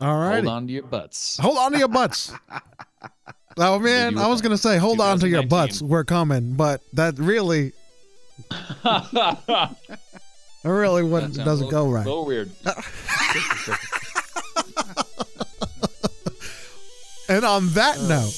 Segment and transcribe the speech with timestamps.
[0.00, 0.36] All right.
[0.36, 1.38] Hold on to your butts.
[1.38, 2.32] Hold on to your butts.
[3.58, 5.82] oh man, I was gonna say hold on to your butts.
[5.82, 7.72] We're coming, but that really,
[8.82, 9.76] that
[10.64, 12.06] really wouldn't, doesn't a go little, right.
[12.06, 12.50] little weird.
[17.28, 18.08] And on that Uh.
[18.08, 18.32] note,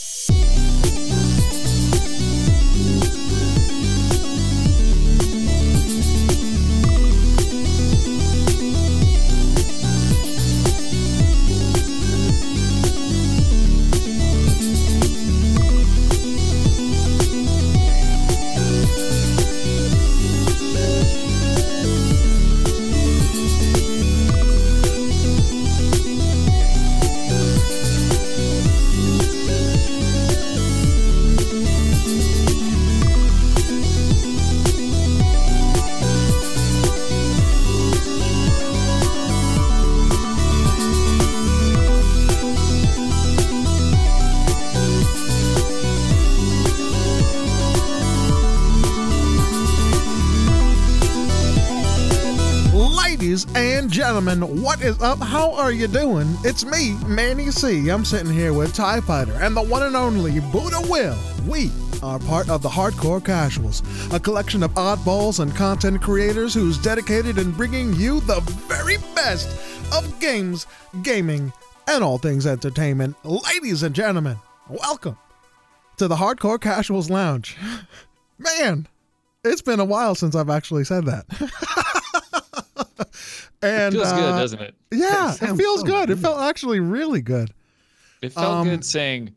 [54.25, 55.19] gentlemen, what is up?
[55.19, 56.28] How are you doing?
[56.45, 57.89] It's me, Manny C.
[57.89, 61.19] I'm sitting here with TIE Fighter and the one and only Buddha Will.
[61.45, 61.73] We
[62.05, 67.37] are part of the Hardcore Casuals, a collection of oddballs and content creators who's dedicated
[67.37, 69.48] in bringing you the very best
[69.93, 70.69] of games,
[71.03, 71.53] gaming,
[71.89, 73.17] and all things entertainment.
[73.25, 74.37] Ladies and gentlemen,
[74.69, 75.19] welcome
[75.97, 77.56] to the Hardcore Casuals Lounge.
[78.39, 78.87] Man,
[79.43, 81.27] it's been a while since I've actually said that.
[83.62, 84.74] and it Feels good, uh, doesn't it?
[84.91, 86.10] Yeah, It it feels so good.
[86.10, 87.52] It felt actually really good.
[88.20, 89.34] It felt Um, good saying,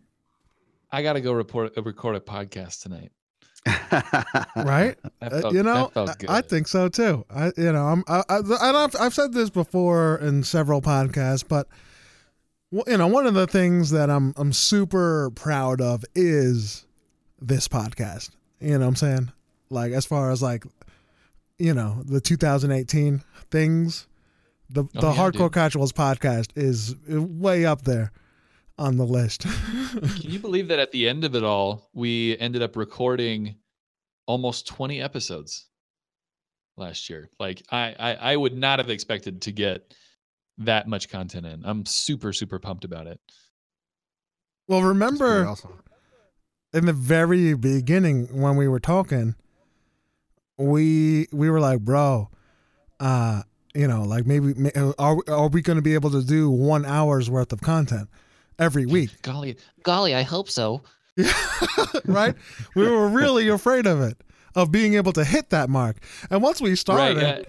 [0.92, 3.12] "I got to go report record a podcast tonight."
[4.56, 4.98] Right?
[5.20, 6.30] That Uh, felt, you know, that felt good.
[6.30, 7.26] I think so too.
[7.30, 8.40] I, you know, I'm, I, I,
[8.84, 11.68] I've, I've said this before in several podcasts, but
[12.72, 16.86] you know, one of the things that I'm, I'm super proud of is
[17.42, 18.32] this podcast.
[18.60, 19.32] You know what I'm saying?
[19.70, 20.66] Like, as far as like,
[21.58, 24.08] you know, the 2018 things,
[24.70, 25.54] the, the Oh, yeah, Hardcore dude.
[25.54, 28.12] Casuals podcast is way up there
[28.78, 29.42] on the list.
[29.92, 33.56] Can you believe that at the end of it all, we ended up recording
[34.28, 35.68] almost 20 episodes
[36.78, 37.30] last year?
[37.40, 39.94] Like, I, I, I would not have expected to get
[40.60, 41.64] that much content in.
[41.66, 43.20] I'm super, super pumped about it.
[44.68, 45.46] well, remember.
[45.48, 45.80] awesome.
[46.74, 49.36] in the very beginning when we were talking
[50.58, 52.30] we we were like bro
[53.00, 53.42] uh
[53.76, 56.86] you know like maybe are, uh, are we going to be able to do one
[56.86, 58.10] hour's worth of content
[58.58, 60.82] every week Golly, golly, I hope so.
[62.06, 62.36] right
[62.76, 64.18] we were really afraid of it
[64.56, 65.98] of being able to hit that mark
[66.30, 67.40] and once we started Right.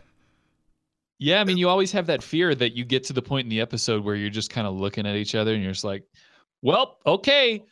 [1.18, 1.34] Yeah.
[1.34, 3.48] yeah, I mean, you always have that fear that you get to the point in
[3.48, 6.04] the episode where you're just kind of looking at each other and you're just like,
[6.62, 7.64] well, okay,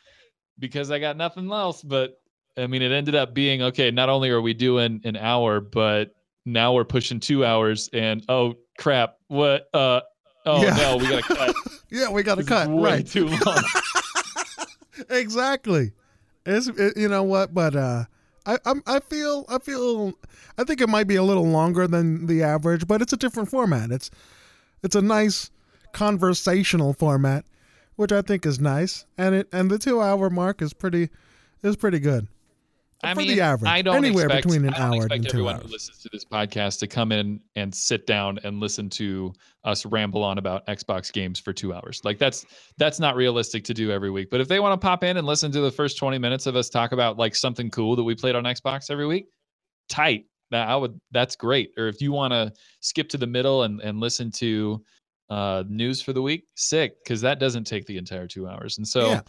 [0.58, 1.82] because I got nothing else.
[1.82, 2.20] But
[2.56, 3.90] I mean, it ended up being okay.
[3.90, 7.88] Not only are we doing an hour, but now we're pushing two hours.
[7.92, 9.16] And oh, crap.
[9.28, 9.68] What?
[9.74, 10.00] Uh,
[10.46, 10.74] oh, Yeah.
[10.76, 11.56] no, we got to cut.
[11.90, 13.62] yeah we got to This cut way right too long.
[15.10, 15.92] exactly
[16.46, 18.04] it's it, you know what but uh
[18.46, 20.12] I, I'm, I feel I feel
[20.58, 23.48] I think it might be a little longer than the average, but it's a different
[23.48, 23.90] format.
[23.90, 24.10] It's
[24.82, 25.50] it's a nice
[25.92, 27.46] conversational format,
[27.96, 31.08] which I think is nice, and it and the two hour mark is pretty
[31.62, 32.28] is pretty good.
[33.06, 35.54] I for mean, the average, I don't anywhere expect, between an hour and two everyone
[35.56, 35.64] hours.
[35.64, 39.32] who listens to this podcast to come in and sit down and listen to
[39.64, 42.00] us ramble on about Xbox games for two hours.
[42.04, 42.44] Like that's
[42.78, 44.28] that's not realistic to do every week.
[44.30, 46.56] But if they want to pop in and listen to the first twenty minutes of
[46.56, 49.26] us talk about like something cool that we played on Xbox every week,
[49.88, 50.26] tight.
[50.50, 51.00] That I would.
[51.10, 51.70] That's great.
[51.78, 54.84] Or if you want to skip to the middle and and listen to
[55.30, 58.76] uh news for the week, sick, because that doesn't take the entire two hours.
[58.76, 59.20] And so Yeah.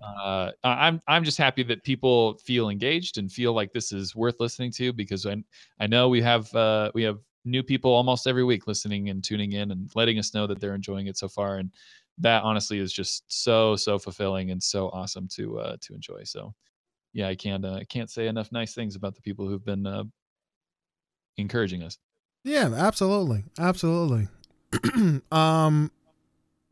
[0.00, 4.36] Uh, I'm I'm just happy that people feel engaged and feel like this is worth
[4.38, 5.36] listening to because I
[5.80, 9.52] I know we have uh, we have new people almost every week listening and tuning
[9.52, 11.72] in and letting us know that they're enjoying it so far and
[12.18, 16.22] that honestly is just so so fulfilling and so awesome to uh, to enjoy.
[16.24, 16.54] So
[17.12, 19.86] yeah, I can't uh, I can't say enough nice things about the people who've been
[19.86, 20.04] uh,
[21.36, 21.98] encouraging us.
[22.44, 24.28] Yeah, absolutely, absolutely.
[25.32, 25.90] um,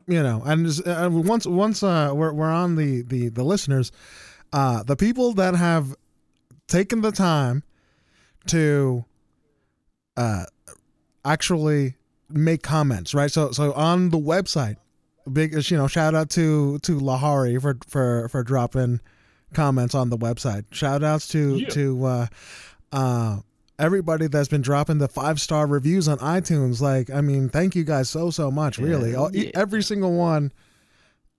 [0.07, 3.91] you know, and just, uh, once once uh, we're we're on the the the listeners,
[4.53, 5.95] uh, the people that have
[6.67, 7.63] taken the time
[8.47, 9.03] to
[10.15, 10.45] uh
[11.25, 11.95] actually
[12.29, 13.31] make comments, right?
[13.31, 14.77] So so on the website,
[15.31, 18.99] big you know shout out to to Lahari for for for dropping
[19.53, 20.65] comments on the website.
[20.71, 21.67] Shout outs to Yeah.
[21.69, 22.27] to uh,
[22.91, 23.37] uh,
[23.79, 26.81] everybody that's been dropping the five star reviews on iTunes.
[26.81, 28.77] Like, I mean, thank you guys so so much.
[28.77, 29.51] Really, All, yeah.
[29.55, 30.51] every single one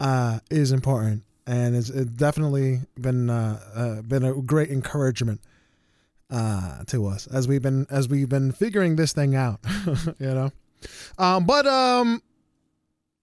[0.00, 5.40] uh, is important, and it's, it's definitely been uh, uh, been a great encouragement
[6.31, 9.61] uh, to us as we've been as we've been figuring this thing out.
[10.19, 10.50] you know,
[11.19, 12.23] um, but um,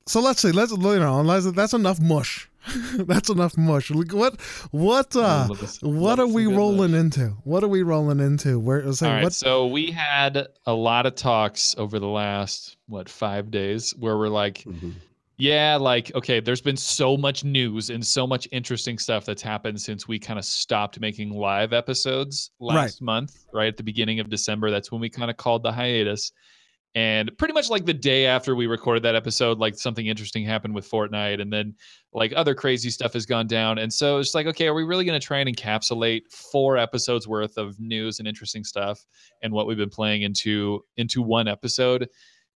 [0.07, 0.51] so let's see.
[0.51, 2.50] Let's you know, let's, that's enough mush.
[2.97, 3.91] that's enough mush.
[3.91, 4.39] Look What
[4.71, 7.00] what uh us- what are we rolling mush.
[7.01, 7.29] into?
[7.44, 8.59] What are we rolling into?
[8.59, 12.77] Where so All right, what so we had a lot of talks over the last
[12.88, 14.94] what five days where we're like, Mhm.
[15.38, 19.79] yeah, like okay, there's been so much news and so much interesting stuff that's happened
[19.81, 22.75] since we kind of stopped making live episodes Right.
[22.75, 24.71] last month, right at the beginning of December.
[24.71, 26.31] That's when we kind of called the hiatus.
[26.95, 30.74] And pretty much like the day after we recorded that episode, like something interesting happened
[30.74, 31.75] with Fortnite, and then
[32.13, 33.77] like other crazy stuff has gone down.
[33.77, 37.27] And so it's like, okay, are we really going to try and encapsulate four episodes
[37.27, 39.06] worth of news and interesting stuff
[39.44, 42.07] and what we've been playing into into one episode?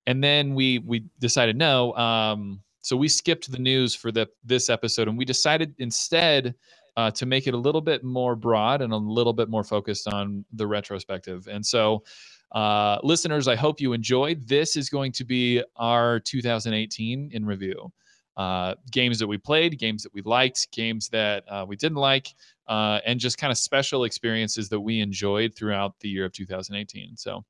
[0.05, 1.93] And then we we decided no.
[1.95, 6.53] Um, so we skipped the news for the this episode, and we decided instead
[6.95, 10.07] uh, to make it a little bit more broad and a little bit more focused
[10.07, 11.47] on the retrospective.
[11.47, 12.03] And so,
[12.51, 14.47] uh, listeners, I hope you enjoyed.
[14.47, 17.91] This is going to be our 2018 in review.
[18.37, 22.27] Uh, games that we played, games that we liked, games that uh, we didn't like,
[22.67, 27.17] uh, and just kind of special experiences that we enjoyed throughout the year of 2018.
[27.17, 27.43] So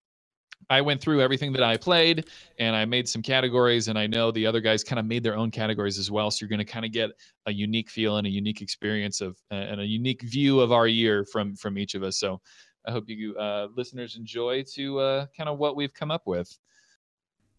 [0.70, 2.30] I went through everything that I played
[2.60, 5.36] and I made some categories, and I know the other guys kind of made their
[5.36, 6.32] own categories as well.
[6.32, 7.12] So you're going to kind of get
[7.46, 11.26] a unique feel and a unique experience of and a unique view of our year
[11.26, 12.18] from from each of us.
[12.18, 12.42] So
[12.86, 16.58] I hope you uh, listeners enjoy to uh, kind of what we've come up with.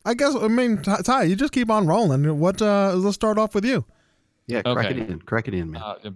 [0.04, 2.38] I guess I mean Ty, Ty, you just keep on rolling.
[2.38, 3.84] What uh let's start off with you.
[4.46, 5.00] Yeah, crack Okay.
[5.02, 5.20] it in.
[5.20, 5.82] Crack it in, man.
[5.82, 6.10] Uh,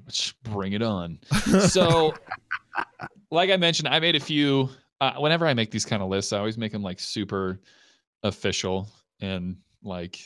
[0.45, 1.19] bring it on.
[1.69, 2.15] so
[3.31, 4.69] like i mentioned i made a few
[5.01, 7.61] uh, whenever i make these kind of lists i always make them like super
[8.23, 8.89] official
[9.21, 10.21] and like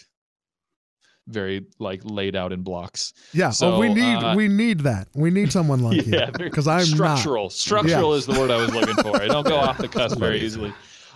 [1.28, 3.52] very like laid out in blocks Yeah.
[3.62, 5.08] oh, we need uh, we need that.
[5.14, 6.32] We need someone like yeah you.
[6.44, 6.86] Because I'm not.
[6.86, 10.18] structural structural is the word i was looking for i don't go off the cusp
[10.20, 10.72] very easily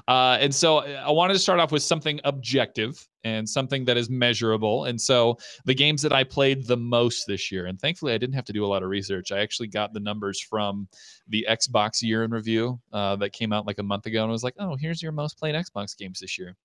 [0.09, 4.11] uh, and so I wanted to start off with something objective and something that is
[4.11, 4.87] measurable.
[4.87, 8.35] And so the games that I played the most this year, and thankfully I didn't
[8.35, 9.31] have to do a lot of research.
[9.31, 10.89] I actually got the numbers from
[11.29, 14.33] the Xbox Year in Review uh, that came out like a month ago, and I
[14.33, 16.57] was like, oh, here's your most played Xbox games this year.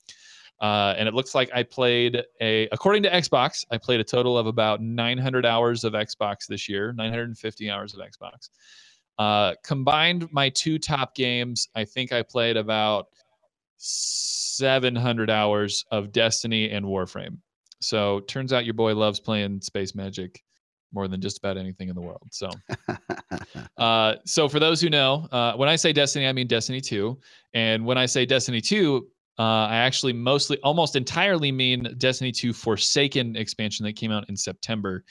[0.61, 4.37] Uh, and it looks like I played a, according to Xbox, I played a total
[4.37, 8.49] of about 900 hours of Xbox this year, 950 hours of Xbox.
[9.17, 13.07] Uh, combined my two top games, I think I played about
[13.77, 17.37] 700 hours of Destiny and Warframe.
[17.81, 20.41] So turns out your boy loves playing Space Magic
[20.93, 22.27] more than just about anything in the world.
[22.31, 22.49] So,
[23.77, 27.17] uh, so for those who know, uh, when I say Destiny, I mean Destiny 2,
[27.53, 29.05] and when I say Destiny 2,
[29.37, 34.37] uh, I actually mostly, almost entirely mean Destiny 2 Forsaken expansion that came out in
[34.37, 35.03] September,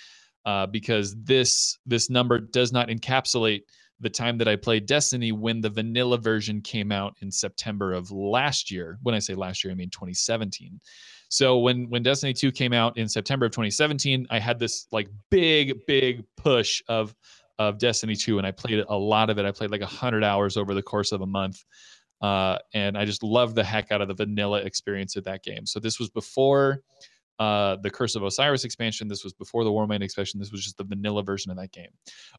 [0.47, 3.63] uh, because this this number does not encapsulate
[4.01, 8.11] the time that I played Destiny when the vanilla version came out in September of
[8.11, 8.99] last year.
[9.03, 10.81] When I say last year, I mean 2017.
[11.29, 15.09] So when when Destiny 2 came out in September of 2017, I had this like
[15.31, 17.15] big big push of
[17.59, 19.45] of Destiny 2 and I played a lot of it.
[19.45, 21.63] I played like 100 hours over the course of a month.
[22.25, 25.67] Uh, and I just loved the heck out of the vanilla experience of that game.
[25.67, 26.81] So this was before
[27.39, 29.09] uh, the Curse of Osiris expansion.
[29.09, 30.41] This was before the Warmind expansion.
[30.41, 31.91] This was just the vanilla version of that game.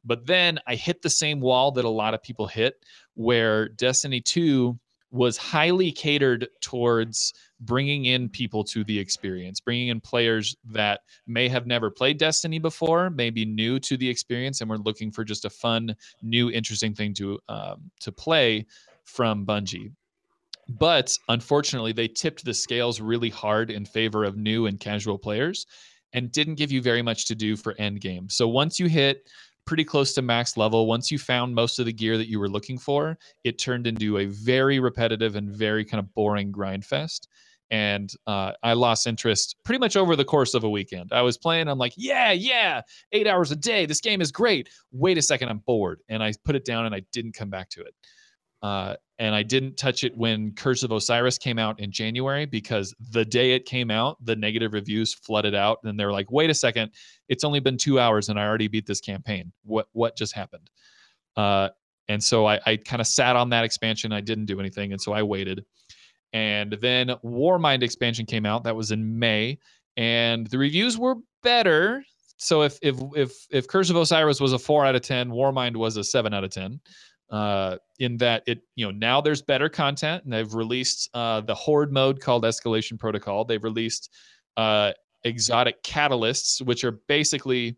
[0.03, 4.21] But then I hit the same wall that a lot of people hit, where Destiny
[4.21, 4.75] 2
[5.11, 11.47] was highly catered towards bringing in people to the experience, bringing in players that may
[11.47, 15.45] have never played Destiny before, maybe new to the experience, and were looking for just
[15.45, 18.65] a fun, new, interesting thing to um, to play
[19.05, 19.91] from Bungie.
[20.67, 25.65] But unfortunately, they tipped the scales really hard in favor of new and casual players
[26.13, 28.29] and didn't give you very much to do for end game.
[28.29, 29.29] So once you hit
[29.65, 32.49] pretty close to max level, once you found most of the gear that you were
[32.49, 37.27] looking for, it turned into a very repetitive and very kind of boring grind fest.
[37.71, 41.11] And uh, I lost interest pretty much over the course of a weekend.
[41.11, 42.81] I was playing, I'm like, yeah, yeah,
[43.11, 43.87] eight hours a day.
[43.87, 44.69] This game is great.
[44.91, 46.01] Wait a second, I'm bored.
[46.07, 47.95] And I put it down and I didn't come back to it.
[48.65, 52.95] Uh, and I didn't touch it when Curse of Osiris came out in January because
[53.11, 56.49] the day it came out, the negative reviews flooded out, and they were like, "Wait
[56.49, 56.89] a second,
[57.29, 59.51] it's only been two hours and I already beat this campaign.
[59.65, 60.71] What what just happened?"
[61.37, 61.69] Uh,
[62.07, 64.11] and so I, I kind of sat on that expansion.
[64.11, 65.63] I didn't do anything, and so I waited.
[66.33, 68.63] And then Warmind expansion came out.
[68.63, 69.59] That was in May,
[69.95, 72.03] and the reviews were better.
[72.37, 75.75] So if if if if Curse of Osiris was a four out of ten, Warmind
[75.75, 76.79] was a seven out of ten
[77.29, 81.55] uh, in that it you know now there's better content and they've released uh, the
[81.55, 83.45] horde mode called escalation protocol.
[83.45, 84.11] They've released
[84.57, 84.91] uh,
[85.23, 87.77] exotic catalysts which are basically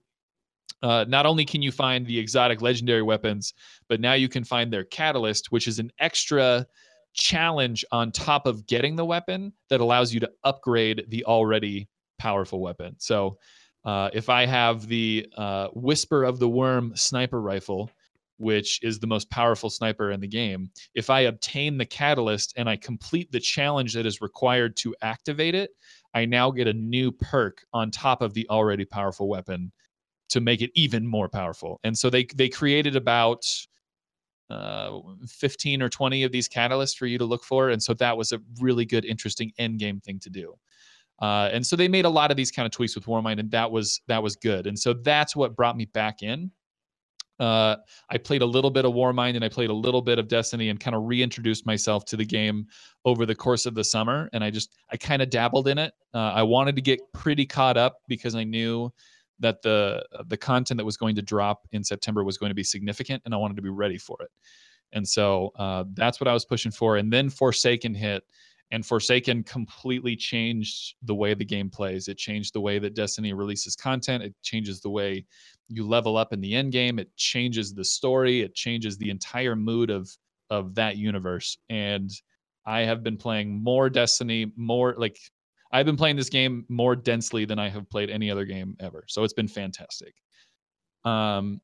[0.83, 3.53] uh, not only can you find the exotic legendary weapons
[3.87, 6.67] but now you can find their catalyst which is an extra
[7.13, 11.87] challenge on top of getting the weapon that allows you to upgrade the already
[12.19, 12.95] powerful weapon.
[12.99, 13.37] So
[13.85, 17.89] uh, if i have the uh, whisper of the worm sniper rifle
[18.37, 22.69] which is the most powerful sniper in the game, if I obtain the catalyst and
[22.69, 25.71] I complete the challenge that is required to activate it,
[26.13, 29.71] I now get a new perk on top of the already powerful weapon
[30.29, 31.79] to make it even more powerful.
[31.83, 33.45] And so they they created about
[34.49, 38.17] uh, 15 or 20 of these catalysts for you to look for, and so that
[38.17, 40.53] was a really good, interesting end game thing to do.
[41.19, 43.51] Uh, and so they made a lot of these kind of tweaks with Warmind, and
[43.51, 44.67] that was that was good.
[44.67, 46.51] And so that's what brought me back in
[47.39, 47.77] uh,
[48.09, 50.69] I played a little bit of Warmind and I played a little bit of Destiny
[50.69, 52.67] and kind of reintroduced myself to the game
[53.05, 54.29] over the course of the summer.
[54.33, 55.93] And I just, I kind of dabbled in it.
[56.13, 58.91] Uh, I wanted to get pretty caught up because I knew
[59.39, 62.63] that the the content that was going to drop in September was going to be
[62.63, 64.31] significant, and I wanted to be ready for it.
[64.93, 66.97] And so uh, that's what I was pushing for.
[66.97, 68.23] And then Forsaken hit,
[68.71, 72.07] and Forsaken completely changed the way the game plays.
[72.07, 74.23] It changed the way that Destiny releases content.
[74.23, 75.25] It changes the way
[75.69, 76.99] you level up in the end game.
[76.99, 78.41] It changes the story.
[78.41, 80.09] It changes the entire mood of
[80.49, 81.57] of that universe.
[81.69, 82.09] And
[82.65, 85.19] I have been playing more Destiny, more like
[85.71, 89.03] I've been playing this game more densely than I have played any other game ever.
[89.07, 90.13] So it's been fantastic.
[91.03, 91.61] Um,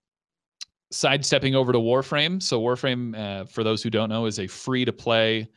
[0.92, 2.42] sidestepping over to Warframe.
[2.42, 5.48] So Warframe, uh, for those who don't know, is a free to play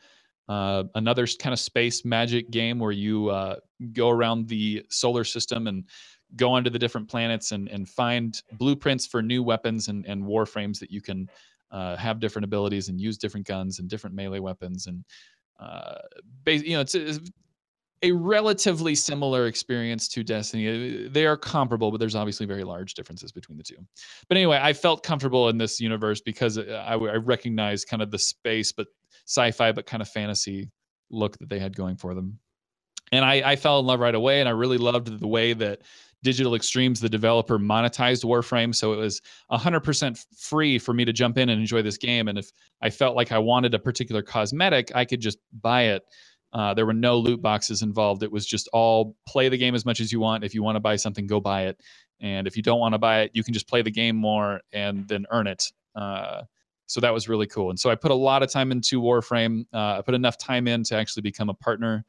[0.49, 3.57] uh, another kind of space magic game where you uh,
[3.91, 5.83] go around the solar system and
[6.35, 10.79] go onto the different planets and, and find blueprints for new weapons and, and warframes
[10.79, 11.29] that you can
[11.71, 15.03] uh, have different abilities and use different guns and different melee weapons and
[15.59, 15.95] uh,
[16.45, 17.19] you know it's, it's,
[18.03, 21.05] a relatively similar experience to Destiny.
[21.05, 23.77] Uh, they are comparable, but there's obviously very large differences between the two.
[24.27, 28.11] But anyway, I felt comfortable in this universe because uh, I, I recognize kind of
[28.11, 28.87] the space, but
[29.25, 30.69] sci-fi, but kind of fantasy
[31.09, 32.39] look that they had going for them.
[33.11, 35.81] And I, I fell in love right away, and I really loved the way that
[36.23, 38.73] Digital Extremes, the developer, monetized Warframe.
[38.73, 39.21] So it was
[39.51, 42.27] 100% free for me to jump in and enjoy this game.
[42.27, 46.03] And if I felt like I wanted a particular cosmetic, I could just buy it.
[46.53, 48.23] Uh, there were no loot boxes involved.
[48.23, 50.43] It was just all play the game as much as you want.
[50.43, 51.79] If you want to buy something, go buy it.
[52.19, 54.61] And if you don't want to buy it, you can just play the game more
[54.71, 55.71] and then earn it.
[55.95, 56.43] Uh,
[56.87, 57.69] so that was really cool.
[57.69, 59.65] And so I put a lot of time into Warframe.
[59.73, 62.05] Uh, I put enough time in to actually become a partner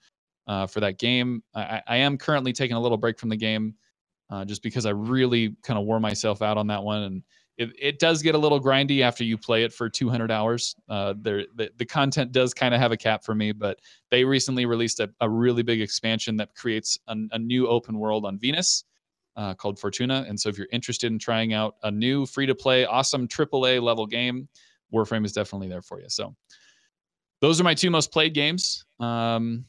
[0.46, 1.42] uh, for that game.
[1.54, 3.74] I, I, am currently taking a little break from the game
[4.30, 7.02] uh, just because I really kind of wore myself out on that one.
[7.02, 7.23] And
[7.56, 10.76] it, it does get a little grindy after you play it for 200 hours.
[10.88, 13.78] Uh, there, the, the content does kind of have a cap for me, but
[14.11, 18.25] they recently released a, a really big expansion that creates a, a new open world
[18.25, 18.85] on Venus.
[19.37, 20.25] Uh, called Fortuna.
[20.26, 23.80] And so, if you're interested in trying out a new free to play, awesome AAA
[23.80, 24.49] level game,
[24.92, 26.08] Warframe is definitely there for you.
[26.08, 26.35] So
[27.40, 28.85] those are my two most played games.
[29.00, 29.64] Um,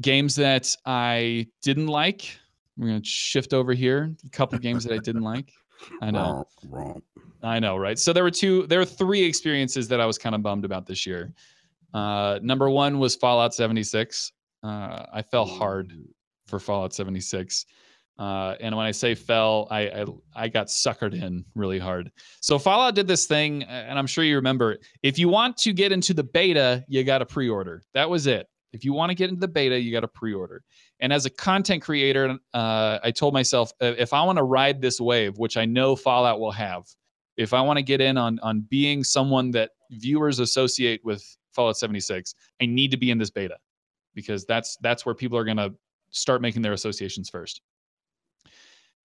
[0.00, 2.38] games that I didn't like.
[2.76, 4.14] We're gonna shift over here.
[4.24, 5.52] A couple games that I didn't like.
[6.00, 6.46] I know.
[7.42, 7.98] I know, right?
[7.98, 10.86] So there were two, there were three experiences that I was kind of bummed about
[10.86, 11.32] this year.
[11.94, 14.32] Uh, number one was Fallout 76.
[14.62, 15.92] Uh, I fell hard
[16.46, 17.66] for Fallout 76.
[18.18, 20.04] Uh, and when I say fell, I, I,
[20.34, 22.10] I got suckered in really hard.
[22.40, 24.78] So Fallout did this thing, and I'm sure you remember.
[25.02, 27.82] If you want to get into the beta, you got to pre-order.
[27.92, 28.48] That was it.
[28.76, 30.62] If you want to get into the beta, you got to pre-order.
[31.00, 35.00] And as a content creator, uh, I told myself if I want to ride this
[35.00, 36.84] wave, which I know Fallout will have,
[37.38, 41.78] if I want to get in on on being someone that viewers associate with Fallout
[41.78, 43.56] 76, I need to be in this beta
[44.14, 45.72] because that's that's where people are going to
[46.10, 47.62] start making their associations first.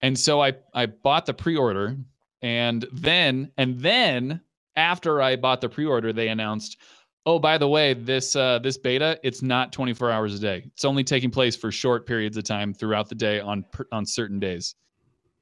[0.02, 1.96] And so I I bought the pre-order
[2.42, 4.42] and then and then
[4.76, 6.78] after I bought the pre-order they announced
[7.26, 10.64] oh by the way this uh, this beta it's not 24 hours a day.
[10.74, 14.40] It's only taking place for short periods of time throughout the day on on certain
[14.40, 14.76] days.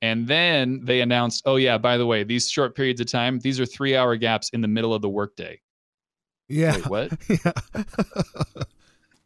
[0.01, 3.59] And then they announced oh yeah by the way these short periods of time these
[3.59, 5.59] are 3-hour gaps in the middle of the workday.
[6.47, 6.75] Yeah.
[6.75, 7.11] Wait, what?
[7.29, 7.83] yeah.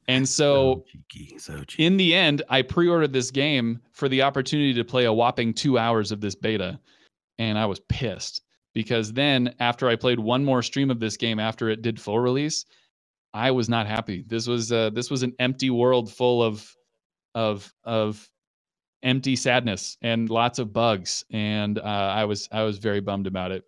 [0.07, 1.85] And so, so, cheeky, so cheeky.
[1.85, 5.53] in the end, I pre ordered this game for the opportunity to play a whopping
[5.53, 6.79] two hours of this beta.
[7.39, 8.41] And I was pissed
[8.73, 12.19] because then, after I played one more stream of this game after it did full
[12.19, 12.65] release,
[13.33, 14.23] I was not happy.
[14.27, 16.67] This was uh, this was an empty world full of
[17.35, 18.29] of of
[19.01, 23.51] empty sadness and lots of bugs, and uh, I was I was very bummed about
[23.51, 23.63] it.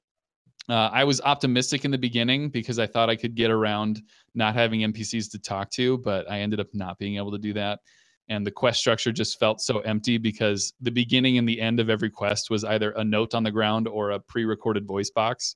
[0.67, 4.01] Uh, I was optimistic in the beginning because I thought I could get around
[4.33, 7.53] not having NPCs to talk to, but I ended up not being able to do
[7.53, 7.79] that.
[8.27, 11.89] And the quest structure just felt so empty because the beginning and the end of
[11.89, 15.55] every quest was either a note on the ground or a pre-recorded voice box.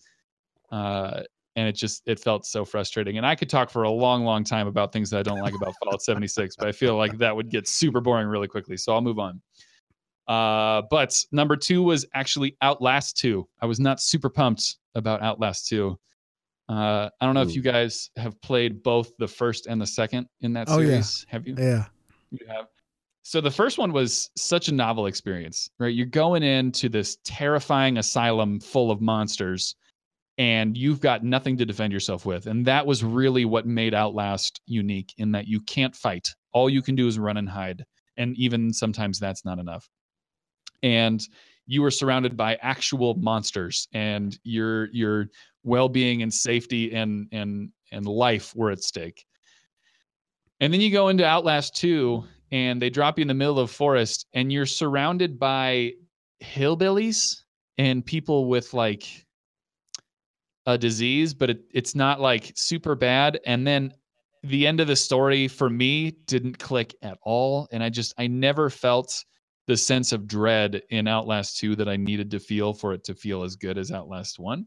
[0.72, 1.22] Uh,
[1.56, 3.18] and it just it felt so frustrating.
[3.18, 5.56] And I could talk for a long, long time about things that I don't like
[5.56, 8.78] about Fallout 76, but I feel like that would get super boring really quickly.
[8.78, 9.42] So I'll move on.
[10.28, 13.48] Uh, but number two was actually Outlast 2.
[13.62, 15.98] I was not super pumped about Outlast 2.
[16.70, 17.50] Uh, I don't know Ooh.
[17.50, 21.28] if you guys have played both the first and the second in that series oh.
[21.28, 21.34] Yeah.
[21.34, 21.56] Have you?
[21.58, 21.86] Yeah.
[22.32, 22.68] You have.
[23.22, 25.94] So the first one was such a novel experience, right?
[25.94, 29.76] You're going into this terrifying asylum full of monsters
[30.38, 32.48] and you've got nothing to defend yourself with.
[32.48, 36.30] And that was really what made Outlast unique in that you can't fight.
[36.54, 37.84] All you can do is run and hide.
[38.18, 39.90] And even sometimes that's not enough
[40.84, 41.28] and
[41.68, 45.28] you are surrounded by actual monsters and your your
[45.64, 49.26] well-being and safety and and and life were at stake
[50.60, 53.72] and then you go into outlast 2 and they drop you in the middle of
[53.72, 55.94] forest and you're surrounded by
[56.44, 57.42] hillbillies
[57.78, 59.26] and people with like
[60.66, 63.92] a disease but it, it's not like super bad and then
[64.44, 68.28] the end of the story for me didn't click at all and i just i
[68.28, 69.24] never felt
[69.70, 73.14] the sense of dread in Outlast 2 that I needed to feel for it to
[73.14, 74.66] feel as good as Outlast 1.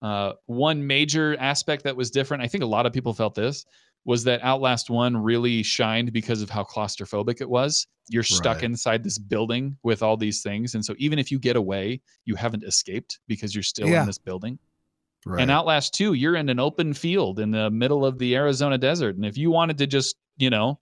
[0.00, 3.66] Uh, one major aspect that was different, I think a lot of people felt this,
[4.04, 7.86] was that Outlast 1 really shined because of how claustrophobic it was.
[8.08, 8.64] You're stuck right.
[8.64, 10.74] inside this building with all these things.
[10.74, 14.00] And so even if you get away, you haven't escaped because you're still yeah.
[14.00, 14.58] in this building.
[15.24, 15.40] Right.
[15.40, 19.14] And Outlast 2, you're in an open field in the middle of the Arizona desert.
[19.14, 20.80] And if you wanted to just, you know,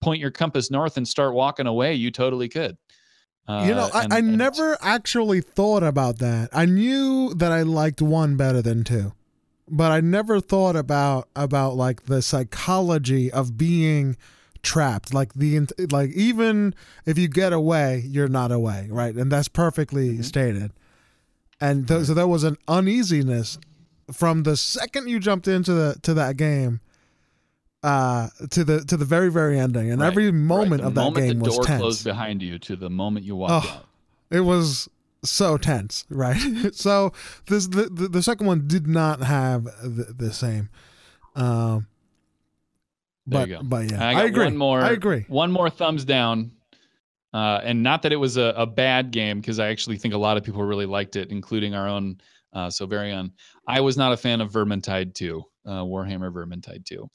[0.00, 2.76] point your compass north and start walking away, you totally could.
[3.48, 6.50] Uh, you know, I, and, I and never actually thought about that.
[6.52, 9.14] I knew that I liked one better than two,
[9.72, 14.16] but I never thought about about like the psychology of being
[14.62, 15.14] trapped.
[15.14, 16.74] Like the like even
[17.06, 19.14] if you get away, you're not away, right?
[19.14, 20.22] And that's perfectly mm-hmm.
[20.22, 20.72] stated.
[21.60, 23.58] And th- so there was an uneasiness
[24.12, 26.80] from the second you jumped into the to that game
[27.82, 30.06] uh to the to the very very ending and right.
[30.06, 30.88] every moment right.
[30.88, 31.80] of that moment game the was door tense.
[31.80, 33.86] closed behind you to the moment you walked oh, out
[34.30, 34.88] it was
[35.24, 36.36] so tense right?
[36.74, 37.12] So
[37.46, 40.68] this the, the, the second one did not have the, the same
[41.34, 41.86] um
[43.26, 44.44] but but yeah I, I, agree.
[44.44, 45.24] one more i agree.
[45.28, 46.50] one more thumbs down
[47.32, 50.18] uh and not that it was a, a bad game because i actually think a
[50.18, 52.18] lot of people really liked it including our own
[52.52, 53.32] uh so very on
[53.66, 57.08] i was not a fan of vermintide 2 uh warhammer vermintide 2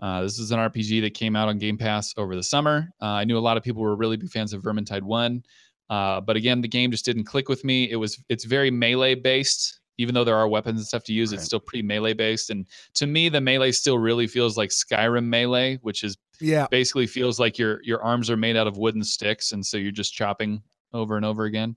[0.00, 2.90] uh, this is an RPG that came out on Game Pass over the summer.
[3.00, 5.42] Uh, I knew a lot of people were really big fans of Vermintide One,
[5.90, 7.90] uh, but again, the game just didn't click with me.
[7.90, 11.30] It was it's very melee based, even though there are weapons and stuff to use.
[11.30, 11.36] Right.
[11.36, 15.26] It's still pretty melee based, and to me, the melee still really feels like Skyrim
[15.26, 19.04] melee, which is yeah basically feels like your your arms are made out of wooden
[19.04, 21.76] sticks, and so you're just chopping over and over again.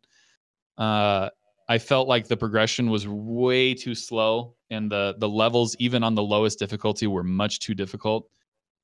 [0.78, 1.30] Uh,
[1.70, 6.16] I felt like the progression was way too slow, and the the levels, even on
[6.16, 8.30] the lowest difficulty, were much too difficult.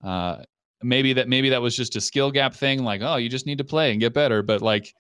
[0.04, 0.44] Uh,
[0.82, 2.84] maybe that maybe that was just a skill gap thing.
[2.84, 4.44] Like, oh, you just need to play and get better.
[4.44, 4.94] But like,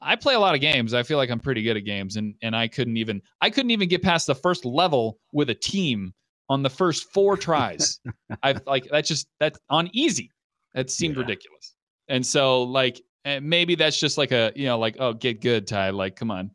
[0.00, 0.94] I play a lot of games.
[0.94, 3.70] I feel like I'm pretty good at games, and and I couldn't even I couldn't
[3.70, 6.12] even get past the first level with a team
[6.48, 8.00] on the first four tries.
[8.42, 10.30] I like that's just that's on easy.
[10.74, 11.22] That seemed yeah.
[11.22, 11.74] ridiculous.
[12.08, 15.66] And so like eh, maybe that's just like a you know like oh get good
[15.66, 16.50] Ty like come on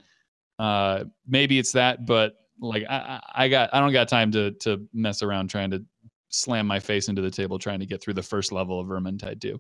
[0.60, 4.86] uh, maybe it's that, but like I, I got I don't got time to to
[4.94, 5.84] mess around trying to
[6.28, 9.42] slam my face into the table trying to get through the first level of Vermintide
[9.42, 9.60] 2.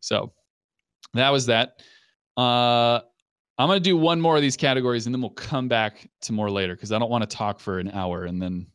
[0.00, 0.32] So
[1.14, 1.80] that was that.
[2.36, 3.00] Uh,
[3.58, 6.50] I'm gonna do one more of these categories and then we'll come back to more
[6.50, 8.66] later because I don't want to talk for an hour and then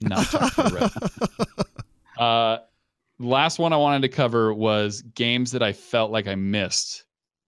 [0.00, 1.68] not talk for the rest.
[2.18, 2.58] uh,
[3.18, 7.06] last one I wanted to cover was games that I felt like I missed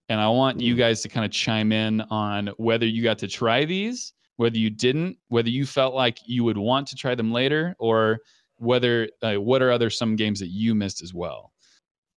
[0.09, 3.27] and I want you guys to kind of chime in on whether you got to
[3.27, 7.31] try these, whether you didn't, whether you felt like you would want to try them
[7.31, 8.17] later, or
[8.57, 11.53] whether uh, what are other some games that you missed as well.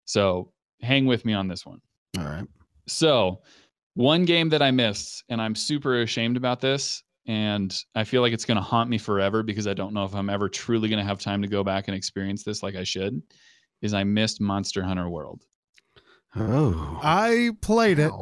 [0.05, 1.81] So hang with me on this one.
[2.17, 2.47] All right.
[2.87, 3.43] So
[3.95, 8.33] one game that I missed, and I'm super ashamed about this, and I feel like
[8.33, 10.99] it's going to haunt me forever because I don't know if I'm ever truly going
[10.99, 13.23] to have time to go back and experience this like I should.
[13.83, 15.47] Is I missed Monster Hunter World.
[16.37, 17.01] Oh.
[17.03, 18.07] I played wow.
[18.07, 18.13] it.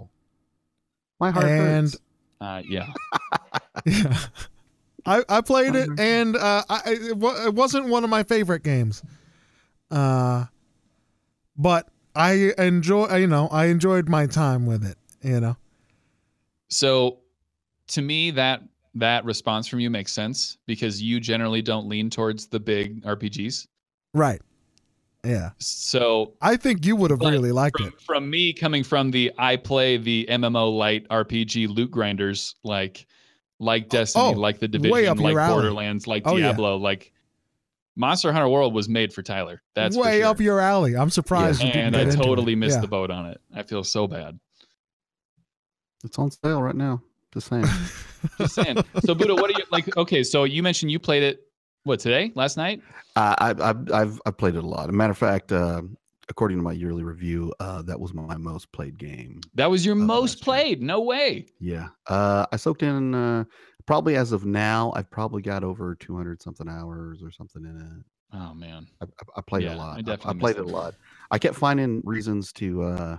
[1.20, 1.96] My heart and, hurts.
[2.40, 2.92] Uh, yeah.
[3.86, 4.18] yeah.
[5.06, 9.02] I, I played it and uh, I, it, it wasn't one of my favorite games.
[9.90, 10.44] Uh,
[11.56, 15.56] but I enjoy, you know, I enjoyed my time with it, you know.
[16.68, 17.18] So
[17.88, 18.62] to me that
[18.94, 23.66] that response from you makes sense because you generally don't lean towards the big RPGs.
[24.14, 24.40] Right.
[25.24, 25.50] Yeah.
[25.58, 28.00] So I think you would have really liked from, it.
[28.00, 33.06] From me coming from the I play the MMO light RPG loot grinders like
[33.58, 35.52] like oh, Destiny, Oh, like the Division, like alley.
[35.52, 36.46] Borderlands, like Oh, yeah.
[36.46, 37.12] Diablo, like
[37.96, 39.60] Monster Hunter World was made for Tyler.
[39.74, 40.28] That's way sure.
[40.28, 40.96] up your alley.
[40.96, 42.56] I'm surprised you didn't and I totally it.
[42.56, 42.82] missed Yeah.
[42.82, 43.40] the boat on it.
[43.52, 44.38] I feel so bad.
[46.04, 47.02] It's on sale right now.
[47.32, 47.64] Just saying.
[48.38, 48.78] Just saying.
[49.00, 49.96] so Buddha, what are you like?
[49.96, 51.42] Okay, so you mentioned you played it
[51.84, 52.82] what today, last night?
[53.16, 54.84] I, I've, I've I've I've played it a lot.
[54.84, 55.82] As a matter of fact, uh,
[56.28, 59.40] according to my yearly review, uh, that was my most played game.
[59.54, 60.44] That was your Uh, most last year.
[60.44, 60.82] played.
[60.82, 61.46] No way.
[61.60, 63.44] Yeah, uh, I soaked in uh,
[63.86, 67.76] probably as of now, I've probably got over two hundred something hours or something in
[67.76, 68.04] it.
[68.36, 68.86] Oh man.
[69.00, 69.94] I, I, I played Yeah, a lot.
[69.96, 70.94] I I, definitely I played it a lot.
[71.30, 73.18] I kept finding reasons to uh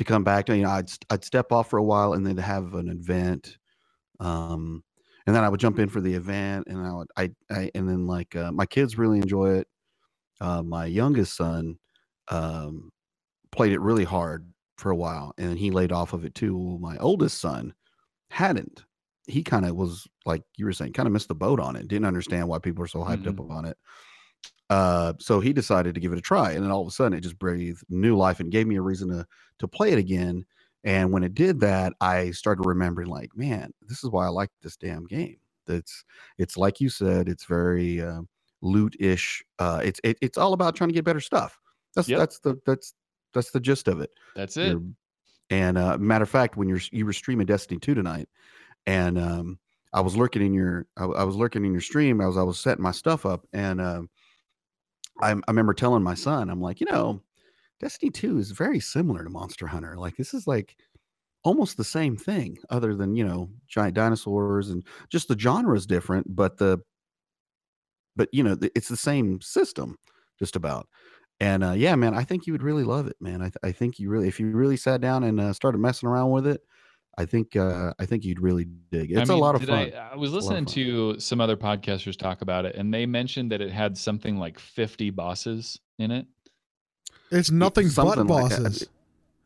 [0.00, 0.48] to come back.
[0.48, 3.58] You know, I'd I'd step off for a while and then have an event,
[4.18, 4.82] um,
[5.26, 7.88] and then I would jump in for the event, and I would I, I and
[7.88, 9.68] then like uh, my kids really enjoy it.
[10.40, 11.78] Uh, my youngest son
[12.28, 12.90] um,
[13.52, 16.78] played it really hard for a while, and he laid off of it too.
[16.80, 17.74] My oldest son
[18.30, 18.84] hadn't.
[19.26, 21.88] He kind of was like you were saying, kind of missed the boat on it.
[21.88, 23.76] Didn't understand why people are so hyped up on it.
[24.68, 27.16] Uh, so he decided to give it a try, and then all of a sudden,
[27.18, 29.26] it just breathed new life and gave me a reason to
[29.58, 30.44] to play it again.
[30.84, 34.50] And when it did that, I started remembering, like, man, this is why I like
[34.62, 35.38] this damn game.
[35.66, 36.04] It's
[36.38, 38.22] it's like you said, it's very uh,
[38.62, 39.42] loot-ish.
[39.58, 41.58] Uh, it's it, it's all about trying to get better stuff.
[41.96, 42.18] That's Yep.
[42.20, 42.94] that's the that's
[43.34, 44.10] that's the gist of it.
[44.36, 44.68] That's it.
[44.68, 44.94] You're-
[45.50, 48.28] and uh, matter of fact, when you're you were streaming Destiny two tonight,
[48.86, 49.58] and um,
[49.92, 52.20] I was lurking in your I, I was lurking in your stream.
[52.20, 54.10] I was I was setting my stuff up, and um
[55.22, 57.22] I, I remember telling my son, I'm like, you know,
[57.80, 59.96] Destiny two is very similar to Monster Hunter.
[59.98, 60.76] Like this is like
[61.44, 65.86] almost the same thing, other than you know giant dinosaurs and just the genre is
[65.86, 66.80] different, but the
[68.16, 69.96] but you know it's the same system,
[70.38, 70.88] just about.
[71.40, 73.40] And uh, yeah, man, I think you would really love it, man.
[73.40, 76.08] I, th- I think you really, if you really sat down and uh, started messing
[76.08, 76.62] around with it,
[77.20, 79.10] I think uh, I think you'd really dig.
[79.10, 79.18] it.
[79.18, 79.78] It's I a mean, lot of fun.
[79.78, 80.66] I, I was It's a lot of listening
[81.14, 84.58] to some other podcasters talk about it, and they mentioned that it had something like
[84.58, 86.26] 50 bosses in it.
[87.30, 88.62] It's nothing but something like that.
[88.62, 88.82] bosses.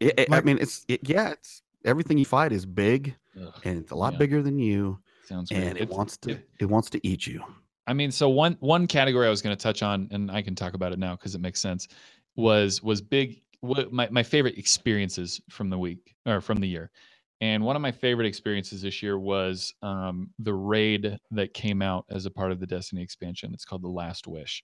[0.00, 3.78] It- it- I mean, it's it, yeah, it's everything you fight is big Ugh, and
[3.78, 4.18] it's a lot Yeah.
[4.20, 5.62] bigger than you, sounds great.
[5.64, 7.42] and it It's- wants to it- it wants to eat you.
[7.86, 10.54] I mean, so one one category I was going to touch on, and I can
[10.54, 11.88] talk about it now because it makes sense.
[12.36, 13.40] Was was big.
[13.60, 16.90] What my my favorite experiences from the week or from the year,
[17.40, 22.04] and one of my favorite experiences this year was um, the raid that came out
[22.10, 23.52] as a part of the Destiny expansion.
[23.52, 24.62] It's called the Last Wish,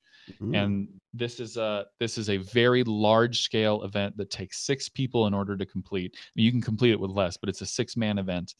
[0.54, 5.26] and this is a this is a very large scale event that takes six people
[5.26, 6.14] in order to complete.
[6.16, 8.54] I mean, you can complete it with less, but it's a six man event,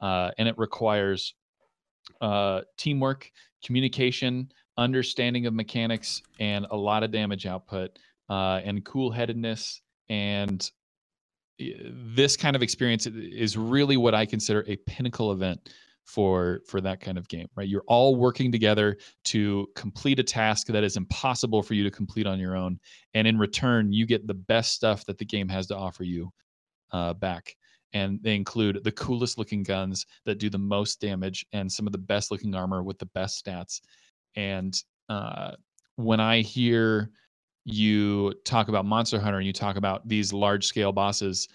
[0.00, 1.34] uh, and it requires
[2.20, 3.30] uh, teamwork,
[3.64, 7.98] communication, understanding of mechanics, and a lot of damage output,
[8.30, 9.82] uh, and cool headedness.
[10.08, 10.70] And
[11.58, 15.70] this kind of experience is really what I consider a pinnacle event
[16.04, 17.68] for for that kind of game right?
[17.68, 22.26] You're all working together to complete a task that is impossible for you to complete
[22.26, 22.80] on your own
[23.14, 26.32] and in return you get the best stuff that the game has to offer you
[26.92, 27.54] uh, back.
[27.92, 31.92] And they include the coolest looking guns that do the most damage and some of
[31.92, 33.80] the best looking armor with the best stats.
[34.36, 34.74] And
[35.08, 35.52] uh,
[35.96, 37.10] when i hear
[37.72, 41.48] you talk about monster hunter and you talk about these large scale bosses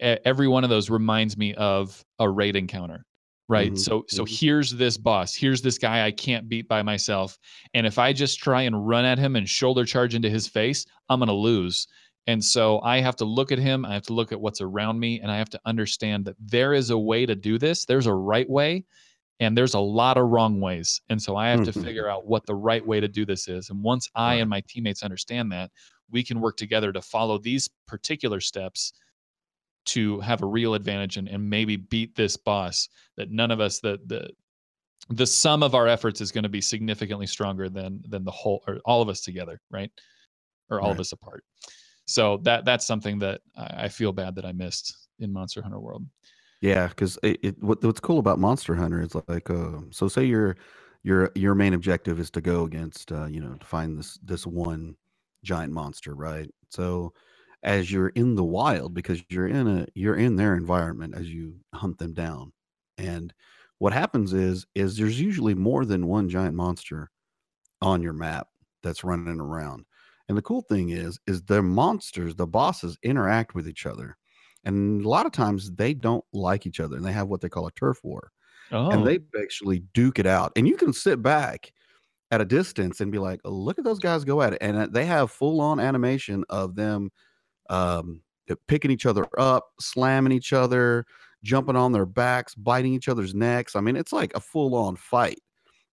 [0.00, 3.04] every one of those reminds me of a raid encounter
[3.48, 4.28] right Mhm, so so mhm.
[4.28, 7.38] here's this boss here's this guy i can't beat by myself
[7.74, 10.86] and if i just try and run at him and shoulder charge into his face
[11.08, 11.86] i'm going to lose
[12.26, 15.00] and so I have to look at him, I have to look at what's around
[15.00, 17.86] me, and I have to understand that there is a way to do this.
[17.86, 18.84] There's a right way,
[19.40, 21.00] and there's a lot of wrong ways.
[21.08, 21.84] And so I have to Mhm.
[21.84, 23.70] figure out what the right way to do this is.
[23.70, 24.40] And once I Right.
[24.40, 25.70] and my teammates understand that,
[26.10, 28.92] we can work together to follow these particular steps
[29.86, 33.80] to have a real advantage and, and maybe beat this boss that none of us
[33.80, 34.30] the the
[35.10, 38.62] the sum of our efforts is going to be significantly stronger than than the whole
[38.66, 39.90] or all of us together, right?
[40.70, 41.44] Or all of us apart.
[42.06, 46.04] So that that's something that I feel bad that I missed in Monster Hunter World.
[46.60, 50.24] Yeah, because it, it what, what's cool about Monster Hunter is like, uh, so say
[50.24, 50.56] your
[51.04, 54.46] your your main objective is to go against, uh, you know, to find this this
[54.46, 54.96] one
[55.44, 56.50] giant monster, right?
[56.70, 57.12] So
[57.62, 61.54] as you're in the wild, because you're in a you're in their environment as you
[61.74, 62.52] hunt them down,
[62.98, 63.32] and
[63.78, 67.10] what happens is is there's usually more than one giant monster
[67.82, 68.48] on your map
[68.82, 69.84] that's running around.
[70.28, 74.16] And the cool thing is is the monsters, the bosses interact with each other.
[74.64, 77.48] And a lot of times they don't like each other and they have what they
[77.48, 78.30] call a turf war.
[78.70, 80.52] Oh, and they actually duke it out.
[80.56, 81.72] And you can sit back
[82.30, 84.58] at a distance and be like, look at those guys go at it.
[84.60, 87.10] And uh, they have full on animation of them
[87.70, 88.20] um,
[88.66, 91.06] picking each other up, slamming each other,
[91.42, 93.76] jumping on their backs, biting each other's necks.
[93.76, 95.40] I mean, it's like a full on fight.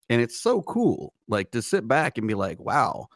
[0.09, 3.07] And it's so cool, like to sit back and be like, wow,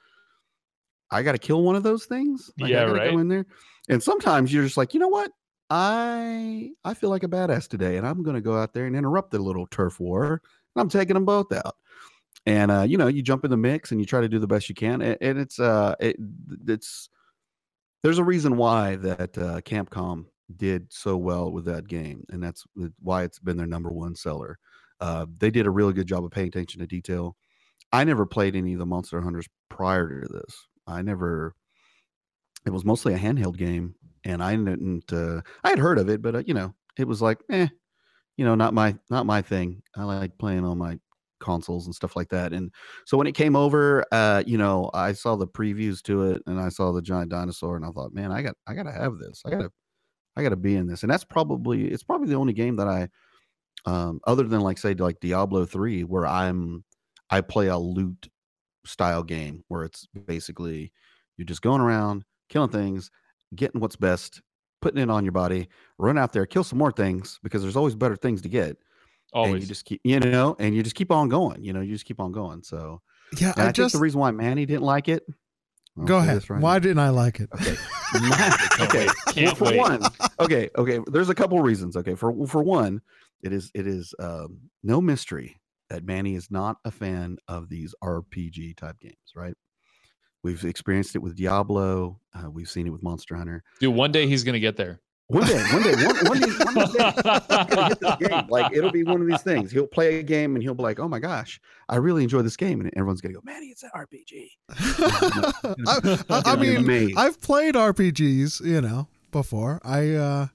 [1.11, 2.51] I got to kill one of those things.
[2.59, 3.11] Like, Yeah, I right.
[3.11, 3.45] Go in there.
[3.89, 5.31] And sometimes you're just like, you know what?
[5.69, 8.95] I I feel like a badass today, and I'm going to go out there and
[8.95, 10.41] interrupt the little turf war.
[10.75, 11.75] And I'm taking them both out.
[12.45, 14.47] And uh, you know, you jump in the mix and you try to do the
[14.47, 15.01] best you can.
[15.01, 16.15] And, and it's uh, it,
[16.67, 17.09] it's
[18.01, 22.65] there's a reason why that uh, Capcom did so well with that game, and that's
[23.01, 24.57] why it's been their number one seller.
[24.99, 27.37] Uh, they did a really good job of paying attention to detail.
[27.91, 30.67] I never played any of the Monster Hunters prior to this.
[30.89, 31.55] I never.
[32.65, 35.11] It was mostly a handheld game, and I didn't.
[35.11, 37.67] Uh, I had heard of it, but uh, you know, it was like, eh,
[38.37, 39.81] you know, not my not my thing.
[39.95, 40.99] I like playing on my
[41.39, 42.51] consoles and stuff like that.
[42.51, 42.71] And
[43.05, 46.59] so when it came over, uh, you know, I saw the previews to it, and
[46.59, 49.17] I saw the giant dinosaur, and I thought, man, I got I got to have
[49.19, 49.41] this.
[49.45, 49.71] I got to
[50.39, 51.03] I got to be in this.
[51.03, 53.09] And that's probably it's probably the only game that I,
[53.85, 56.83] um, other than like say like Diablo three, where I'm
[57.29, 58.29] I play a loot
[58.85, 60.91] style game where it's basically
[61.37, 63.11] you're just going around killing things,
[63.55, 64.41] getting what's best,
[64.81, 67.95] putting it on your body, run out there, kill some more things because there's always
[67.95, 68.69] better things to get.
[68.69, 68.77] And
[69.45, 69.61] always.
[69.63, 71.63] you just keep, you know, and you just keep on going.
[71.63, 72.63] You know, you just keep on going.
[72.63, 73.01] So,
[73.37, 75.23] Yeah, and I, I think just the reason why Manny didn't like it.
[75.97, 76.49] I'll go ahead.
[76.49, 76.79] right Why now.
[76.79, 77.49] didn't I like it?
[77.53, 77.75] Okay.
[78.21, 78.29] Ma-
[78.71, 79.45] Can't okay.
[79.45, 79.77] Well, for wait.
[79.77, 80.01] one,
[80.39, 80.99] okay, okay.
[81.07, 81.95] There's a couple reasons.
[81.95, 83.01] Okay, for for one,
[83.43, 85.58] it is it is um, no mystery
[85.89, 89.33] that Manny is not a fan of these RPG type games.
[89.35, 89.55] Right?
[90.43, 92.19] We've experienced it with Diablo.
[92.33, 93.63] Uh, we've seen it with Monster Hunter.
[93.79, 95.01] Dude, one day he's gonna get there.
[95.27, 98.47] One day, one day, one, one day, one day, he's gonna hit this game.
[98.49, 99.71] Like it'll be one of these things.
[99.71, 102.57] He'll play a game and he'll be like, "Oh my gosh, I really enjoy this
[102.57, 107.15] game," and everyone's gonna go, "Manny, it's an RPG." I, I, I mean, amazed.
[107.15, 109.79] I've played RPGs, you know, before.
[109.83, 110.47] I uh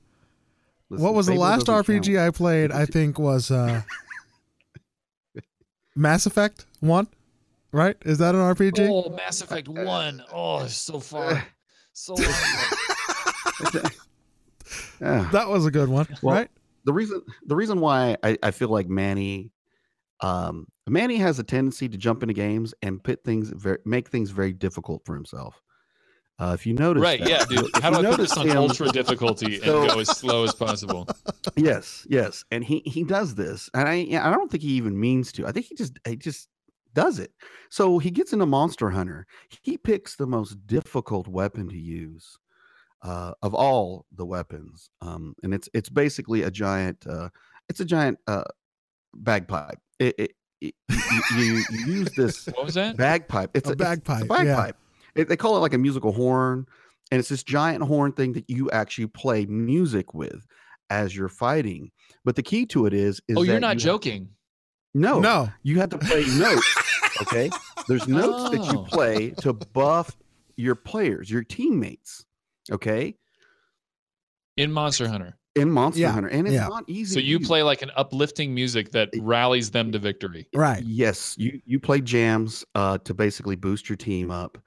[0.91, 2.05] Listen, what was the last doesn't count.
[2.05, 2.73] RPG I played?
[2.73, 3.83] I think was uh
[5.97, 7.07] Mass Effect 1,
[7.73, 7.97] right?
[8.05, 8.89] Is that an RPG?
[8.91, 10.23] Oh, Mass Effect uh, uh, One.
[10.33, 11.41] Oh, so far, uh,
[11.93, 12.17] so.
[12.19, 13.89] Yeah.
[15.01, 16.51] That was a good one, Well, right?
[16.85, 19.51] the reason the reason why I, I feel like Manny
[20.21, 24.31] um Manny has a tendency to jump into games and put things very make things
[24.31, 25.61] very difficult for himself.
[26.39, 27.21] Uh, if you notice, right?
[27.21, 27.71] that- Yeah, dude.
[27.81, 30.45] How do I put notice this on him- ultra difficulty and So- go as slow
[30.45, 31.07] as possible?
[31.57, 34.99] Yes, yes, and he he does this, and I yeah, I don't think he even
[34.99, 35.47] means to.
[35.47, 36.49] I think he just he just
[36.95, 37.31] does it.
[37.71, 39.27] So he gets into Monster Hunter.
[39.63, 42.37] He picks the most difficult weapon to use
[43.03, 47.29] uh, of all the weapons, um, and it's it's basically a giant uh,
[47.69, 48.43] it's a giant uh,
[49.15, 49.79] bagpipe.
[50.01, 52.97] It, it, it you, you, you use this What was that?
[52.97, 53.51] bagpipe.
[53.55, 54.71] It's A a, bagpipe, It's a yeah.
[55.15, 55.23] Bagpipe.
[55.23, 56.67] It- they call it like a musical horn,
[57.11, 60.47] and it's this giant horn thing that you actually play music with
[60.91, 61.91] as you're fighting.
[62.25, 64.29] But the key to it is, is Oh, you're that not you have- joking.
[64.95, 65.49] no, No.
[65.63, 66.67] you have to play notes.
[67.23, 67.49] Okay,
[67.87, 68.85] there's notes that you Oh.
[68.91, 70.17] play to buff
[70.57, 72.25] your players, your teammates.
[72.73, 73.15] Okay,
[74.57, 75.39] In Monster Hunter.
[75.55, 76.67] in Monster Yeah, Hunter, and it's yeah.
[76.67, 77.15] not easy.
[77.15, 80.49] So you play like an uplifting music that rallies them to victory.
[80.53, 80.83] Right.
[80.83, 84.59] Yes, you you play jams uh, to basically boost your team up,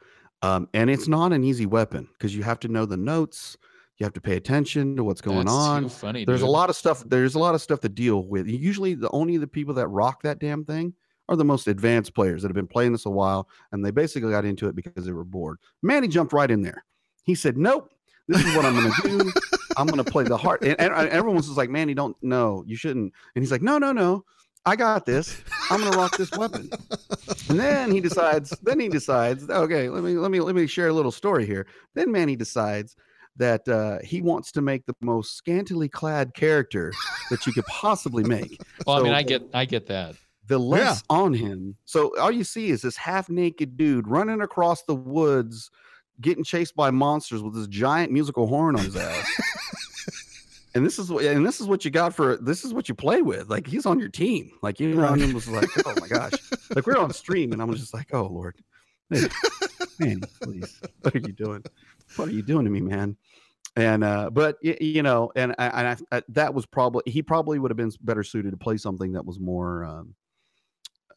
[0.41, 3.57] um, and it's not an easy weapon because you have to know the notes.
[3.97, 5.89] You have to pay attention to what's going That's on.
[5.89, 6.23] Funny.
[6.23, 7.03] There's a lot of stuff.
[7.07, 8.47] There's a lot of stuff to deal with.
[8.47, 10.93] Usually, the only the people that rock that damn thing
[11.29, 14.31] are the most advanced players that have been playing this a while, and they basically
[14.31, 15.57] got into it because they were bored.
[15.81, 16.85] Manny jumped right in there.
[17.23, 17.91] He said, "Nope,
[18.27, 19.31] this is what I'm going to do.
[19.77, 22.63] I'm going to play the heart." And, and everyone was just like, "Manny, don't no,
[22.67, 24.23] you shouldn't." And he's like, "No, no, no,
[24.67, 25.41] I got this.
[25.71, 26.69] I'm going to rock this weapon."
[27.49, 28.49] And then he decides.
[28.61, 29.49] Then he decides.
[29.49, 31.65] Okay, let me let me let me share a little story here.
[31.95, 32.95] Then Manny decides
[33.37, 36.91] that uh, he wants to make the most scantily clad character
[37.29, 38.59] that you could possibly make.
[38.85, 40.15] Well, I mean, I get, I get that.
[40.47, 41.75] the less on him.
[41.85, 45.69] So all you see is this half naked dude running across the woods,
[46.19, 49.41] getting chased by monsters with this giant musical horn on his ass.
[50.77, 52.95] and this is what and this is what you got for this is what you
[52.95, 53.49] play with.
[53.49, 54.51] Like he's on your team.
[54.61, 56.33] Like you know, was like, oh my gosh.
[56.75, 58.55] Like we're on stream, and I'm just like, oh Lord.
[59.09, 59.29] Hey,
[59.99, 60.81] man, please.
[61.01, 61.63] What are you doing?
[62.17, 63.15] What are you doing to me, man?
[63.77, 67.57] And uh, but you know, and I, and I, I, that was probably he probably
[67.57, 70.13] would have been better suited to play something that was more um,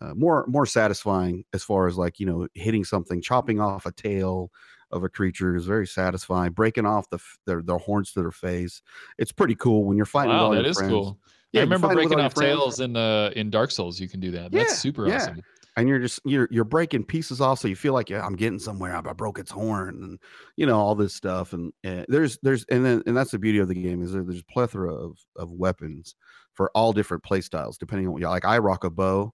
[0.00, 3.92] uh, more more satisfying as far as like you know hitting something, chopping off a
[3.92, 4.50] tail
[4.90, 6.52] of a creature is very satisfying.
[6.52, 8.82] Breaking off the their their horns to their face,
[9.18, 10.92] it's pretty cool when you're fighting with Wow, all that your is friends.
[10.92, 11.18] cool.
[11.52, 12.50] Yeah, I remember breaking off friends.
[12.58, 13.98] tails in the in Dark Souls.
[14.00, 14.52] You can do that.
[14.52, 15.16] That's Yeah, super yeah.
[15.16, 15.42] awesome.
[15.76, 18.58] and you're just you're you're breaking pieces off so you feel like yeah, i'm getting
[18.58, 20.18] somewhere i broke its horn and
[20.56, 23.58] you know all this stuff and, uh, there's there's and then and that's the beauty
[23.60, 26.16] of the game is there, there's a plethora of of weapons
[26.54, 29.32] for all different play styles depending on what you like i rock a bow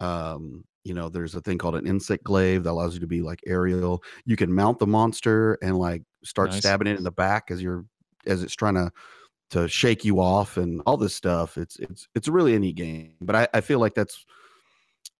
[0.00, 3.22] um you know there's a thing called an insect glaive that allows you to be
[3.22, 6.60] like aerial you can mount the monster and like start Nice.
[6.60, 7.84] stabbing it in the back as you're
[8.26, 8.90] as it's trying to
[9.50, 13.14] to shake you off and all this stuff it's it's it's really a neat game
[13.20, 14.24] but i i feel like that's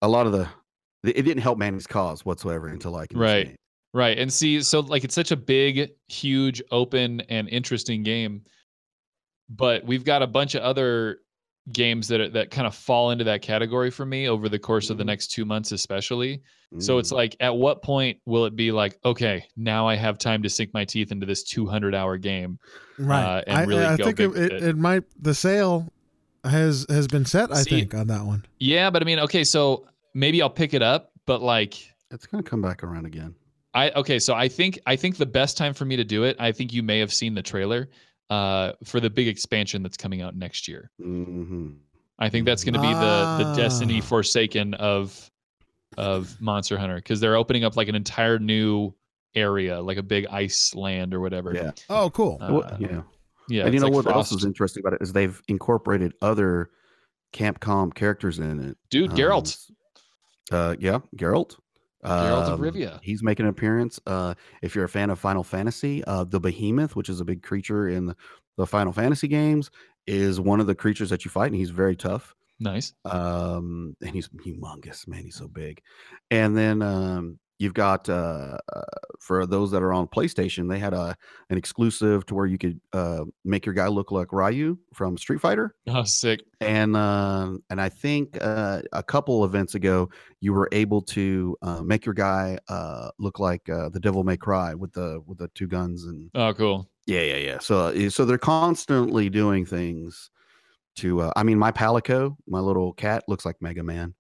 [0.03, 0.49] a lot of the
[1.05, 3.57] it didn't help Manny's cause whatsoever until like Right.
[3.93, 4.19] Right.
[4.19, 8.43] And see, so like it's such a big, huge, open, and interesting game.
[9.49, 11.19] But we've got a bunch of other
[11.73, 14.91] games that are, that kind of fall into that category for me over the course
[14.91, 15.09] of the Mhm.
[15.09, 16.43] next two months, especially.
[16.79, 17.17] So it's Mm.
[17.17, 20.75] like, at what point will it be like, okay, now I have time to sink
[20.75, 22.59] my teeth into this 200 hour game?
[22.99, 23.23] Right.
[23.39, 24.63] uh, and I, really I go think big it, it, it.
[24.71, 25.89] it might the sale
[26.45, 27.51] has has been set.
[27.53, 28.45] I See- think on that one.
[28.59, 31.75] Yeah, but I mean, okay, so maybe I'll pick it up, but like,
[32.11, 33.35] it's gonna come back around again
[33.73, 36.37] I okay, so I think I think the best time for me to do it,
[36.39, 37.89] I think you may have seen the trailer
[38.31, 40.91] uh for the big expansion that's coming out next year.
[40.99, 41.71] hmm
[42.19, 44.05] I think that's going to be the the Destiny Ah.
[44.07, 45.31] Forsaken of
[45.99, 48.95] of Monster Hunter because they're opening up like an entire new
[49.35, 51.53] area, like a big ice land or whatever.
[51.55, 52.39] yeah Oh, cool.
[52.41, 53.03] Uh, Well, yeah
[53.49, 53.65] yeah.
[53.65, 54.43] and you know like what else Frost.
[54.43, 56.71] is interesting about it is they've incorporated other
[57.33, 59.11] Capcom characters in it dude?
[59.11, 59.71] Um, Geralt,
[60.53, 61.59] uh yeah Geralt
[62.05, 63.01] Geralt of Um, Rivia.
[63.03, 63.99] He's making an appearance.
[64.07, 67.43] Uh, if you're a fan of Final Fantasy, uh, the Behemoth, which is a big
[67.43, 68.17] creature in the,
[68.57, 69.71] the Final Fantasy games,
[70.07, 72.35] is one of the creatures that you fight, and he's very tough.
[72.61, 72.93] Nice.
[73.05, 75.83] um and he's humongous man he's so big
[76.31, 78.83] and then um you've got uh uh,
[79.21, 81.17] for those that are on playstation they had a
[81.51, 85.41] an exclusive to where you could uh make your guy look like ryu from street
[85.41, 86.41] fighter Oh, sick.
[86.61, 90.09] and um and i think uh a couple events ago
[90.41, 94.37] you were able to uh, make your guy uh look like uh the devil may
[94.37, 96.91] cry with the with the two guns and Oh, cool.
[97.07, 97.59] yeah, yeah, yeah.
[97.61, 100.31] So, uh, so they're constantly doing things
[100.97, 101.21] to.
[101.21, 104.15] Uh, I mean, my Palico, my little cat, looks like Mega Man.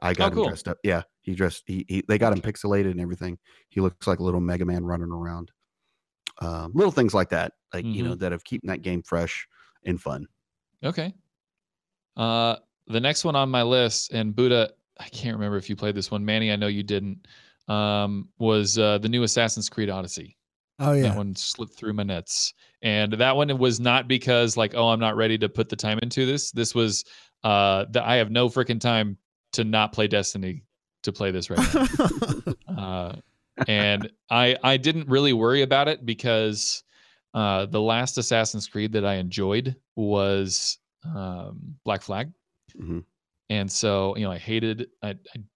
[0.00, 0.46] I got him cool.
[0.48, 0.78] dressed up.
[0.82, 1.64] Yeah, he dressed.
[1.66, 3.38] He, he they got him pixelated and everything.
[3.68, 5.50] He looks like a little Mega Man running around.
[6.42, 9.46] Um, little things like that, like you know, that have keeping that game fresh
[9.84, 10.26] and fun.
[10.84, 11.12] Okay.
[12.16, 15.94] Uh, the next one on my list, and Buddha, I can't remember if you played
[15.94, 16.24] this one.
[16.24, 17.26] Manny, I know you didn't.
[17.68, 20.36] Um, was uh, the new Assassin's Creed Odyssey.
[20.78, 24.74] Oh yeah, That one slipped through my nets, and that one was not because like,
[24.74, 26.50] oh, I'm not ready to put the time into this.
[26.50, 27.04] This was
[27.44, 29.18] uh, that I have no freaking time
[29.52, 30.64] to not play Destiny
[31.02, 32.54] to play this right now.
[32.78, 33.12] uh,
[33.66, 36.82] and I I didn't really worry about it because
[37.34, 42.32] uh, the last Assassin's Creed that I enjoyed was um, Black Flag,
[42.78, 43.04] Mhm.
[43.48, 45.10] and so you know I hated I,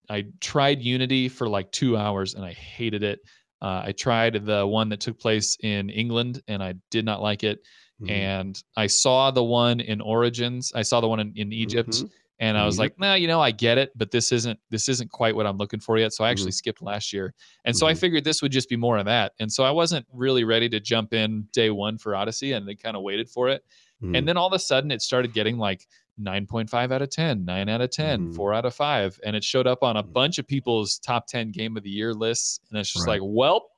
[0.09, 3.20] I I tried Unity for like two hours and I hated it.
[3.62, 7.44] Uh, I tried the one that took place in England and I did not like
[7.44, 7.61] it.
[8.02, 8.11] Mhm.
[8.11, 10.72] And I saw the one in Origins.
[10.74, 12.11] I saw the one in, in Egypt Mhm.
[12.38, 12.99] And I was Egypt.
[13.01, 15.57] like, nah, you know, I get it, but this isn't this isn't quite what I'm
[15.57, 16.12] looking for yet.
[16.12, 17.99] So I actually skipped last year, and so I Mhm.
[18.01, 19.33] figured this would just be more of that.
[19.40, 22.75] And so I wasn't really ready to jump in day one for Odyssey, and they
[22.75, 23.64] kind of waited for it.
[24.03, 24.16] Mhm.
[24.18, 25.87] And then all of a sudden, it started getting like
[26.18, 28.35] 9.5 out of 10, 9 out of 10, Mhm.
[28.37, 30.12] 4 out of 5, and it showed up on a Mhm.
[30.12, 32.61] bunch of people's top 10 game of the year lists.
[32.70, 33.20] And it's just Right.
[33.20, 33.68] like, well,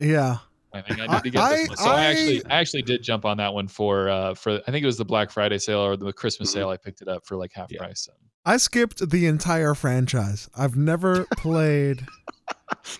[0.00, 0.38] yeah.
[0.74, 1.76] I think I I- need to get I- this one.
[1.78, 4.70] So I, I- actually I actually did jump on that one for uh for I
[4.70, 6.54] think it was the Black Friday sale or the Christmas Mhm.
[6.54, 6.68] sale.
[6.70, 7.78] I picked it up for like half Yeah.
[7.78, 8.02] price.
[8.04, 8.12] So.
[8.44, 10.48] I skipped the entire franchise.
[10.56, 12.04] I've never played.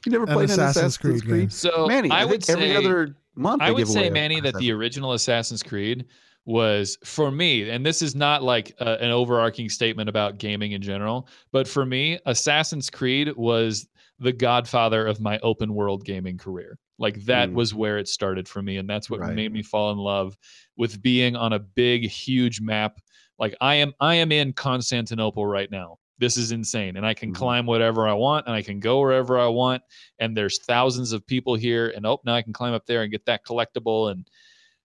[0.05, 1.51] you never an played an Assassin's Assassin's Creed Creed, game.
[1.51, 2.11] So Manny.
[2.11, 5.13] I, I would think every say other month I would say Manny that the original
[5.15, 6.05] Assassin's Creed
[6.45, 10.83] was for me, and this is not like a, an overarching statement about gaming in
[10.83, 13.87] general, but for me, Assassin's Creed was
[14.19, 16.79] the godfather of my open world gaming career.
[17.03, 17.55] Like that Mm.
[17.55, 19.35] was where it started for me, and that's what Right.
[19.35, 20.37] made me fall in love
[20.77, 23.01] with being on a big, huge map.
[23.38, 25.99] Like I am, I am in Constantinople right now.
[26.19, 27.35] This is insane, and I can Mhm.
[27.35, 29.83] climb whatever I want, and I can go wherever I want.
[30.21, 33.11] And there's thousands of people here, and oh, now I can climb up there and
[33.11, 34.13] get that collectible.
[34.13, 34.31] And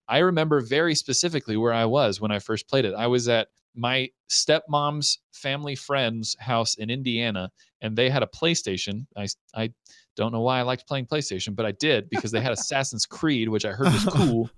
[0.07, 2.95] I remember very specifically where I was when I first played it.
[2.95, 7.51] I was at my stepmom's family friend's house in Indiana,
[7.81, 9.05] and they had a PlayStation.
[9.15, 9.71] I I
[10.17, 13.47] don't know why I liked playing PlayStation, but I did because they had Assassin's Creed,
[13.47, 14.49] which I heard was cool.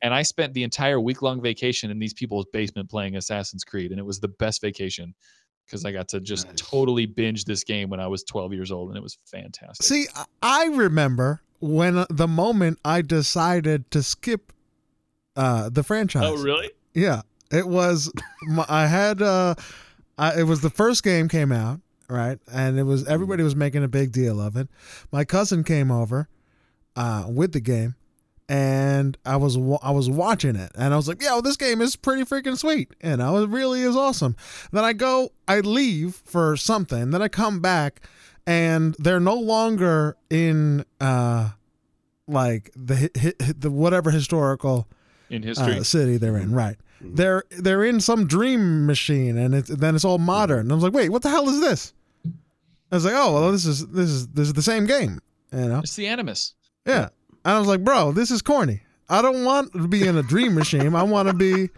[0.00, 3.90] And I spent the entire week long vacation in these people's basement playing Assassin's Creed,
[3.90, 5.12] and it was the best vacation
[5.66, 6.54] because I got to just Nice.
[6.56, 9.84] totally binge this game when I was 12 years old, and it was fantastic.
[9.84, 14.52] See, I- I remember when the moment I decided to skip
[15.36, 16.22] uh, the franchise.
[16.24, 16.70] oh really?
[16.94, 17.22] Yeah.
[17.50, 18.12] It was
[18.68, 19.54] I had uh
[20.16, 22.38] I, it was the first game came out, right?
[22.52, 24.68] And it was everybody was making a big deal of it.
[25.12, 26.28] My cousin came over
[26.96, 27.94] uh with the game
[28.48, 31.96] and I was I was watching it and I was like, "Yo, this game is
[31.96, 34.36] pretty freaking sweet." You know, it really is awesome.
[34.72, 38.00] Then I go I leave for something, then I come back
[38.46, 41.50] and they're no longer in uh
[42.26, 43.10] like the
[43.58, 44.88] the whatever historical
[45.30, 45.78] in history.
[45.78, 46.76] uh, city they're in, right?
[47.02, 47.16] Mhm.
[47.16, 50.60] They're they're in some dream machine, and it's then it's all modern.
[50.60, 51.92] And I was like, wait, what the hell is this?
[52.90, 55.20] I was like, oh, well, this is this is this is the same game,
[55.52, 55.80] you know?
[55.80, 56.54] it's the Animus.
[56.86, 57.08] Yeah.
[57.44, 58.80] And I was like, bro, this is corny.
[59.08, 60.94] I don't want to be in a dream machine.
[60.94, 61.70] I want to be,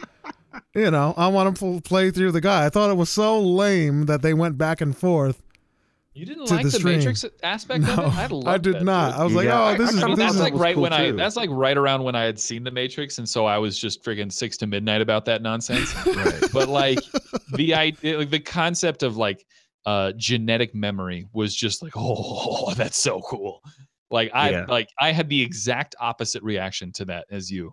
[0.75, 2.65] you know, I want to play through the guy.
[2.67, 5.43] I thought it was so lame that they went back and forth.
[6.13, 6.85] You didn't To like the the.
[6.85, 8.19] Matrix aspect No, of it?
[8.19, 9.13] I, loved I did that, not.
[9.13, 9.21] dude.
[9.21, 10.83] I was like, Yeah, oh, this I is kinda this that's is like right cool
[10.83, 13.59] when I that's like right around when I had seen the Matrix, and so I
[13.59, 15.95] was just friggin' six to midnight about that nonsense.
[16.07, 16.43] Right.
[16.53, 16.99] but like
[17.55, 19.47] the idea, like the concept of like
[19.87, 23.61] uh genetic memory was just like, oh, that's so cool.
[24.11, 24.67] Like I Yeah.
[24.69, 27.73] like I had the exact opposite reaction to that as you.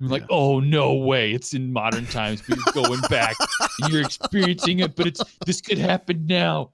[0.00, 0.26] I'm like, Yeah.
[0.36, 3.36] oh no way, it's in modern times, but you're going back,
[3.78, 6.72] and you're experiencing it, but it's this could happen now.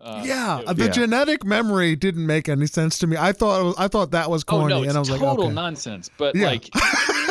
[0.00, 0.90] Uh, yeah, it the Yeah.
[0.90, 3.16] genetic memory didn't make any sense to me.
[3.16, 5.20] I thought was, I thought that was oh corny, no, it's and I was like,
[5.20, 5.54] total okay.
[5.54, 6.08] nonsense.
[6.08, 6.46] But Yeah.
[6.48, 7.21] like, it's pretty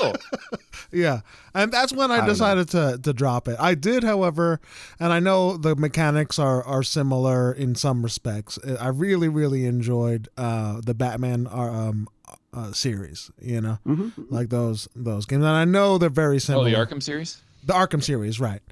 [0.00, 0.16] cool.
[0.90, 1.20] Yeah,
[1.52, 3.56] and that's when I I decided to to drop it.
[3.60, 4.58] I did, however,
[4.98, 8.58] and I know the mechanics are are similar in some respects.
[8.80, 12.08] I really really enjoyed uh, the Batman uh, um,
[12.54, 13.30] uh, series.
[13.38, 14.12] You know, Mhm.
[14.30, 16.64] like those those games, and I know they're very similar.
[16.66, 17.42] Oh, the Arkham series.
[17.66, 18.62] the Arkham series, right?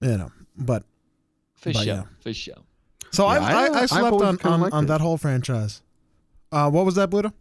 [0.00, 0.82] You know, but
[1.54, 1.94] For But sure.
[1.94, 2.02] yeah.
[2.20, 2.54] For sure.
[3.12, 5.82] so Yeah, I, I, I, I I've slept on on, on that whole franchise.
[6.50, 7.32] Uh, what was that, Buddha?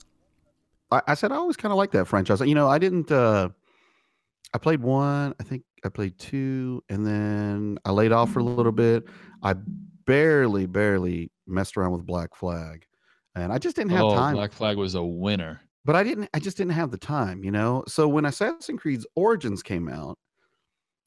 [0.91, 2.41] I, I said I always kind of like that franchise.
[2.41, 3.11] You know, I didn't.
[3.11, 3.49] uh
[4.53, 5.35] I played one.
[5.39, 9.03] I think I played two, and then I laid off for a little bit.
[9.43, 9.53] I
[10.05, 12.85] barely, barely messed around with Black Flag,
[13.35, 14.33] and I just didn't have oh, time.
[14.33, 15.61] Black Flag was a winner.
[15.85, 16.29] but I didn't.
[16.33, 17.43] I just didn't have the time.
[17.43, 17.83] You know.
[17.87, 20.17] So when Assassin's Creed Origins came out,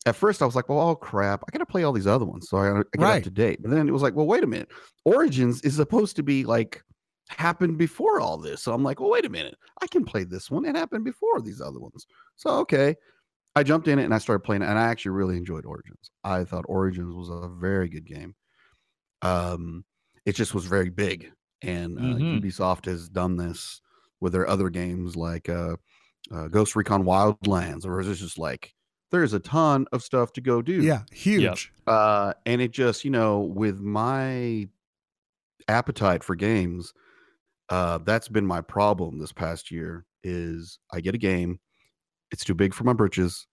[0.07, 1.43] at first I was like, "Well, oh crap!
[1.47, 3.16] I got to play all these other ones, so I, I get Right.
[3.18, 4.68] up to date." But then it was like, "Well, wait a minute!
[5.05, 6.83] Origins is supposed to be like."
[7.29, 10.51] Happened before all this so i'm like well wait a minute i can play this
[10.51, 12.07] one it happened before these other ones.
[12.37, 12.97] So okay
[13.57, 16.11] i jumped in it and i started playing it and i actually really enjoyed origins.
[16.25, 18.35] I thought origins was a very good game.
[19.23, 19.85] Um
[20.27, 22.23] it just was very big and uh, Mhm.
[22.33, 23.81] ubisoft has done this
[24.20, 25.77] with their other games like uh,
[26.33, 28.75] uh ghost recon wildlands or it's just like
[29.11, 30.89] there's a ton of stuff to go do.
[30.89, 31.73] Yeah, huge.
[31.87, 34.68] uh and it just you know with my
[35.68, 36.93] appetite for games
[37.68, 41.58] uh that's been my problem this past year is i get a game
[42.30, 43.46] it's too big for my britches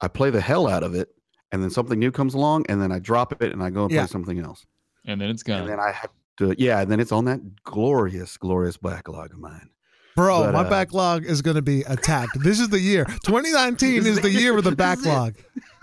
[0.00, 1.08] i play the hell out of it
[1.52, 3.92] and then something new comes along and then i drop it and i go and
[3.92, 4.00] Yeah.
[4.02, 4.64] play something else
[5.06, 5.60] And then it's gone.
[5.60, 9.38] and then i have to yeah and then it's on that glorious glorious backlog of
[9.38, 9.70] mine
[10.16, 12.38] Bro, But, my uh, backlog is going to be attacked.
[12.42, 13.04] This is the year.
[13.24, 15.34] 2019 is the year of the backlog.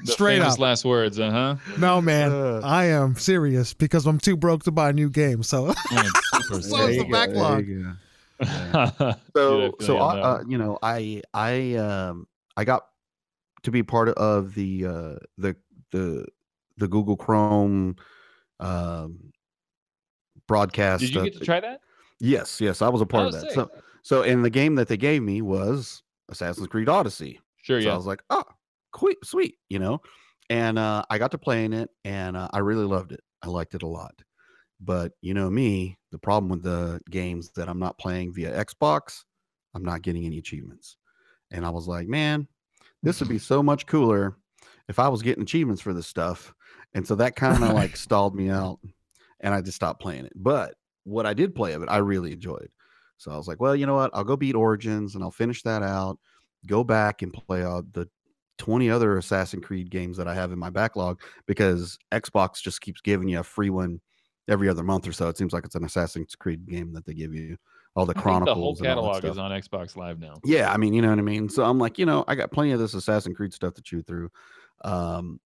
[0.06, 0.60] The Straight famous up.
[0.60, 1.56] last words, uh huh.
[1.78, 2.32] No, man.
[2.32, 5.44] Uh, I am serious because I'm too broke to buy a new game.
[5.44, 7.68] So super So there is you the go, backlog.
[7.68, 7.92] you.
[8.40, 9.14] Yeah.
[9.36, 12.26] so Dude, so you I, uh, you know i i um
[12.58, 12.88] i got
[13.62, 15.56] to be part of the uh the
[15.92, 16.26] the
[16.78, 17.98] the google chrome
[18.60, 19.32] um
[20.48, 21.82] broadcast Did you uh, get to try that?
[22.20, 23.52] yes yes i was a part Oh, of that sick.
[23.52, 23.70] so
[24.04, 27.39] so and the game that they gave me was assassin's creed odyssey.
[27.62, 28.43] Sure, so i was like oh
[28.97, 30.02] sweet sweet you know?
[30.49, 33.22] And uh i got to play in it and uh, i really loved it.
[33.43, 34.14] I liked it a lot.
[34.80, 39.24] But you know me the problem with the games that i'm not playing via xbox
[39.74, 40.97] i'm not getting any achievements.
[41.52, 42.47] And i was like man
[43.04, 44.38] this would be so much cooler
[44.88, 46.54] if i was getting achievements for this stuff.
[46.93, 48.80] And so that kind of like stalled me out
[49.39, 50.34] and i just stopped playing it.
[50.36, 52.70] But what i did play of it i really enjoyed
[53.22, 55.61] so i was like well you know what i'll go beat origins and i'll finish
[55.63, 56.17] that out
[56.67, 58.07] go back and play uh, the
[58.61, 63.01] 20 other Assassin's Creed games that I have in my backlog because Xbox just keeps
[63.01, 63.99] giving you a free one
[64.47, 65.28] every other month or so.
[65.30, 67.57] It seems like it's an Assassin's Creed game that they give you
[67.95, 68.78] all the I chronicles.
[68.80, 70.36] the whole and all that catalog is on Xbox Live now.
[70.43, 71.49] Yeah, I mean, you know what I mean.
[71.49, 74.03] So I'm like, you know, I got plenty of this Assassin's Creed stuff to chew
[74.03, 74.30] through.
[74.84, 75.39] Um,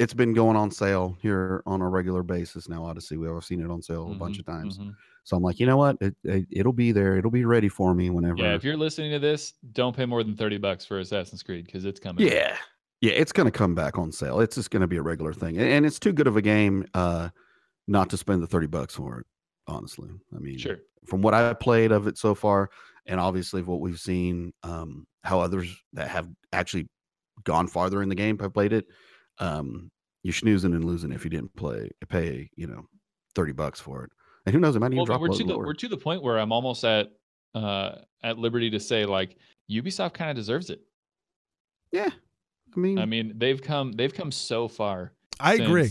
[0.00, 2.84] it's been going on sale here on a regular basis now.
[2.86, 4.78] Odyssey, we've seen it on sale a bunch Mhm, of times.
[4.78, 4.96] mhm.
[5.24, 5.98] So I'm like, you know what?
[6.00, 7.18] It, it it'll be there.
[7.18, 8.38] It'll be ready for me whenever.
[8.38, 11.66] Yeah, if you're listening to this, don't pay more than 30 bucks for Assassin's Creed
[11.66, 12.26] because it's coming.
[12.26, 12.56] Yeah.
[13.02, 14.40] Yeah, it's going to come back on sale.
[14.40, 15.58] It's just going to be a regular thing.
[15.58, 17.28] And- it's too good of a game uh
[17.86, 19.26] not to spend the 30 bucks for it,
[19.66, 20.08] honestly.
[20.34, 20.78] I mean, Sure.
[21.06, 22.70] from what I've played of it so far
[23.06, 26.88] and obviously what we've seen um how others that have actually
[27.44, 28.86] gone farther in the game, have played it.
[29.40, 29.90] Um,
[30.22, 32.84] you're snoozing and losing if you didn't play pay you know
[33.34, 34.10] thirty bucks for it.
[34.46, 35.66] And who knows, it might even Well, drop we're to the lower.
[35.66, 37.08] we're to the point where I'm almost at
[37.54, 39.36] uh at liberty to say like
[39.70, 40.80] Ubisoft kind of deserves it.
[41.92, 42.10] Yeah,
[42.76, 45.12] I mean, I mean, they've come they've come so far.
[45.40, 45.90] I agree.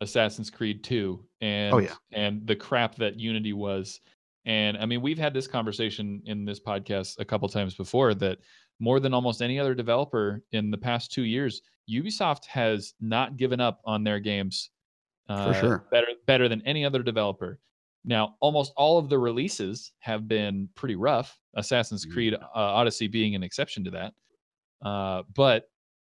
[0.00, 1.94] Assassin's Creed 2 and Oh, yeah.
[2.12, 4.00] and the crap that Unity was.
[4.44, 8.38] And I mean, we've had this conversation in this podcast a couple times before that
[8.78, 13.60] more than almost any other developer in the past 2 years, Ubisoft has not given
[13.60, 14.70] up on their games
[15.28, 15.86] uh, sure.
[15.90, 17.58] better better than any other developer.
[18.04, 21.36] Now, almost all of the releases have been pretty rough.
[21.56, 22.12] Assassin's Mm.
[22.12, 24.14] Creed uh, Odyssey being an exception to that.
[24.86, 25.68] Uh, but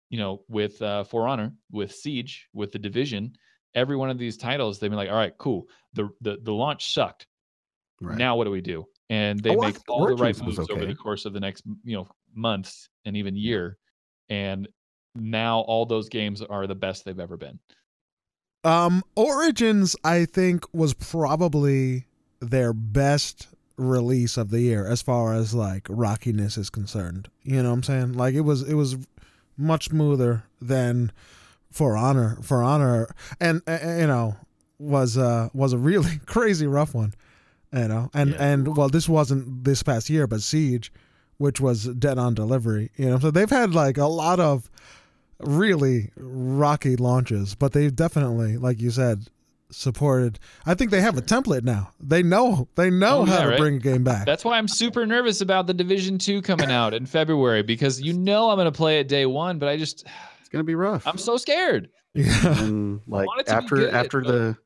[0.09, 3.34] you know, with uh, For Honor, with Siege, with the Division,
[3.76, 5.68] every one of these titles, they've been like, all right, cool.
[5.93, 7.28] The the, the launch sucked.
[8.01, 8.18] right.
[8.18, 8.86] Now what do we do?
[9.09, 11.97] And they Oh, make all the right moves over the course of the next you
[11.97, 13.77] know months and even year.
[14.29, 14.67] And
[15.15, 17.59] now all those games are the best they've ever been.
[18.63, 22.05] Um, Origins, I think, was probably
[22.39, 27.27] their best release of the year as far as like rockiness is concerned.
[27.43, 28.13] You know what I'm saying?
[28.13, 28.97] Like it was, it was
[29.57, 31.11] much smoother than
[31.71, 32.38] For Honor.
[32.43, 33.07] For Honor,
[33.39, 34.36] and uh, you know,
[34.77, 37.13] was uh was a really crazy rough one.
[37.73, 38.43] You know, and Yeah.
[38.51, 40.91] and well, this wasn't this past year, but Siege,
[41.42, 42.92] which was dead on delivery.
[42.96, 44.70] You know, so they've had like a lot of
[45.39, 49.28] really rocky launches, but they've definitely, like you said,
[49.72, 50.38] supported.
[50.66, 51.94] I think they have a template now.
[52.00, 53.58] They know they know Oh, how yeah, to right?
[53.58, 54.26] bring a game back.
[54.26, 58.14] That's why I'm super nervous about the Division 2 coming out in February because you
[58.14, 60.06] know I'm going to play it day 1, but I just
[60.39, 61.08] it's gonna be rough.
[61.08, 61.89] I'm so scared.
[62.14, 62.60] yeah.
[62.64, 64.58] and like want it to be after good, after but- the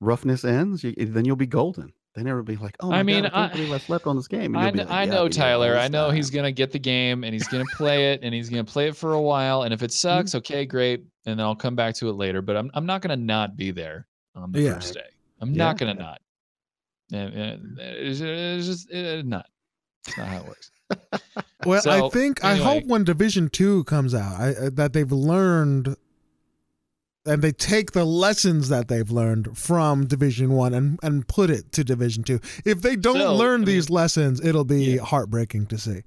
[0.00, 1.92] roughness ends, you, then you'll be golden.
[2.14, 4.06] They never be like, oh my I mean, god, I can't I- believe I slept
[4.06, 4.56] on this game.
[4.56, 5.76] I, you'll be kn- like, I "Yeah, know we did all Tyler.
[5.76, 8.32] I know he's going to get the game and he's going to play it and
[8.32, 9.62] he's going to play it for a while.
[9.64, 11.00] And if it sucks, okay, great.
[11.26, 12.40] And then I'll come back to it later.
[12.40, 14.06] But I'm, I'm not going to not be there
[14.36, 14.74] on the Yeah.
[14.74, 15.00] first day.
[15.40, 15.64] I'm Yeah.
[15.64, 16.20] not going to not.
[17.12, 19.46] And, and it's, it's just it's not.
[20.06, 20.70] It's not how it works.
[21.66, 25.10] Well, I So, think I hope when Division Two comes out, I, uh, that they've
[25.10, 25.96] learned
[27.26, 31.72] and they take the lessons that they've learned from Division One and and put it
[31.72, 32.40] to Division Two.
[32.64, 35.02] If they don't So, learn I these lessons, it'll be Yeah.
[35.02, 36.02] heartbreaking to see.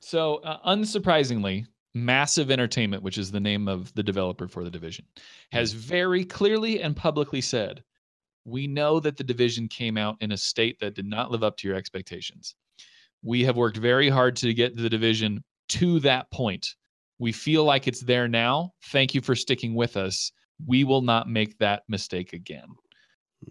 [0.00, 5.06] So, uh, unsurprisingly, Massive Entertainment, which is the name of the developer for the division,
[5.52, 7.82] has very clearly and publicly said,
[8.44, 11.56] We know that the division came out in a state that did not live up
[11.58, 12.56] to your expectations.
[13.22, 16.74] We have worked very hard to get the division to that point.
[17.24, 18.74] We feel like it's there now.
[18.88, 20.30] Thank you for sticking with us.
[20.66, 22.66] We will not make that mistake again.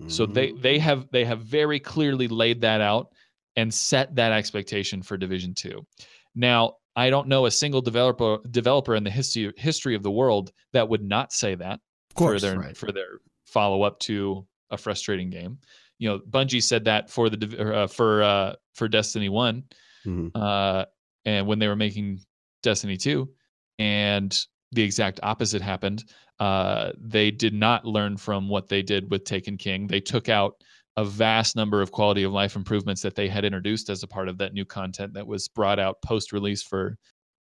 [0.08, 0.62] So they Mhm.
[0.62, 3.08] they have they have very clearly laid that out
[3.56, 5.88] and set that expectation for Division Two.
[6.36, 10.52] Now, I don't know a single developer developer in the history history of the world
[10.74, 11.80] that would not say that
[12.14, 12.78] course, for their right.
[12.78, 15.58] for their follow up to a frustrating game.
[15.98, 17.38] You know, Bungie said that for the
[17.76, 19.64] uh, for uh, for Destiny One,
[20.06, 20.30] Mhm.
[20.36, 20.86] uh,
[21.26, 22.20] and when they were making
[22.62, 23.34] Destiny Two,
[23.80, 24.38] and
[24.72, 26.04] the exact opposite happened.
[26.40, 29.88] Uh, they did not learn from what they did with Taken King.
[29.88, 30.56] They took out
[30.98, 34.28] a vast number of quality of life improvements that they had introduced as a part
[34.30, 36.98] of that new content that was brought out post release for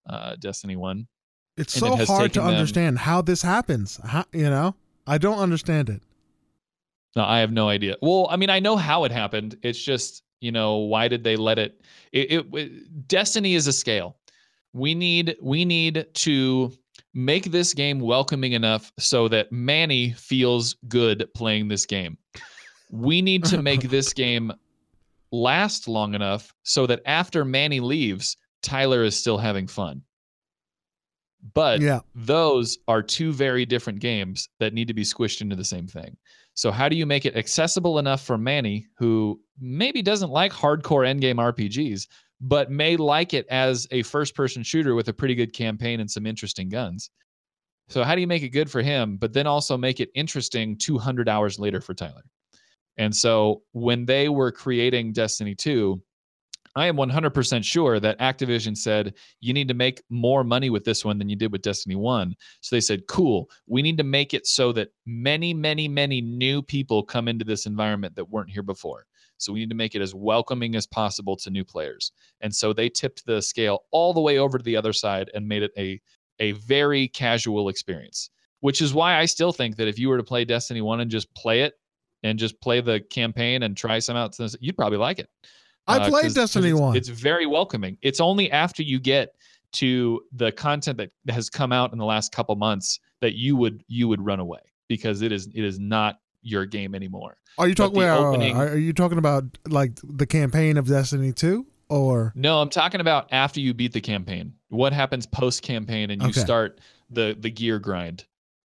[0.09, 1.07] uh, Destiny One.
[1.57, 4.01] It's and it so has hard to taken them- understand how this happens.
[4.05, 4.75] How, you know,
[5.07, 6.03] I don't understand it.
[7.15, 7.97] No, I have no idea.
[8.01, 9.57] Well, I mean, I know how it happened.
[9.63, 11.83] It's just, you know, why did they let it?
[12.11, 14.17] It, it, it Destiny is a scale.
[14.73, 16.73] We need we need to
[17.15, 22.17] make this game welcoming enough so that Manny feels good playing this game.
[22.91, 24.53] We need to make this game
[25.31, 30.03] last long enough so that after Manny leaves, Tyler is still having fun.
[31.55, 35.65] But Yeah, those are two very different games that need to be squished into the
[35.65, 36.17] same thing.
[36.55, 41.07] So how do you make it accessible enough for Manny, who maybe doesn't like hardcore
[41.07, 42.07] endgame RPGs,
[42.43, 46.27] but may like it as a first-person shooter with a pretty good campaign and some
[46.27, 47.11] interesting guns?
[47.89, 50.77] So how do you make it good for him, but then also make it interesting
[50.77, 52.25] 200 hours later for Tyler?
[52.99, 56.03] And so when they were creating Destiny 2,
[56.75, 61.05] I am 100% sure that Activision said, you need to make more money with this
[61.05, 62.35] one than you did with Destiny 1.
[62.61, 66.63] So they said, cool, we need to make it so that many, many, many new
[66.63, 69.05] people come into this environment that weren't here before.
[69.43, 72.13] So we need to make it as welcoming as possible to new players.
[72.41, 75.47] And so they tipped the scale all the way over to the other side and
[75.47, 76.01] made it a,
[76.39, 78.31] a very casual experience,
[78.61, 81.11] which is why I still think that if you were to play Destiny 1 and
[81.11, 81.75] just play it
[82.23, 85.29] and just play the campaign and try some out, you'd probably like it.
[85.87, 86.97] I Uh, played Destiny it's, One.
[86.97, 87.99] It's very welcoming.
[88.03, 89.35] It's only after you get
[89.73, 93.83] to the content that has come out in the last couple months that you would
[93.89, 97.37] you would run away because it is it is not your game anymore.
[97.59, 97.95] Are you talking?
[97.95, 102.61] the Well, opening- are you talking about like the campaign of Destiny Two, or No,
[102.61, 104.55] I'm talking about after you beat the campaign.
[104.69, 106.41] What happens post campaign and you Okay.
[106.41, 106.81] start
[107.11, 108.25] the the gear grind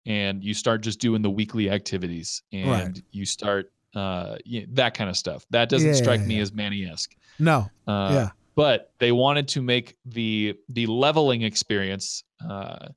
[0.04, 3.02] and you start just doing the weekly activities and Right.
[3.12, 4.36] you start uh
[4.70, 5.46] that kind of stuff.
[5.50, 6.42] That doesn't Yeah, strike yeah, me yeah.
[6.42, 7.14] as Manny-esque.
[7.38, 7.70] no?
[7.86, 12.88] Uh, yeah, but they wanted to make the the leveling experience uh,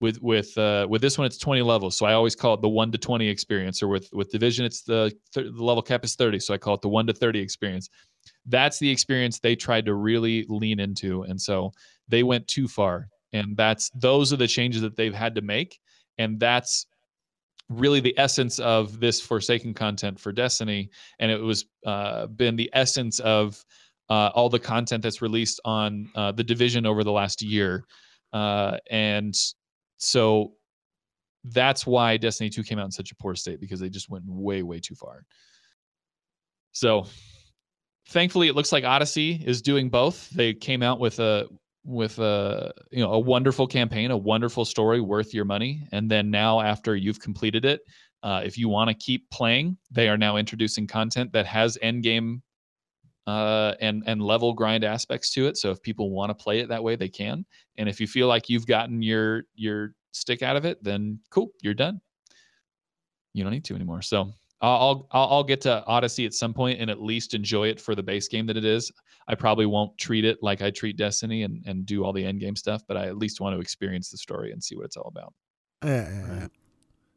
[0.00, 2.68] with with uh, with this one it's 20 levels so i always call it the
[2.68, 6.14] 1 to 20 experience or with with division it's the th- the level cap is
[6.14, 7.88] 30 so i call it the 1 to 30 experience.
[8.46, 11.72] That's the experience they tried to really lean into and so
[12.08, 15.78] they went too far and that's those are the changes that they've had to make
[16.18, 16.86] and that's
[17.68, 22.70] really the essence of this forsaken content for destiny and it was uh, been the
[22.72, 23.62] essence of
[24.10, 27.84] uh, all the content that's released on uh, the division over the last year
[28.32, 29.34] uh, and
[30.04, 30.52] so
[31.44, 34.24] that's why destiny 2 came out in such a poor state because they just went
[34.26, 35.24] way way too far.
[36.72, 37.06] So
[38.08, 40.30] thankfully it looks like odyssey is doing both.
[40.30, 41.46] They came out with a
[41.84, 45.86] with a you know a wonderful campaign a wonderful story worth your money.
[45.92, 47.82] And then now after you've completed it
[48.22, 52.02] uh, if you want to keep playing they are now introducing content that has end
[52.02, 52.42] game
[53.26, 55.56] uh, and and level grind aspects to it.
[55.56, 57.44] So if people want to play it that way, they can.
[57.76, 61.50] And if you feel like you've gotten your your stick out of it, then cool,
[61.62, 62.00] you're done.
[63.32, 64.02] You don't need to anymore.
[64.02, 67.80] So I'll I'll I'll get to Odyssey at some point and at least enjoy it
[67.80, 68.92] for the base game that it is.
[69.26, 72.40] I probably won't treat it like I treat Destiny and and do all the end
[72.40, 74.96] game stuff, but I at least want to experience the story and see what it's
[74.96, 75.34] all about.
[75.82, 76.46] yeah, yeah, yeah.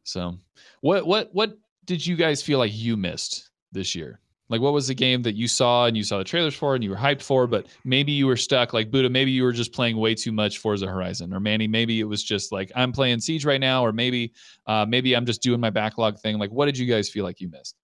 [0.03, 0.37] So,
[0.81, 4.19] what what what did you guys feel like you missed this year?
[4.49, 6.83] Like, what was the game that you saw and you saw the trailers for and
[6.83, 8.71] you were hyped for, but maybe you were stuck?
[8.71, 11.99] Like Buddha, maybe you were just playing way too much Forza Horizon, or Manny, maybe
[11.99, 14.31] it was just like I'm playing Siege right now, or maybe
[14.65, 16.37] uh, maybe I'm just doing my backlog thing.
[16.39, 17.75] Like, what did you guys feel like you missed?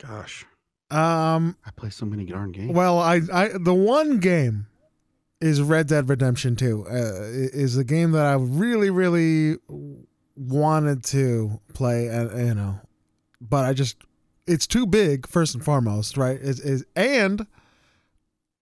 [0.00, 0.46] Gosh,
[0.90, 1.56] Um.
[1.66, 2.72] I play so many darn games.
[2.72, 4.68] Well, I, I, the one game
[5.40, 6.86] is Red Dead Redemption Two.
[6.88, 9.56] Uh, is a game that I really, really
[10.36, 12.80] wanted to play, and you know,
[13.40, 13.96] but I just
[14.48, 16.38] it's too big first and foremost, right?
[16.40, 17.46] Is is and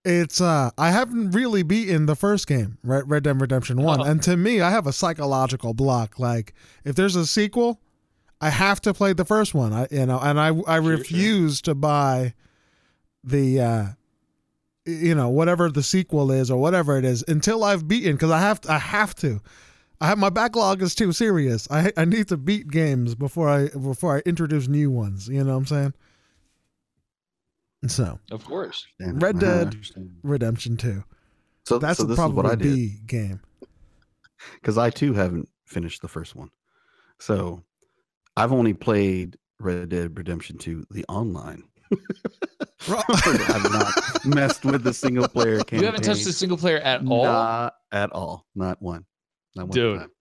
[0.05, 3.05] it's uh I haven't really beaten the first game, right?
[3.07, 4.03] Red Dead Redemption One, Oh.
[4.03, 6.19] and to me, I have a psychological block.
[6.19, 6.53] Like
[6.85, 7.81] if there's a sequel,
[8.39, 9.73] I have to play the first one.
[9.73, 10.81] I you know, and I I Sure, sure.
[10.83, 12.33] refuse to buy
[13.23, 13.85] the uh
[14.85, 18.39] you know whatever the sequel is or whatever it is until I've beaten because I
[18.39, 19.41] have to, I have to.
[19.99, 21.67] I have my backlog is too serious.
[21.71, 25.27] I I need to beat games before I before I introduce new ones.
[25.27, 25.93] You know what I'm saying?
[27.87, 28.85] So Of course.
[28.99, 29.75] Red I Dead.
[30.23, 31.03] Redemption Two.
[31.65, 33.41] So That's so a this is what I did B game.
[34.55, 36.49] because I too haven't finished the first one.
[37.19, 37.63] So
[38.35, 41.63] I've only played Red Dead Redemption 2, the online.
[42.87, 45.79] I've not messed with the single player campaign.
[45.79, 47.23] You haven't touched the single player at all.
[47.23, 48.45] Not at all.
[48.53, 49.05] Not one.
[49.65, 49.99] Dude.
[49.99, 50.11] time.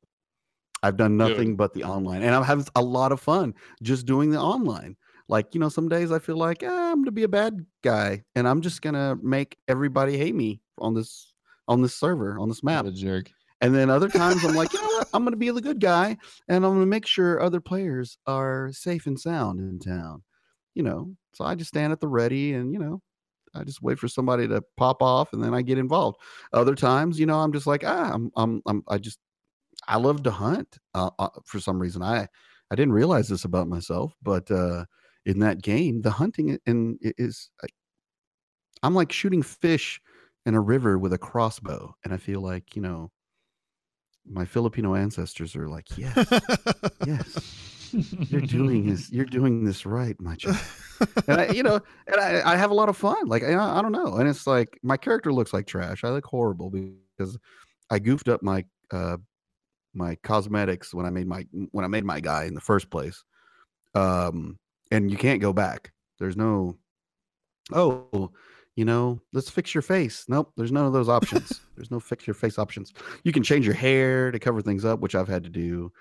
[0.83, 4.31] I've done nothing but the online, and I'm having a lot of fun just doing
[4.31, 4.97] the online.
[5.29, 8.23] Like you know, some days I feel like "Ah, I'm gonna be a bad guy,
[8.35, 11.35] and I'm just gonna make everybody hate me on this
[11.67, 12.85] on this server on this map.
[12.85, 13.31] What a jerk.
[13.61, 15.09] And then other times I'm like, you know what?
[15.13, 16.17] I'm gonna be the good guy,
[16.49, 20.23] and I'm gonna make sure other players are safe and sound in town.
[20.75, 23.03] You know, so I just stand at the ready, and you know,
[23.55, 26.19] I just wait for somebody to pop off, and then I get involved.
[26.53, 29.19] Other times, you know, I'm just like, ah, I'm, I'm, I'm I just,
[29.89, 30.79] I love to hunt.
[30.95, 32.29] Uh, uh, for some reason, I,
[32.71, 34.87] I didn't realize this about myself, but uh,
[35.25, 36.59] in that game, the hunting i-
[37.19, 37.51] is,
[38.83, 40.01] I'm like shooting fish
[40.45, 43.11] in a river with a crossbow, and I feel like you know
[44.25, 46.43] my Filipino ancestors are like, yes,
[47.03, 47.45] yes,
[48.29, 50.59] you're doing this, you're doing this right, my child.
[51.29, 53.27] And I, you know, and I, I have a lot of fun.
[53.27, 56.05] Like I, I don't know, and it's like my character looks like trash.
[56.05, 57.39] I look horrible because
[57.91, 59.19] I goofed up my uh
[59.97, 63.25] my cosmetics when I made my when I made my guy in the first place.
[63.95, 64.59] Um,
[64.91, 65.93] and you can't go back.
[66.19, 66.77] There's no,
[67.73, 68.31] oh,
[68.77, 70.27] you know, let's fix your face.
[70.29, 71.61] Nope, there's none of those options.
[71.77, 72.93] there's no fix your face options.
[73.25, 75.93] You can change your hair to cover things up, which I've had to do.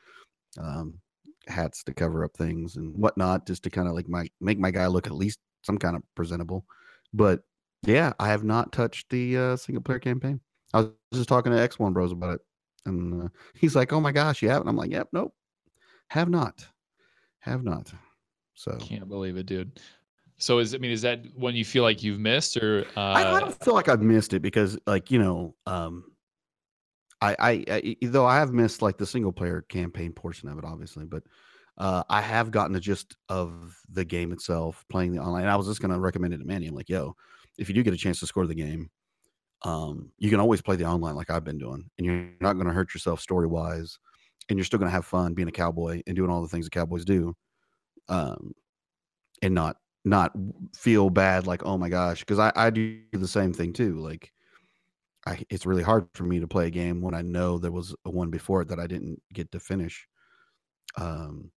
[0.60, 1.00] Um,
[1.48, 4.72] hats to cover up things and whatnot, just to kind of like my make my
[4.72, 6.66] guy look at least some kind of presentable.
[7.14, 7.42] But
[7.84, 10.42] yeah, I have not touched the uh, single player campaign.
[10.74, 12.42] I was just talking to X One Bros about it,
[12.86, 15.34] and uh, he's like, "Oh my gosh, you haven't?" I'm like, "Yep, nope,
[16.10, 16.68] have not,
[17.40, 17.94] have not."
[18.54, 19.80] So Can't believe it, dude.
[20.38, 23.36] So is I mean, is that when you feel like you've missed or uh I,
[23.36, 26.06] I don't feel like I've missed it because, like, you know, um,
[27.22, 30.66] I, I, I though I have missed like the single player campaign portion of it,
[30.66, 31.24] obviously, but
[31.78, 35.46] uh, I have gotten the gist of the game itself, playing the online.
[35.46, 36.68] I was just gonna recommend it to Manny.
[36.68, 37.16] I'm like, yo,
[37.58, 38.90] if you do get a chance to score the game,
[39.64, 42.74] um, you can always play the online like I've been doing, and you're not gonna
[42.74, 43.98] hurt yourself story wise,
[44.50, 46.72] and you're still gonna have fun being a cowboy and doing all the things that
[46.72, 47.36] cowboys do,
[48.10, 48.54] um,
[49.42, 50.34] and not not
[50.76, 54.32] feel bad like oh my gosh because I, I do the same thing too like
[55.28, 57.96] I, it's really hard for me to play a game when I know there was
[58.06, 60.08] a one before it that I didn't get to finish.
[60.98, 61.52] Um,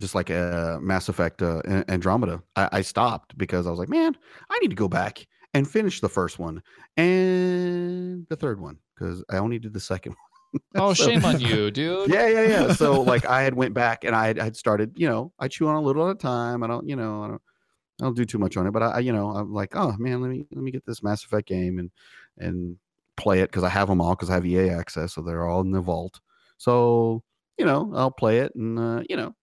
[0.00, 4.16] just like uh, Mass Effect uh, Andromeda, I, I stopped because I was like, man,
[4.50, 5.26] I need to go back
[5.56, 6.62] and finish the first one
[6.96, 10.20] and the third one because I only did the second one.
[10.74, 12.08] Oh, so, shame on you, dude.
[12.08, 12.72] Yeah, yeah, yeah.
[12.72, 15.66] So like I had went back and I had, had started, you know, I chew
[15.68, 16.62] on a little at a time.
[16.62, 17.42] I don't, you know, I don't
[18.00, 20.22] I don't do too much on it, but I, you know, I'm like, oh man,
[20.22, 21.90] let me let me get this Mass Effect game and
[22.38, 22.76] and
[23.16, 25.60] play it because I have them all because I have EA access, so they're all
[25.60, 26.20] in the vault.
[26.56, 27.22] So
[27.58, 29.34] you know, I'll play it, and uh, you know,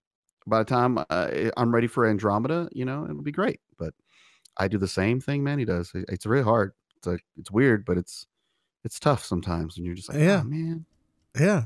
[0.47, 3.59] by the time uh, I'm ready for Andromeda, you know, it'll be great.
[4.57, 5.91] I do the same thing Manny does.
[5.93, 6.73] It's really hard.
[6.97, 8.27] It's like it's weird, but it's
[8.83, 10.85] it's tough sometimes, and you're just like, yeah, oh, man,
[11.39, 11.63] yeah.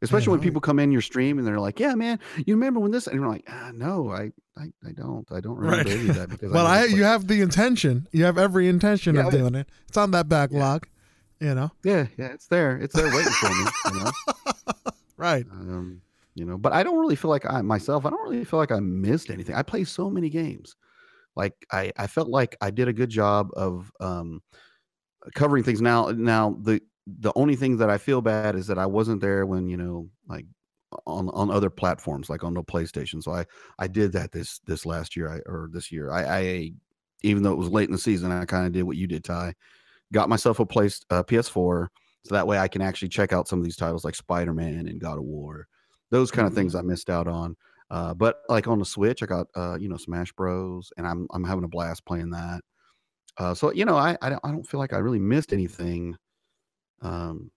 [0.00, 2.92] Especially when people come in your stream and they're like, "Yeah, man, you remember when
[2.92, 5.26] this?" And you're like, ah, "No, I, I, I don't.
[5.32, 6.14] I don't remember right.
[6.14, 8.06] that because." well, I, I you have the intention.
[8.12, 9.68] You have every intention yeah, of doing it.
[9.88, 10.86] It's on that backlog,
[11.40, 11.48] yeah.
[11.48, 11.72] you know.
[11.82, 12.76] Yeah, yeah, it's there.
[12.76, 13.66] It's there waiting for me.
[13.86, 14.10] You know?
[15.18, 15.44] Right.
[15.50, 16.00] Um,
[16.36, 18.06] you know, but I don't really feel like I myself.
[18.06, 19.56] I don't really feel like I missed anything.
[19.56, 20.76] I play so many games.
[21.38, 24.42] Like I, I felt like I did a good job of um
[25.34, 25.80] covering things.
[25.80, 29.46] Now, now the the only thing that I feel bad is that I wasn't there
[29.46, 30.44] when you know like
[31.06, 33.22] on on other platforms like on the PlayStation.
[33.22, 33.46] So I
[33.78, 36.10] I did that this this last year I, or this year.
[36.10, 36.72] I, I
[37.22, 39.24] even though it was late in the season, I kind of did what you did,
[39.24, 39.54] Ty.
[40.12, 41.88] Got myself a place uh, PS4
[42.24, 44.86] so that way I can actually check out some of these titles like Spider Man
[44.86, 45.66] and God of War,
[46.10, 46.60] those kind of mm-hmm.
[46.60, 47.56] things I missed out on.
[47.90, 51.26] Uh, but like on the Switch, I got uh, you know Smash Bros, and I'm
[51.32, 52.60] I'm having a blast playing that.
[53.38, 56.16] Uh, so you know, I I don't, I don't feel like I really missed anything
[57.00, 57.50] um,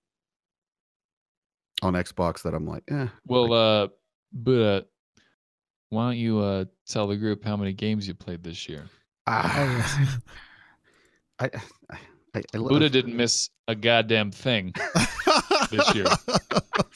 [1.82, 3.08] on Xbox that I'm like, eh.
[3.26, 3.88] Well, uh,
[4.32, 4.90] but
[5.90, 8.86] why don't you uh tell the group how many games you played this year?
[9.28, 10.18] Ah,
[11.40, 11.50] I, I,
[12.36, 14.74] I, I Buddha didn't miss a goddamn thing
[15.72, 16.06] this year.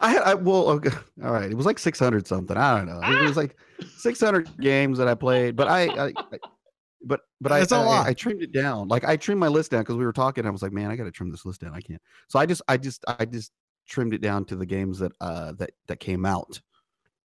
[0.00, 0.90] I, I well, okay,
[1.22, 1.50] all right.
[1.50, 2.56] It was like 600 something.
[2.56, 3.00] I don't know.
[3.02, 3.56] It was like
[3.98, 6.38] 600 games that I played, but I, I, I
[7.06, 8.88] but but I, I, I, trimmed it down.
[8.88, 10.46] Like I trimmed my list down because we were talking.
[10.46, 11.74] I was like, man, I got to trim this list down.
[11.74, 12.00] I can't.
[12.28, 13.52] So I just I just I just
[13.86, 16.60] trimmed it down to the games that uh that that came out.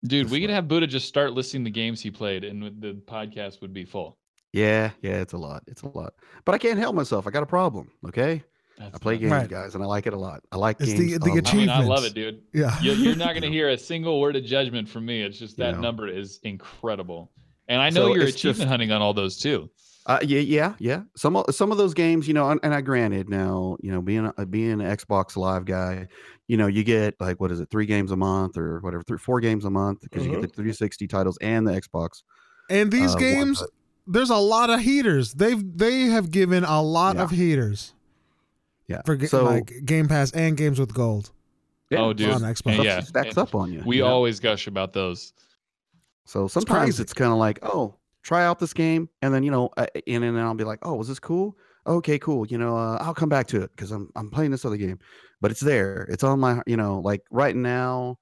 [0.05, 3.61] Dude, we could have Buddha just start listing the games he played, and the podcast
[3.61, 4.17] would be full.
[4.53, 5.63] Yeah, yeah, it's a lot.
[5.67, 6.13] It's a lot.
[6.45, 7.27] But I can't help myself.
[7.27, 7.91] I got a problem.
[8.07, 8.43] Okay.
[8.79, 9.49] That's I play games, right.
[9.49, 10.41] guys, and I like it a lot.
[10.53, 11.13] I like it's games.
[11.13, 11.73] The, the achievements.
[11.73, 12.41] I, mean, I love it, dude.
[12.53, 12.79] Yeah.
[12.81, 15.21] You're not going to hear a single word of judgment from me.
[15.21, 15.81] It's just that you know.
[15.81, 17.29] number is incredible.
[17.67, 19.69] And I know so you're achievement just, hunting on all those too.
[20.05, 21.01] Uh, yeah, yeah, yeah.
[21.15, 24.31] Some some of those games, you know, and, and I granted now, you know, being
[24.37, 26.07] a, being an Xbox Live guy,
[26.47, 29.19] you know, you get like what is it, three games a month or whatever, three
[29.19, 30.55] four games a month because you get the uh-huh.
[30.55, 32.23] 360 titles and the Xbox.
[32.71, 33.69] And these uh, games, one,
[34.07, 35.33] there's a lot of heaters.
[35.33, 37.23] They've they have given a lot yeah.
[37.23, 37.93] of heaters.
[38.89, 39.01] Yeah.
[39.05, 41.31] For so, like Game Pass and games with gold.
[41.91, 42.31] Yeah, oh, dude.
[42.31, 42.83] On Xbox.
[42.83, 43.01] yeah.
[43.01, 43.83] Stacks up on you.
[43.85, 44.09] We you know?
[44.09, 45.33] always gush about those.
[46.25, 49.51] So sometimes it's, it's kind of like, oh, try out this game, and then you
[49.51, 51.55] know, uh, and then I'll be like, oh, was this cool?
[51.87, 52.45] Okay, cool.
[52.47, 54.99] You know, uh, I'll come back to it because I'm I'm playing this other game,
[55.39, 56.07] but it's there.
[56.09, 58.17] It's on my, you know, like right now,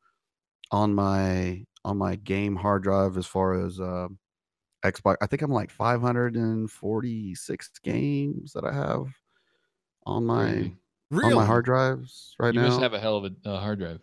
[0.72, 4.08] on my on my game hard drive as far as uh,
[4.86, 5.16] Xbox.
[5.22, 9.08] I think I'm like 546 games that I have
[10.08, 10.72] on my
[11.12, 11.32] really?
[11.32, 12.66] on my hard drives right you now.
[12.66, 14.00] You must have a hell of a uh, hard drive.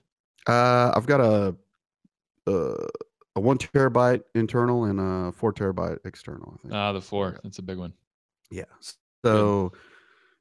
[0.46, 1.57] Uh, I've got a,
[2.46, 2.74] a
[3.36, 6.55] a one terabyte internal and a four terabyte external.
[6.59, 6.74] I think.
[6.74, 7.30] Ah, the four.
[7.32, 7.38] Yeah.
[7.42, 7.94] That's a big one.
[8.50, 8.64] Yeah.
[9.24, 9.80] So, Good.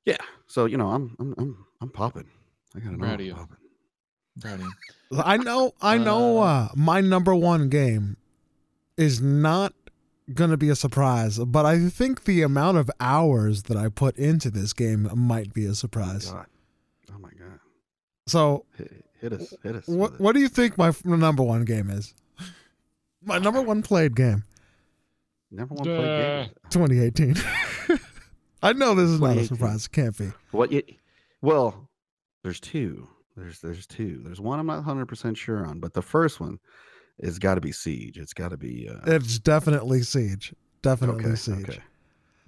[0.05, 0.25] yeah.
[0.47, 2.27] So you know, I'm I'm I'm I'm popping.
[2.75, 3.33] I got proud of you.
[3.33, 3.57] Popping.
[4.41, 4.65] Proud of
[5.11, 5.21] you.
[5.23, 5.73] I know.
[5.81, 6.39] I know.
[6.39, 8.17] Uh, uh, my number one game
[8.97, 9.73] is not
[10.33, 14.49] gonna be a surprise, but I think the amount of hours that I put into
[14.49, 16.29] this game might be a surprise.
[16.29, 16.47] Oh my god!
[17.13, 17.59] Oh my god.
[18.27, 19.87] So hit, hit us, hit us.
[19.87, 22.13] What What do you think my number one game is?
[23.23, 24.43] My number one played game.
[25.51, 26.49] Number one played game.
[26.65, 27.35] Uh, 2018.
[28.63, 29.85] I know this is not a surprise.
[29.85, 30.31] It can't be.
[30.51, 30.71] What?
[30.71, 30.83] You,
[31.41, 31.89] well,
[32.43, 33.07] there's two.
[33.35, 34.21] There's there's two.
[34.23, 36.59] There's one I'm not 100 percent sure on, but the first one
[37.19, 38.17] it's got to be Siege.
[38.17, 38.89] It's got to be.
[38.89, 38.99] Uh...
[39.05, 40.53] It's definitely Siege.
[40.81, 41.69] Definitely okay, Siege.
[41.69, 41.79] Okay.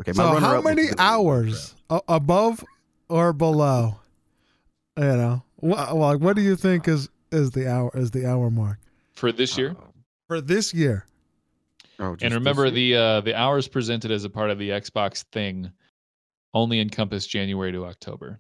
[0.02, 0.12] Okay.
[0.12, 2.64] so how many hours above
[3.08, 3.98] or below
[4.98, 8.50] You know, well, like what do you think is is the hour is the hour
[8.50, 8.80] mark
[9.14, 9.76] for this year.
[10.28, 11.06] for this year?
[11.98, 15.72] Oh, and remember the uh, the hours presented as a part of the Xbox thing
[16.54, 18.40] only encompass January to October.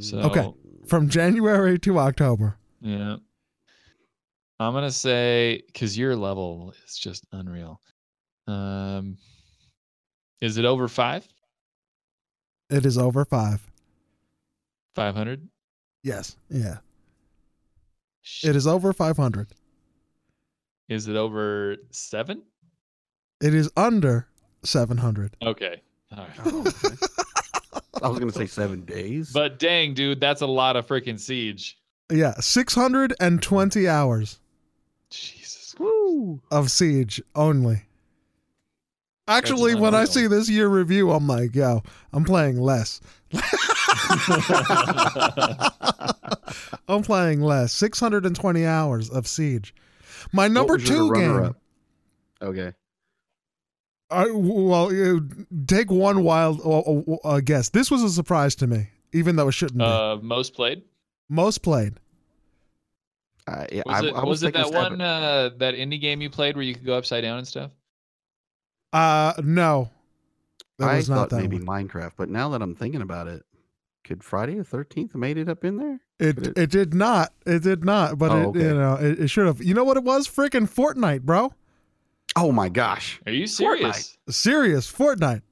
[0.00, 0.52] So Okay.
[0.86, 2.58] From January to October.
[2.80, 3.16] yeah,
[4.58, 7.80] I'm gonna say because your level is just unreal.
[8.46, 9.18] Um,
[10.40, 11.26] is it over five?
[12.70, 13.66] It is over five.
[14.94, 15.48] Five hundred?
[16.02, 16.36] Yes.
[16.48, 16.78] Yeah.
[18.42, 19.48] It is over 500.
[20.88, 22.42] Is it over seven?
[23.40, 24.26] It is under
[24.64, 25.36] 700.
[25.42, 25.82] Okay.
[26.12, 26.28] All right.
[26.44, 26.96] Oh, okay.
[28.02, 29.32] I was gonna say seven days.
[29.32, 31.78] But dang, dude, that's a lot of freaking siege.
[32.10, 32.34] Yeah.
[32.38, 34.38] 620 hours
[35.10, 35.74] Jesus.
[35.78, 36.40] Woo!
[36.50, 37.82] of siege only.
[39.28, 41.82] Actually, That's when I see this year review, I'm like, yo,
[42.12, 43.00] I'm playing less.
[46.88, 47.72] I'm playing less.
[47.72, 49.74] 620 hours of siege.
[50.32, 51.32] My number two game.
[51.32, 51.56] runner-up?
[52.40, 52.72] Okay.
[54.10, 55.20] I, well,
[55.66, 57.70] take one wild uh, uh, uh, guess.
[57.70, 59.84] This was a surprise to me, even though it shouldn't be.
[59.84, 60.82] Uh, most played.
[61.28, 61.94] Most played.
[63.48, 66.28] I, yeah, Was it I was, it that one at- uh, that indie game you
[66.30, 67.70] played where you could go upside down and stuff?
[68.92, 69.90] Uh, no,
[70.78, 71.86] that I was not that maybe one.
[71.88, 73.42] Minecraft, but now that I'm thinking about it,
[74.04, 76.00] could Friday the Thirteenth made it up in there?
[76.18, 77.32] It Did it- it did not.
[77.44, 78.18] It did not.
[78.18, 78.60] But Oh, it okay.
[78.62, 79.62] you know it, it should have.
[79.62, 80.26] You know what it was?
[80.26, 81.52] Freaking Fortnite, bro.
[82.34, 83.20] Oh my gosh!
[83.26, 84.16] Are you serious?
[84.28, 85.42] Serious Fortnite.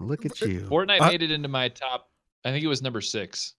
[0.00, 0.60] Look at you.
[0.70, 2.10] Fortnite Uh, made it into my top.
[2.44, 3.54] I think it was number six.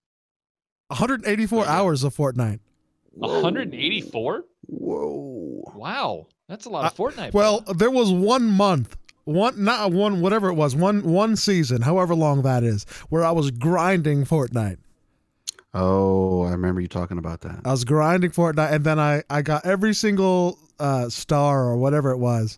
[0.87, 1.69] 184 Okay.
[1.69, 2.59] hours of Fortnite.
[3.19, 3.41] Whoa.
[3.41, 4.45] 184.
[4.67, 5.63] Whoa!
[5.75, 7.33] Wow, that's a lot of Fortnite.
[7.33, 7.73] Well, bro.
[7.73, 12.43] there was one month, one not one whatever it was, one one season, however long
[12.43, 14.77] that is, where I was grinding Fortnite.
[15.73, 17.61] Oh, I remember you talking about that.
[17.65, 22.11] I was grinding Fortnite, and then I I got every single uh, star or whatever
[22.11, 22.57] it was,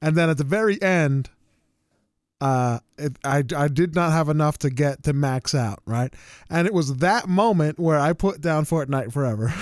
[0.00, 1.30] and then at the very end,
[2.40, 6.12] uh, it, I I did not have enough to get to max out, right?
[6.50, 9.52] And it was that moment where I put down Fortnite forever,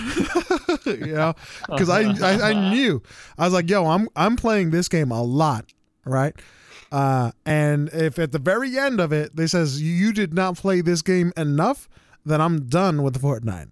[0.86, 1.34] you know,
[1.68, 3.02] because I, I I knew
[3.38, 5.66] I was like, yo, I'm I'm playing this game a lot,
[6.04, 6.34] right?
[6.90, 10.80] Uh, and if at the very end of it they says you did not play
[10.80, 11.88] this game enough,
[12.24, 13.70] then I'm done with Fortnite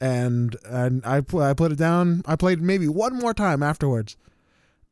[0.00, 2.22] and and I put I put it down.
[2.26, 4.16] I played maybe one more time afterwards,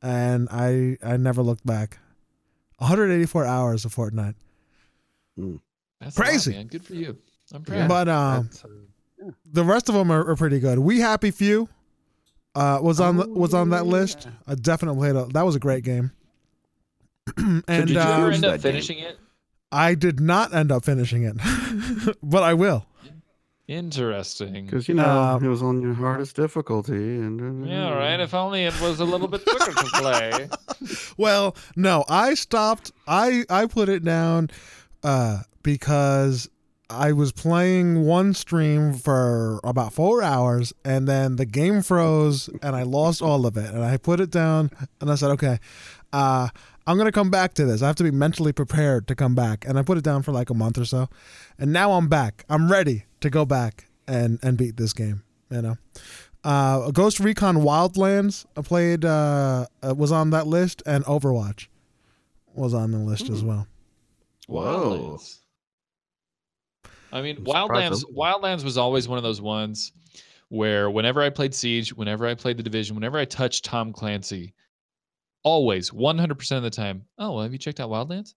[0.02, 1.98] and I I never looked back.
[2.78, 4.34] 184 hours of Fortnite,
[5.36, 5.50] That's a
[6.04, 6.52] lot, crazy.
[6.52, 6.66] man.
[6.66, 7.16] Good for you.
[7.54, 7.86] I'm Yeah.
[7.86, 7.88] proud.
[7.88, 8.68] but um, That's, uh,
[9.50, 10.78] the rest of them are, are pretty good.
[10.78, 11.68] We Happy Few,
[12.54, 13.92] uh, was on the Oh, was on that yeah.
[13.92, 14.28] list.
[14.46, 15.16] I definitely played.
[15.16, 16.12] A, that was a great game.
[17.36, 18.72] and did you uh, ever end that up game?
[18.72, 19.18] finishing it?
[19.72, 21.36] I did not end up finishing it,
[22.22, 22.86] but I will.
[23.68, 24.66] Interesting.
[24.66, 28.20] Because you know Uh, it was on your hardest difficulty, and Yeah, right.
[28.20, 30.48] If only it was a little bit quicker to play.
[31.16, 32.92] Well, no, I stopped.
[33.08, 34.50] I I put it down
[35.02, 36.48] uh, because
[36.90, 42.76] I was playing one stream for about four hours, and then the game froze, and
[42.76, 43.74] I lost all of it.
[43.74, 45.58] And I put it down, and I said, "Okay,
[46.12, 46.48] uh,
[46.86, 47.82] I'm gonna come back to this.
[47.82, 50.30] I have to be mentally prepared to come back." And I put it down for
[50.30, 51.08] like a month or so,
[51.58, 52.44] and now I'm back.
[52.48, 55.22] I'm ready to go back and and beat this game.
[55.50, 55.76] You know.
[56.44, 61.66] Uh, Ghost Recon Wildlands I played uh, uh, was on that list, and Overwatch
[62.54, 63.66] was on the list as well.
[64.46, 65.18] Whoa.
[65.18, 65.38] Wildlands.
[67.12, 68.04] I mean, I'm Wildlands.
[68.14, 69.92] Wildlands was always one of those ones
[70.48, 74.54] where whenever I played Siege, whenever I played the Division, whenever I touched Tom Clancy,
[75.42, 77.04] always 100% of the time.
[77.18, 78.34] Oh, well, have you checked out Wildlands?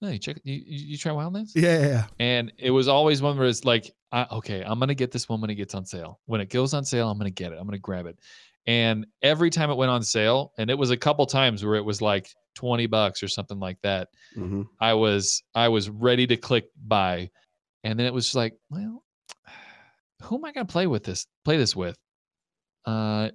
[0.00, 0.40] No, you check.
[0.44, 1.50] You, you, try Wildlands?
[1.54, 2.06] Yeah, yeah, yeah.
[2.18, 5.40] And it was always one where it's like, I, okay, I'm gonna get this one
[5.40, 6.20] when it gets on sale.
[6.24, 7.58] When it goes on sale, I'm gonna get it.
[7.58, 8.18] I'm gonna grab it.
[8.66, 11.84] And every time it went on sale, and it was a couple times where it
[11.84, 14.08] was like 20 bucks or something like that.
[14.34, 17.30] hmm I was I was ready to click buy,
[17.84, 19.04] and then it was just like, well,
[20.22, 21.26] who am I gonna play with this?
[21.44, 21.96] Play this with?
[22.86, 23.30] Uh,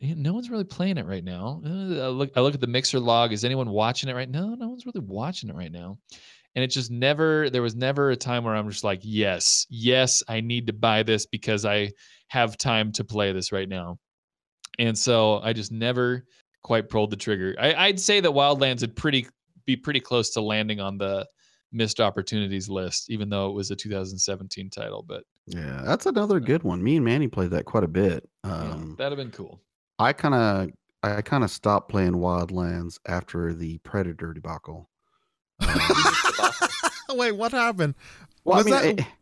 [0.00, 1.62] no one's really playing it right now.
[1.64, 1.68] Uh,
[2.04, 3.32] I look I look at the mixer log.
[3.32, 4.54] Is anyone watching it right now?
[4.54, 5.98] No one's really watching it right now.
[6.54, 10.22] And it just never there was never a time where I'm just like, yes, yes,
[10.28, 11.92] I need to buy this because I
[12.28, 13.98] have time to play this right now.
[14.78, 16.24] And so I just never
[16.62, 17.54] quite pulled the trigger.
[17.58, 19.26] I, I'd say that Wildlands would pretty
[19.66, 21.26] be pretty close to landing on the
[21.72, 25.04] missed opportunities list, even though it was a 2017 title.
[25.06, 26.82] But Yeah, that's another good one.
[26.82, 28.28] Me and Manny played that quite a bit.
[28.44, 29.60] yeah, Um, that'd have been cool.
[29.98, 30.70] I kind of
[31.02, 34.88] I kind of stopped playing Wildlands after the Predator debacle.
[35.60, 35.80] Um,
[37.18, 37.94] Wait, what happened?
[38.44, 39.12] well, Was I mean, that- it-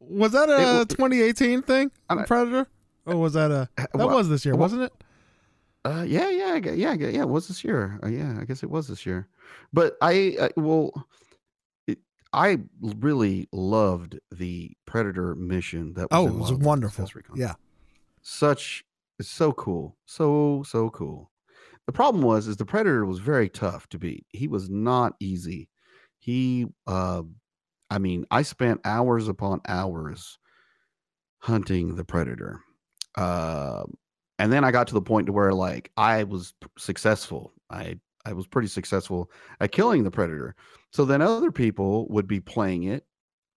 [0.00, 1.90] Was that a It- 2018 thing?
[2.08, 2.66] I Predator?
[3.04, 4.92] Or was that a that Well, was this year, well- wasn't it?
[5.84, 7.20] Uh, yeah, yeah, gue- yeah, yeah.
[7.22, 7.98] It was this year.
[8.02, 9.28] Uh, yeah, I guess it was this year.
[9.72, 11.06] But I, I well,
[11.86, 11.98] it,
[12.32, 15.94] I really loved the Predator mission.
[15.94, 17.08] That was Oh, it was wonderful.
[17.34, 17.54] Yeah.
[18.22, 18.84] such
[19.18, 21.30] it's so cool, so so cool.
[21.86, 24.26] The problem was is the Predator was very tough to beat.
[24.30, 25.68] He was not easy.
[26.18, 27.22] He, uh,
[27.90, 30.38] I mean, I spent hours upon hours
[31.38, 32.60] hunting the Predator.
[33.16, 33.84] Uh,
[34.38, 37.52] and then I got to the point to where like I was successful.
[37.70, 40.54] I I was pretty successful at killing the predator.
[40.92, 43.06] So then other people would be playing it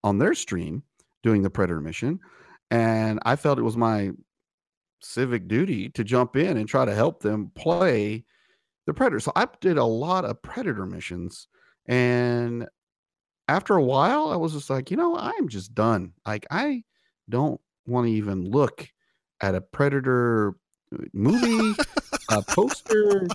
[0.03, 0.83] on their stream
[1.23, 2.19] doing the predator mission,
[2.71, 4.11] and I felt it was my
[5.01, 8.23] civic duty to jump in and try to help them play
[8.85, 9.19] the predator.
[9.19, 11.47] So I did a lot of predator missions
[11.87, 12.67] and
[13.47, 16.13] after a while I was just like, you know, I'm just done.
[16.25, 16.83] Like I
[17.29, 18.87] don't want to even look
[19.41, 20.55] at a predator
[20.93, 21.75] uh, movie,
[22.29, 23.27] a poster.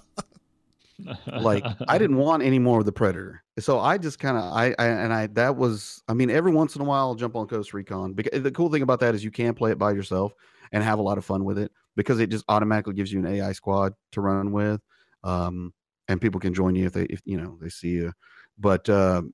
[1.32, 3.42] Like I didn't want any more of the predator.
[3.58, 6.76] So I just kind of I, I and I that was I mean every once
[6.76, 8.12] in a while I'll jump on Ghost Recon.
[8.14, 10.32] Because the cool thing about that is you can play it by yourself
[10.72, 13.26] and have a lot of fun with it because it just automatically gives you an
[13.26, 14.80] AI squad to run with.
[15.22, 15.72] Um
[16.08, 18.12] and people can join you if they if you know they see you.
[18.58, 19.32] But um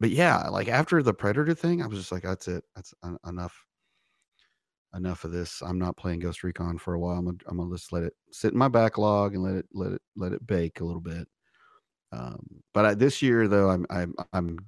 [0.00, 2.64] but yeah, like after the predator thing, I was just like, that's it.
[2.74, 3.64] That's en- enough
[4.94, 5.62] enough of this.
[5.62, 7.18] I'm not playing Ghost Recon for a while.
[7.18, 9.92] I'm gonna, I'm gonna just let it sit in my backlog and let it let
[9.92, 11.26] it let it bake a little bit.
[12.12, 14.58] Um, but I, this year though, I'm I'm I'm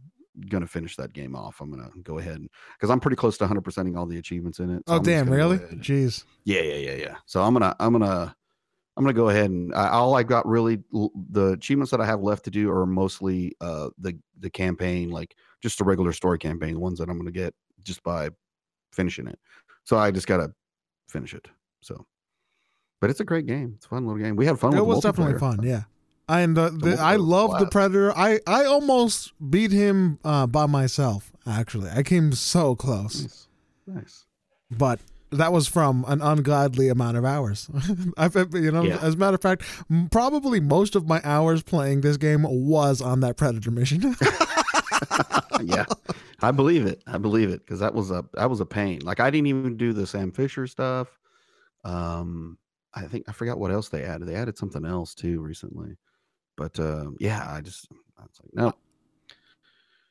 [0.48, 1.60] gonna finish that game off.
[1.60, 2.40] I'm gonna go ahead
[2.78, 4.82] because I'm pretty close to 100 percenting all the achievements in it.
[4.88, 5.56] so Oh I'm damn, really?
[5.58, 6.24] and- Jeez.
[6.44, 7.16] yeah, yeah, yeah, yeah.
[7.26, 8.34] So I'm gonna I'm gonna
[8.96, 10.78] I'm gonna go ahead and I, all I've got really
[11.30, 15.36] the achievements that I have left to do are mostly uh the the campaign, like
[15.62, 18.30] just the regular story campaign, the ones that I'm gonna get just by
[18.92, 19.38] finishing it.
[19.84, 20.52] So I just gotta
[21.08, 21.46] finish it.
[21.80, 22.06] So,
[23.00, 23.74] but it's a great game.
[23.76, 24.36] It's a fun little game.
[24.36, 24.74] We had fun.
[24.76, 25.82] It with was definitely fun, yeah.
[26.28, 27.66] And uh, the, I multiplayer was love the.
[27.66, 28.12] Predator.
[28.16, 31.90] I, I almost beat him uh, by myself, actually.
[31.90, 33.22] I came so close.
[33.22, 33.48] Nice,
[33.86, 34.24] nice.
[34.70, 37.68] but that was from an ungodly amount of hours.
[38.16, 38.98] I've, you know, Yeah.
[39.02, 39.62] as a matter of fact,
[40.10, 44.16] probably most of my hours playing this game was on that Predator mission.
[45.62, 45.84] yeah,
[46.40, 47.02] I believe it.
[47.06, 49.00] I believe it because that was a that was a pain.
[49.02, 51.18] Like I didn't even do the Sam Fisher stuff.
[51.84, 52.58] Um,
[52.94, 54.28] I think I forgot what else they added.
[54.28, 55.96] They added something else too recently.
[56.56, 57.88] But um, yeah, I just
[58.18, 58.72] I was like, no,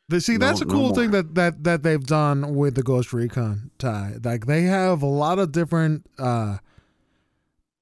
[0.09, 2.83] They, See, that's a No- no cool thing that, that that they've done with the
[2.83, 4.15] Ghost Recon tie.
[4.23, 6.57] Like they have a lot of different uh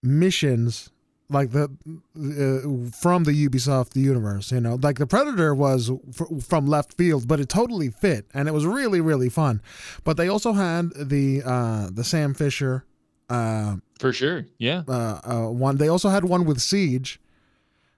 [0.04, 0.90] missions
[1.32, 4.78] like the uh, from the Ubisoft universe, you know.
[4.82, 8.66] Like the Predator was f- from left field, but it totally fit and it was
[8.66, 9.62] really really fun.
[10.04, 12.86] But they also had the uh the Sam Fisher
[13.30, 14.46] uh For sure.
[14.58, 14.84] Yeah.
[14.88, 15.78] uh, uh one.
[15.78, 17.20] They also had one with Siege.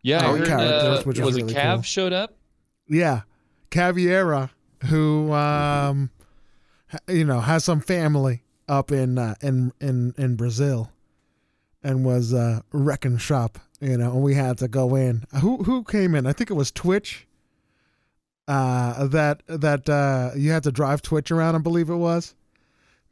[0.03, 0.21] Yeah.
[0.25, 1.81] Oh, I heard, characters, uh, which is was really it Cav cool.
[1.83, 2.35] showed up?
[2.89, 3.21] Yeah,
[3.71, 4.51] Caveira,
[4.85, 6.09] who um,
[7.07, 10.91] you know has some family up in uh, in in in Brazil,
[11.83, 13.59] and was uh, wrecking shop.
[13.79, 15.25] You know, and we had to go in.
[15.41, 16.25] Who who came in?
[16.25, 17.27] I think it was Twitch.
[18.47, 21.55] Uh, that that uh, you had to drive Twitch around.
[21.55, 22.35] I believe it was.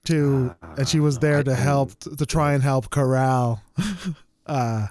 [0.06, 3.62] To and she was there I to help to try and help corral,
[4.48, 4.88] uh,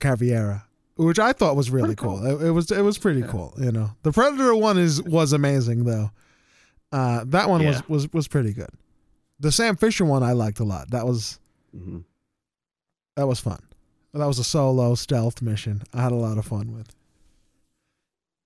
[0.00, 0.64] Caveira
[0.96, 2.18] which I thought was really cool.
[2.18, 2.40] cool.
[2.42, 3.26] It, it was it was pretty Yeah.
[3.26, 3.52] cool.
[3.58, 6.10] You know, the Predator one is was amazing though.
[6.90, 7.68] Uh, that one Yeah.
[7.68, 8.70] was was was pretty good.
[9.38, 10.90] The Sam Fisher one I liked a lot.
[10.92, 11.38] That was
[11.76, 12.04] Mhm.
[13.16, 13.60] that was fun.
[14.14, 15.82] That was a solo stealth mission.
[15.92, 16.94] I had a lot of fun with.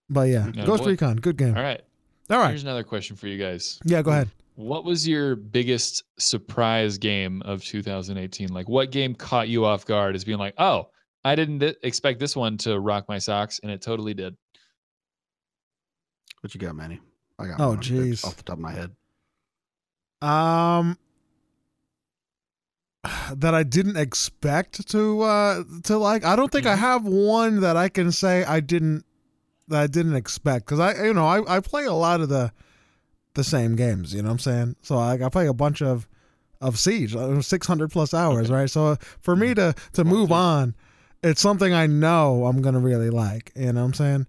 [0.08, 0.90] But yeah, Yeah, Ghost boy.
[0.90, 1.56] Recon, good game.
[1.56, 1.80] All right.
[2.28, 3.78] All right, Here's another question for you guys.
[3.84, 4.28] yeah, go ahead.
[4.56, 8.52] What was your biggest surprise game of 2018?
[8.52, 10.90] Like, what game caught you off guard as being like, oh,
[11.24, 14.36] I didn't th- expect this one to rock my socks, and it totally did.
[16.40, 17.00] What you got, Manny?
[17.38, 17.60] I got.
[17.60, 18.24] Oh, one that's jeez.
[18.24, 18.90] off the top of my head.
[20.22, 20.98] Um,
[23.34, 26.24] that I didn't expect to uh to like.
[26.24, 26.78] I don't think I Mhm.
[26.78, 29.04] have one that I can say I didn't
[29.68, 32.52] that I didn't expect because I you know I I play a lot of the
[33.34, 34.12] the same games.
[34.12, 34.76] You know what I'm saying?
[34.82, 36.06] So like I play a bunch of
[36.60, 38.54] of Siege, uh, 600 plus hours, Okay.
[38.54, 38.70] right?
[38.70, 40.74] So for me to to Well, move on,
[41.22, 43.50] it's something I know I'm gonna really like.
[43.56, 44.26] You know what I'm saying?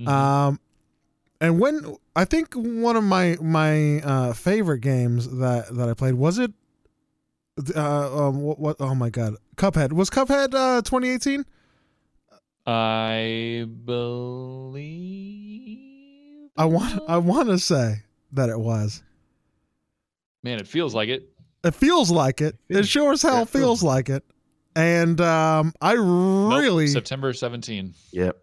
[0.00, 0.08] Mhm.
[0.08, 0.60] Um,
[1.40, 6.14] and when I think one of my my uh, favorite games that that I played
[6.14, 6.52] was it.
[7.74, 8.76] Uh, um, what, what?
[8.80, 11.44] Oh my god, Cuphead was Cuphead uh 2018.
[12.66, 15.78] I believe.
[16.56, 18.02] I want I want to say
[18.32, 19.02] that it was.
[20.42, 21.28] Man, it feels like it.
[21.64, 22.56] It feels like it.
[22.68, 24.24] It sure as hell Yeah, it feels feels like it.
[24.76, 27.92] And um, I Nope, really, September 17.
[28.12, 28.36] Yep.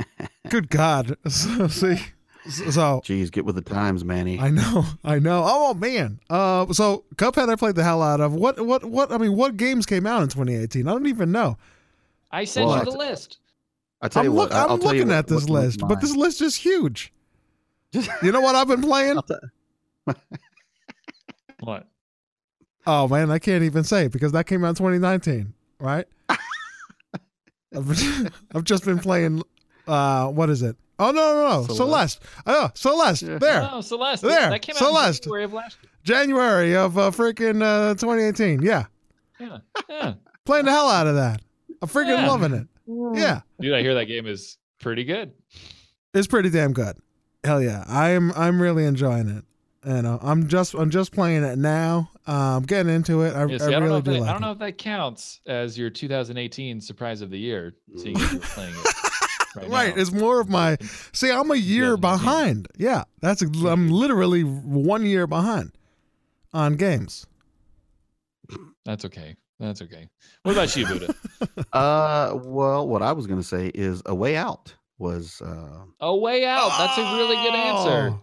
[0.50, 1.16] good God.
[1.26, 1.96] So, see,
[2.48, 4.38] so Jeez, get with the times, Manny.
[4.40, 5.42] I know, I know.
[5.46, 6.20] Oh man.
[6.30, 8.32] Uh, so Cuphead, I played the hell out of.
[8.34, 9.12] What, what, what?
[9.12, 10.88] I mean, what games came out in 2018?
[10.88, 11.56] I don't even know.
[12.30, 13.38] I sent Well, you I the t- list.
[14.02, 16.16] I tell I'm, you look, I- I'm I'll looking what- at this list, but this
[16.16, 17.12] list is huge.
[18.22, 19.16] You know what I've been playing?
[19.16, 20.14] I'll tell-
[21.60, 21.86] What?
[22.86, 26.06] Oh man, I can't even say because that came out in 2019, right?
[27.76, 29.42] I've, I've just been playing.
[29.86, 30.76] Uh, what is it?
[31.00, 31.76] Oh no, no, no, Celeste.
[31.76, 32.22] Celeste.
[32.46, 33.22] Oh, Celeste.
[33.22, 33.38] Yeah.
[33.38, 34.22] There, Oh, Celeste.
[34.22, 35.26] There, That came out Celeste.
[35.26, 38.62] in January of last January of uh, freaking uh, 2018.
[38.62, 38.84] Yeah.
[39.40, 39.58] Yeah.
[39.88, 40.14] Yeah.
[40.44, 41.40] playing the hell out of that.
[41.82, 42.28] I'm freaking Yeah.
[42.28, 42.66] loving it.
[43.18, 45.32] Yeah, Dude, I hear that game is pretty good.
[46.12, 46.96] it's pretty damn good.
[47.44, 49.44] Hell yeah, I'm I'm really enjoying it.
[49.88, 52.10] You know, I'm just I'm just playing it now.
[52.28, 53.34] Uh, I'm getting into it.
[53.34, 54.46] I, Yeah, see, I I, don't know really if do that, like I don't it.
[54.46, 58.94] know if that counts as your 2018 surprise of the year, seeing you're playing it.
[59.56, 60.76] Right, Right, it's more of my.
[61.12, 62.00] See, I'm a year 2018.
[62.00, 62.68] behind.
[62.76, 63.42] Yeah, that's.
[63.42, 65.72] I'm literally one year behind
[66.52, 67.26] on games.
[68.84, 69.36] That's okay.
[69.58, 70.08] That's okay.
[70.42, 71.14] What about you, Buddha?
[71.72, 76.44] Uh, well, what I was gonna say is a way out was uh A way
[76.44, 76.70] out.
[76.78, 78.10] That's a really good answer.
[78.12, 78.20] Oh,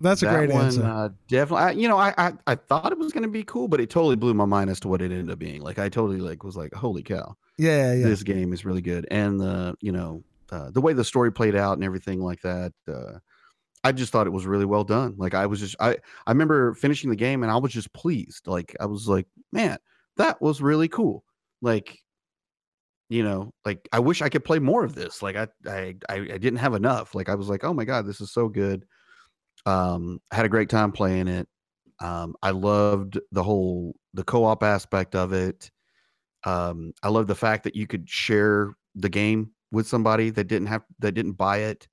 [0.00, 0.84] That's a that great one, answer.
[0.84, 3.80] Uh, definitely, I, you know, I, I I thought it was gonna be cool, but
[3.80, 5.60] it totally blew my mind as to what it ended up being.
[5.60, 8.04] Like, I totally like was like, holy cow, yeah, yeah.
[8.04, 11.56] this game is really good, and the you know uh, the way the story played
[11.56, 12.72] out and everything like that.
[12.86, 13.18] Uh,
[13.84, 15.14] I just thought it was really well done.
[15.18, 18.46] Like I was just I I remember finishing the game and I was just pleased.
[18.46, 19.78] Like I was like, man,
[20.16, 21.22] that was really cool.
[21.60, 21.98] Like
[23.10, 25.22] you know, like I wish I could play more of this.
[25.22, 27.14] Like I I I, didn't have enough.
[27.14, 28.86] Like I was like, oh my god, this is so good.
[29.66, 31.46] Um, I had a great time playing it.
[32.00, 35.70] Um, I loved the whole the co-op aspect of it.
[36.44, 40.68] Um, I love the fact that you could share the game with somebody that didn't
[40.68, 41.86] have that didn't buy it.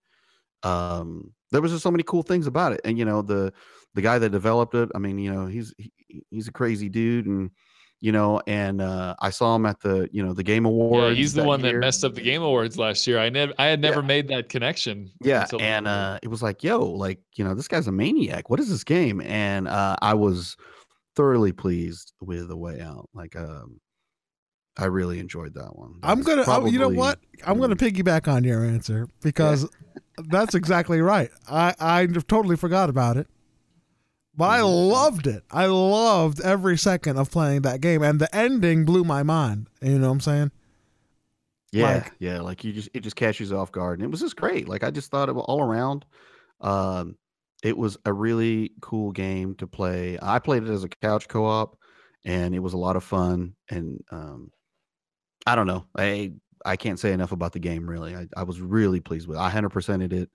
[0.63, 3.51] Um, there was just so many cool things about it, and you know the
[3.93, 4.89] the guy that developed it.
[4.95, 5.91] I mean, you know, he's he,
[6.29, 7.49] he's a crazy dude, and
[7.99, 11.15] you know, and uh, I saw him at the you know the Game Awards.
[11.15, 13.19] Yeah, he's the that one that messed up the Game Awards last year.
[13.19, 14.07] I never, I had never Yeah.
[14.07, 15.11] made that connection.
[15.21, 18.49] Yeah, and uh, it was like, yo, like you know, this guy's a maniac.
[18.49, 19.19] What is this game?
[19.21, 20.55] And uh, I was
[21.15, 23.09] thoroughly pleased with the way out.
[23.13, 23.79] Like, um,
[24.77, 25.95] I really enjoyed that one.
[26.01, 26.43] That I'm gonna.
[26.47, 27.19] oh, you know what?
[27.45, 29.67] I'm gonna piggyback on your answer because
[30.29, 31.29] that's exactly right.
[31.49, 33.27] I I totally forgot about it,
[34.35, 34.89] but I Mhm.
[34.91, 35.43] loved it.
[35.51, 39.67] I loved every second of playing that game, and the ending blew my mind.
[39.81, 40.51] You know what I'm saying?
[41.73, 44.35] Yeah, like- yeah, like you just it just catches off guard, and it was just
[44.35, 44.67] great.
[44.69, 46.05] Like I just thought it was all around.
[46.61, 47.15] Um,
[47.63, 50.17] it was a really cool game to play.
[50.21, 51.77] I played it as a couch co-op,
[52.25, 53.55] and it was a lot of fun.
[53.69, 54.51] And um,
[55.45, 56.33] I don't know, I
[56.65, 57.89] I can't say enough about the game.
[57.89, 59.37] Really, I, I was really pleased with.
[59.37, 59.41] it.
[59.41, 60.29] I hundred percented it.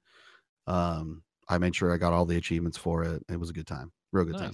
[0.66, 3.22] Um, I made sure I got all the achievements for it.
[3.28, 4.52] It was a good time, real good time.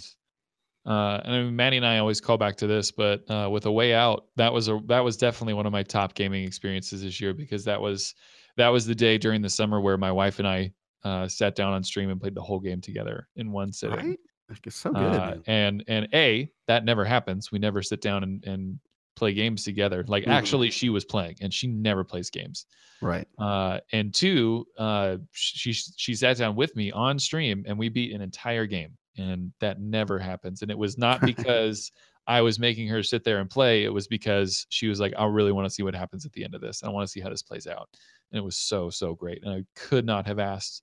[0.85, 3.67] Uh, and I mean, Manny and I always call back to this, but uh, with
[3.67, 7.03] a way out, that was a that was definitely one of my top gaming experiences
[7.03, 8.15] this year because that was
[8.57, 10.73] that was the day during the summer where my wife and I
[11.05, 13.97] uh, sat down on stream and played the whole game together in one sitting.
[13.97, 14.19] Right?
[14.65, 15.01] It's so good.
[15.01, 17.51] Uh, and and a that never happens.
[17.51, 18.79] We never sit down and and
[19.15, 20.05] play games together.
[20.07, 20.33] Like Mhm.
[20.33, 22.67] actually, she was playing, and she never plays games.
[23.01, 23.27] right.
[23.39, 28.13] Uh, and two, uh, she she sat down with me on stream, and we beat
[28.15, 30.63] an entire game, and that never happens.
[30.63, 31.91] And it was not because
[32.29, 33.83] I was making her sit there and play.
[33.85, 36.45] It was because she was like, I really want to see what happens at the
[36.45, 36.85] end of this.
[36.85, 37.89] I want to see how this plays out.
[38.31, 40.83] And it was so so great, and I could not have asked.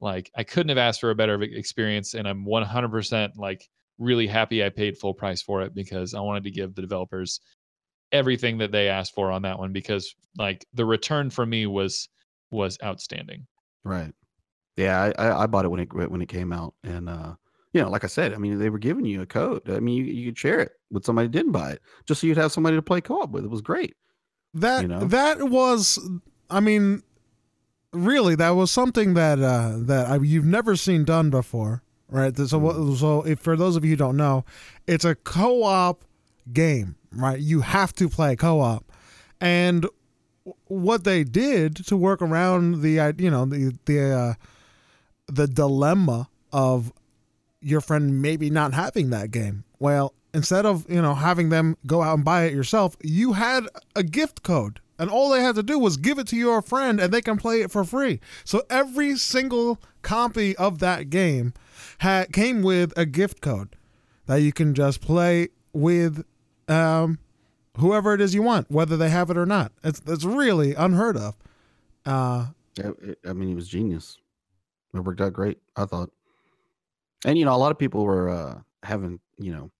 [0.00, 3.68] Like I couldn't have asked for a better experience, and I'm 100% like
[3.98, 7.38] really happy I paid full price for it because I wanted to give the developers
[8.12, 12.08] everything that they asked for on that one because like the return for me was
[12.50, 13.46] was outstanding.
[13.84, 14.12] Right.
[14.76, 17.34] Yeah, I, I, I bought it when it when it came out, and uh,
[17.72, 19.68] you know, like I said, I mean, they were giving you a code.
[19.68, 22.26] I mean, you, you could share it with somebody who didn't buy it, just so
[22.26, 23.44] you'd have somebody to play co-op with.
[23.44, 23.96] It was great.
[24.54, 25.04] That You know?
[25.04, 25.98] that was,
[26.50, 27.02] I mean,
[27.92, 32.36] really, that was something that uh, that I, you've never seen done before, right?
[32.36, 34.44] So, what so if for those of you who don't know,
[34.86, 36.04] it's a co-op
[36.52, 37.38] game, right?
[37.38, 38.84] You have to play co-op,
[39.40, 39.86] and
[40.66, 44.34] what they did to work around the you know the the uh,
[45.26, 46.92] the dilemma of
[47.60, 49.64] your friend maybe not having that game.
[49.78, 53.64] Well, instead of, you know, having them go out and buy it yourself, you had
[53.94, 54.80] a gift code.
[54.98, 57.36] And all they had to do was give it to your friend and they can
[57.36, 58.20] play it for free.
[58.44, 61.54] So every single copy of that game
[61.98, 63.76] had came with a gift code.
[64.26, 66.24] that you can just play with
[66.68, 67.18] um,
[67.78, 69.72] whoever it is you want, whether they have it or not.
[69.82, 71.36] It's it's really unheard of.
[72.06, 74.18] Uh, it- I mean, he was genius.
[74.94, 76.10] It worked out great, I thought.
[77.24, 79.70] And you know, a lot of people were uh, having, you know,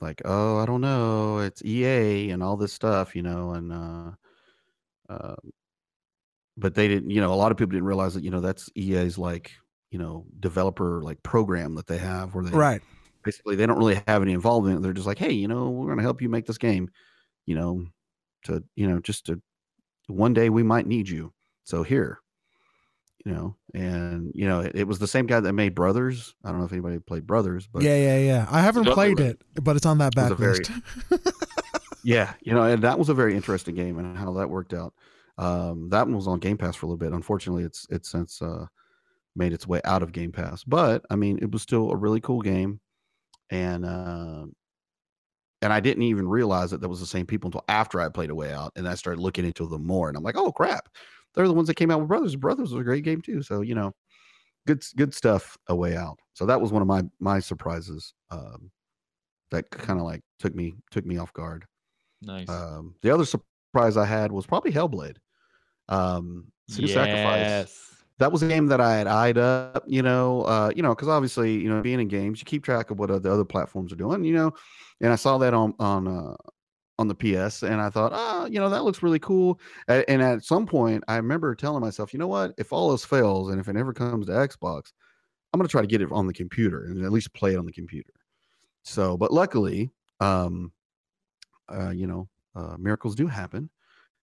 [0.00, 4.10] like, oh, I don't know, it's EA and all this stuff, you know, and uh,
[5.08, 5.36] uh,
[6.56, 8.68] but they didn't, you know, a lot of people didn't realize that, you know, that's
[8.74, 9.52] EA's like,
[9.90, 12.82] you know, developer like program that they have where they right.
[13.26, 14.82] Basically they don't really have any involvement.
[14.82, 16.88] They're just like, hey, you know, we're going to help you make this game,
[17.44, 17.84] you know,
[18.44, 19.42] to you know, just to
[20.06, 21.32] one day we might need you.
[21.64, 22.20] So here,
[23.24, 26.34] you know, and you know, it, it was the same guy that made Brothers.
[26.44, 28.46] I don't know if anybody played Brothers, but yeah, yeah, yeah.
[28.48, 31.32] I haven't played it, but it's on that It was backlist.
[32.04, 34.94] yeah, you know, and that was a very interesting game and how that worked out.
[35.38, 37.12] Um, that one was on Game Pass for a little bit.
[37.12, 38.66] Unfortunately, it's it's since uh,
[39.34, 42.20] made its way out of Game Pass, but I mean, it was still a really
[42.20, 42.80] cool game,
[43.50, 44.46] and uh,
[45.62, 48.30] and I didn't even realize that that was the same people until after I played
[48.30, 50.88] A Way Out, and I started looking into them more, and I'm like, oh crap,
[51.34, 52.36] they're the ones that came out with Brothers.
[52.36, 53.92] Brothers was a great game too, so you know,
[54.66, 55.56] good good stuff.
[55.68, 56.18] A Way Out.
[56.34, 58.12] So that was one of my my surprises.
[58.30, 58.70] Um,
[59.50, 61.64] that kind of like took me took me off guard.
[62.22, 62.48] Nice.
[62.48, 65.16] Um, the other surprise I had was probably Hellblade.
[65.88, 67.95] Um, of Sacrifice.
[68.18, 71.08] That was a game that I had eyed up, you know, uh, you know, because
[71.08, 73.96] obviously, you know, being in games, you keep track of what the other platforms are
[73.96, 74.52] doing, you know,
[75.02, 76.34] and I saw that on on uh,
[76.98, 79.60] on the PS, and I thought, ah, you know, that looks really cool.
[79.88, 83.50] And at some point, I remember telling myself, you know what, if all this fails,
[83.50, 84.92] and if it never comes to Xbox,
[85.52, 87.66] I'm gonna try to get it on the computer and at least play it on
[87.66, 88.12] the computer.
[88.84, 90.72] So, but luckily, um,
[91.68, 93.70] uh, you know, uh, miracles do happen,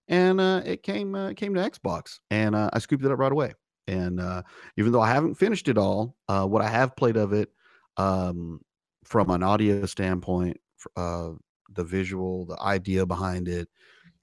[0.08, 3.32] and uh, it came uh, came to Xbox, and uh, I scooped it up right
[3.32, 3.54] away.
[3.86, 4.42] And uh,
[4.76, 7.50] even though I haven't finished it all, uh, what I have played of it,
[7.96, 8.60] um,
[9.04, 10.58] from an audio standpoint,
[10.96, 11.30] uh,
[11.74, 13.68] the visual, the idea behind it,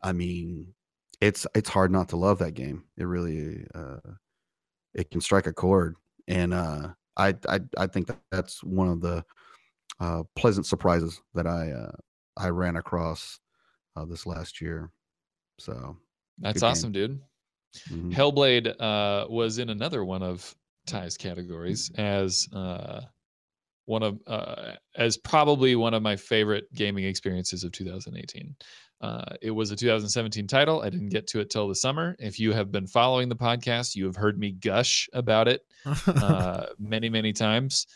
[0.02, 0.74] I mean,
[1.20, 2.86] it's it's hard not to love that game.
[2.98, 4.00] It really uh,
[4.94, 5.96] it can strike a chord,
[6.28, 9.24] and uh, I I I think that that's one of the
[10.00, 11.92] uh, pleasant surprises that I uh,
[12.38, 13.40] I ran across
[13.96, 14.92] uh, this last year.
[15.60, 15.96] So
[16.40, 16.72] That's game.
[16.72, 17.22] awesome, dude.
[17.90, 18.14] Mhm.
[18.14, 20.56] Hellblade uh, was in another one of
[20.88, 23.02] Ty's categories as uh,
[23.86, 28.56] one of uh, as probably one of my favorite gaming experiences of 2018.
[29.02, 30.82] Uh, it was a 2017 title.
[30.82, 32.16] I didn't get to it till the summer.
[32.20, 35.62] If you have been following the podcast, you have heard me gush about it
[36.06, 37.88] uh, many, many times.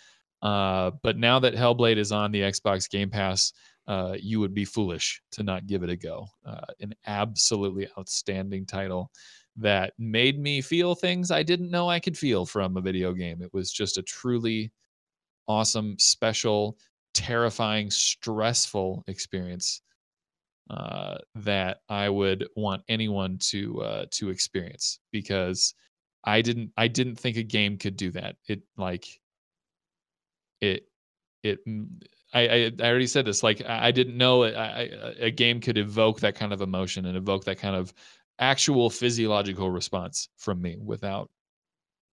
[0.41, 3.53] Uh, but now that Hellblade is on the Xbox Game Pass,
[3.87, 6.27] uh, you would be foolish to not give it a go.
[6.43, 9.11] Uh, an absolutely outstanding title
[9.57, 13.41] that made me feel things I didn't know I could feel from a video game.
[13.41, 14.71] It was just a truly
[15.47, 16.77] awesome, special,
[17.13, 19.81] terrifying, stressful experience
[20.69, 25.73] uh, that I would want anyone to uh, to experience because
[26.23, 28.35] I didn't I didn't think a game could do that.
[28.47, 29.07] It like
[30.61, 30.87] it
[31.43, 31.87] it mm,
[32.33, 36.51] I, I, already said this like I didn't know a game could evoke that kind
[36.51, 37.93] of emotion and evoke that kind of
[38.39, 41.29] actual physiological response from me without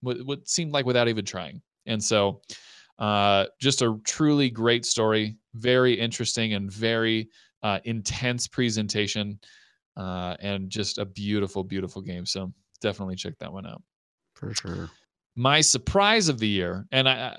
[0.00, 1.62] what, what seemed like without even trying.
[1.86, 2.42] And so
[2.98, 7.28] uh, just a truly great story, very interesting and very
[7.62, 9.38] uh, intense presentation,
[9.96, 12.26] uh, and just a beautiful, beautiful game.
[12.26, 13.82] So definitely check that one out.
[14.34, 14.90] for sure.
[15.34, 17.38] My surprise of the year, and I,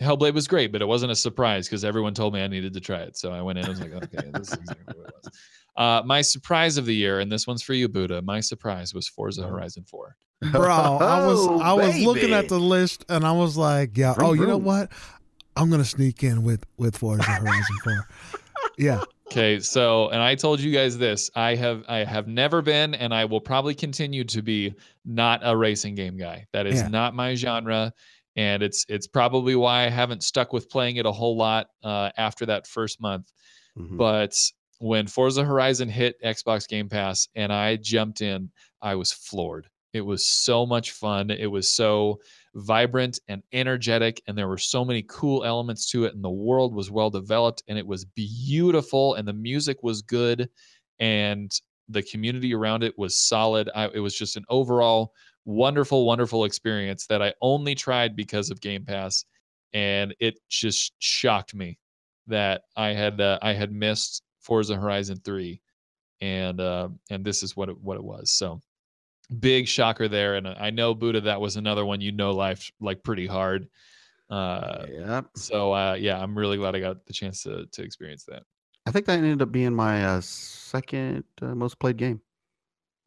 [0.00, 2.80] Hellblade was great, but it wasn't a surprise because everyone told me I needed to
[2.80, 3.16] try it.
[3.16, 3.64] So I went in.
[3.64, 5.32] I was like, okay, this is exactly what it was.
[5.76, 8.22] Uh, my surprise of the year, and this one's for you, Buddha.
[8.22, 9.48] My surprise was Forza Oh.
[9.48, 10.16] Horizon 4.
[10.52, 14.14] Bro, I was Oh, I was looking at the list and I was like, yeah,
[14.14, 14.90] Vroom, oh, you know what?
[15.56, 18.08] I'm gonna sneak in with with Forza Horizon 4.
[18.78, 19.00] Yeah.
[19.32, 21.30] Okay, so and I told you guys this.
[21.34, 24.74] I have I have never been and I will probably continue to be
[25.06, 26.46] not a racing game guy.
[26.52, 26.88] That is Yeah.
[26.88, 27.92] not my genre
[28.36, 32.10] and it's it's probably why I haven't stuck with playing it a whole lot uh,
[32.18, 33.32] after that first month.
[33.78, 33.96] Mhm.
[33.96, 34.36] But
[34.78, 38.50] when Forza Horizon hit Xbox Game Pass and I jumped in,
[38.82, 39.68] I was floored.
[39.92, 41.30] It was so much fun.
[41.30, 42.20] It was so
[42.54, 46.74] vibrant and energetic, and there were so many cool elements to it, and the world
[46.74, 50.50] was well developed, and it was beautiful, and the music was good,
[50.98, 51.50] and
[51.88, 53.70] the community around it was solid.
[53.74, 55.12] I, it was just an overall
[55.46, 59.24] wonderful, wonderful experience that I only tried because of Game Pass,
[59.72, 61.78] and it just shocked me
[62.26, 65.60] that I had uh, I had missed Forza Horizon 3
[66.20, 68.30] and uh, and this is what it, what it was.
[68.30, 68.60] So
[69.40, 73.02] big shocker there and I know Buddha that was another one you know life like
[73.02, 73.68] pretty hard.
[74.30, 75.26] Uh, Yep.
[75.36, 78.44] so uh, yeah, I'm really glad I got the chance to to experience that.
[78.86, 82.20] I think that ended up being my uh, second uh, most played game.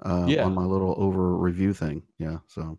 [0.04, 0.44] Uh, Yeah.
[0.46, 2.04] On my little over review thing.
[2.18, 2.38] Yeah.
[2.48, 2.78] So.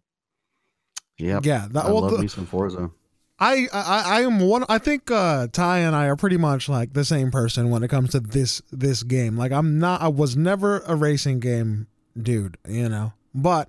[1.19, 1.45] Yep.
[1.45, 2.91] Yeah, that, I well, love the- me some Forza.
[3.41, 4.65] I, I I am one.
[4.69, 7.89] I think uh, Ty and I are pretty much like the same person when it
[7.89, 9.37] comes to this this game.
[9.39, 10.03] Like I'm not.
[10.03, 11.87] I was never a racing game
[12.21, 13.15] dude, you know.
[13.35, 13.69] But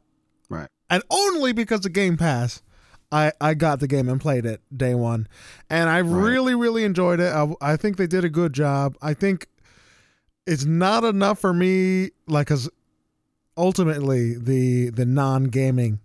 [0.50, 0.68] Right.
[0.90, 2.62] and only because of Game Pass,
[3.14, 5.28] I I got the game and played it day one,
[5.70, 6.22] and I Right.
[6.22, 7.32] really really enjoyed it.
[7.34, 8.98] I, I think they did a good job.
[9.02, 9.48] I think
[10.46, 12.70] it's not enough for me, like, cause
[13.56, 16.00] ultimately the the non gaming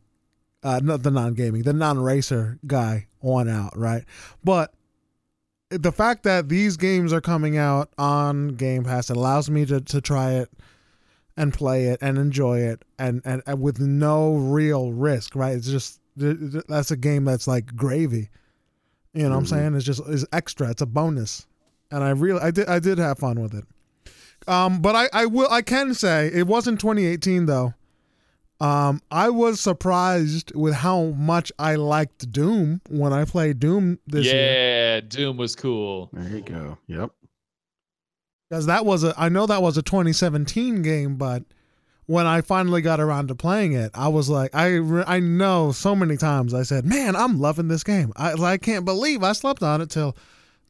[0.63, 4.05] uh, not the non-gaming, the non-racer guy won out, right?
[4.45, 4.73] But
[5.71, 9.81] the fact that these games are coming out on Game Pass it allows me to,
[9.81, 10.49] to try it
[11.37, 15.57] and play it and enjoy it and, and, and with no real risk, right?
[15.57, 18.31] It's just th- th- that's a game that's like gravy.
[19.13, 19.49] You know what I'm Mhm.
[19.49, 19.75] saying?
[19.75, 20.71] It's just is extra.
[20.71, 21.47] It's a bonus,
[21.91, 23.65] and I really I did I did have fun with it.
[24.49, 27.75] Um, but I I will I can say it wasn't 2018 though.
[28.61, 34.27] Um, I was surprised with how much I liked Doom when I played Doom this
[34.27, 35.01] yeah, year.
[35.03, 36.09] Doom was cool.
[36.13, 36.79] There you go.
[36.87, 37.11] Yep.
[38.49, 41.43] Because that was a, I know that was a 2017 game, but
[42.07, 45.97] when I finally got around to playing it, I was like, I, I know so
[45.97, 48.13] many times I said, man, I'm loving this game.
[48.17, 50.17] I, I can't believe I slept on it till,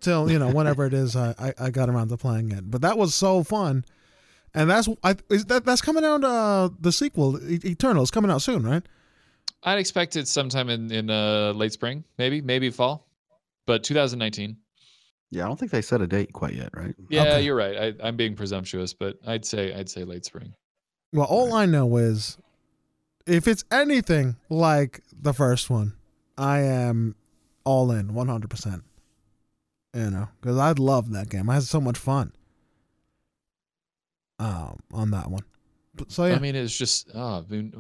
[0.00, 2.70] till you know, whenever it is I, I, I got around to playing it.
[2.70, 3.84] But that was so fun,
[4.56, 6.24] and that's I is that that's coming out.
[6.24, 8.82] Uh, the sequel, E- Eternal, is coming out soon, right?
[9.62, 13.06] I'd expect it sometime in in uh, late spring, maybe maybe fall,
[13.66, 14.56] but 2019.
[15.30, 15.44] Yeah.
[15.44, 16.94] I don't think they set a date quite yet, right?
[17.10, 17.42] Yeah, Okay.
[17.42, 17.76] you're right.
[17.76, 20.54] I, I'm being presumptuous, but I'd say I'd say late spring.
[21.12, 22.38] Well, all I know is
[23.26, 25.94] if it's anything like the first one,
[26.38, 27.16] I am
[27.64, 28.82] all in 100%.
[29.94, 31.48] You know, because I love that game.
[31.50, 32.32] I had so much fun
[34.38, 35.42] um, on that one.
[36.08, 36.34] So, yeah.
[36.34, 37.72] I mean, it's just I mean,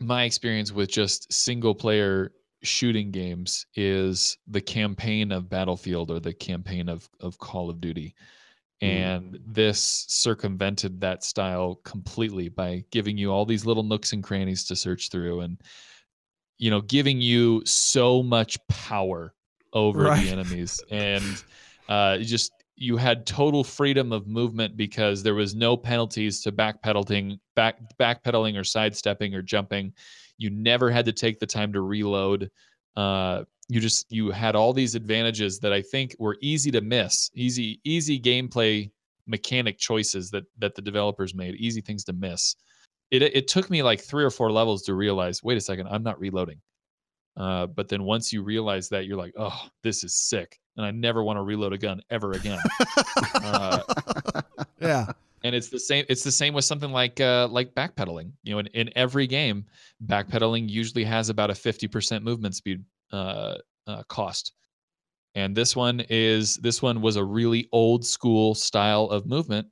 [0.00, 6.32] my experience with just single player shooting games is the campaign of Battlefield or the
[6.32, 8.14] campaign of of Call of Duty.
[8.80, 14.62] And this circumvented that style completely by giving you all these little nooks and crannies
[14.66, 15.60] to search through and
[16.58, 19.34] you know giving you so much power
[19.72, 20.24] over Right.
[20.24, 21.24] the enemies and
[21.88, 27.38] uh, just you had total freedom of movement because there was no penalties to backpedaling
[27.56, 29.92] back backpedaling or sidestepping or jumping.
[30.38, 32.50] You never had to take the time to reload.
[32.96, 37.30] Uh, you just you had all these advantages that i think were easy to miss
[37.34, 38.90] easy easy gameplay
[39.26, 42.56] mechanic choices that that the developers made easy things to miss.
[43.10, 46.02] It it took me like three or four levels to realize wait a second i'm
[46.02, 46.60] not reloading
[47.36, 50.90] uh, but then once you realize that you're like oh this is sick and i
[50.90, 52.58] never want to reload a gun ever again
[53.42, 53.80] uh,
[54.80, 55.06] yeah.
[55.44, 58.58] and it's the same it's the same with something like uh like backpedaling you know
[58.58, 59.64] in, in every game
[60.06, 63.56] backpedaling usually has about a 50% movement speed uh,
[63.86, 64.52] uh cost
[65.34, 69.68] and this one is this one was a really old school style of movement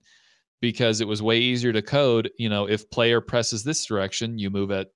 [0.60, 4.50] because it was way easier to code you know if player presses this direction you
[4.50, 4.88] move at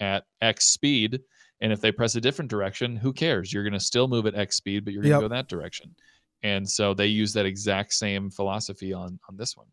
[0.00, 1.20] at x speed
[1.64, 3.50] and if they press a different direction who cares?
[3.52, 5.30] You're going to still move at x speed but you're going to Yep.
[5.30, 5.94] go that direction.
[6.42, 9.66] And so they use that exact same philosophy on on this one.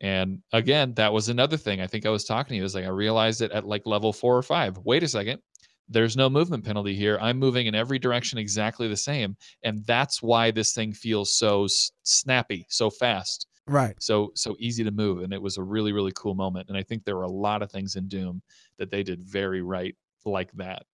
[0.00, 2.84] And again that was another thing i think i was talking to you is like
[2.84, 4.76] i realized it at like level four or five.
[4.78, 5.40] Wait a second.
[5.88, 7.18] There's no movement penalty here.
[7.20, 9.36] I'm moving in every direction exactly the same.
[9.62, 13.46] And that's why this thing feels so s- snappy so fast.
[13.68, 13.94] Right.
[14.02, 15.22] so so easy to move.
[15.22, 16.68] And it was a really really cool moment.
[16.68, 18.42] And i think there were a lot of things in doom
[18.78, 19.94] that they did very right
[20.26, 20.84] like that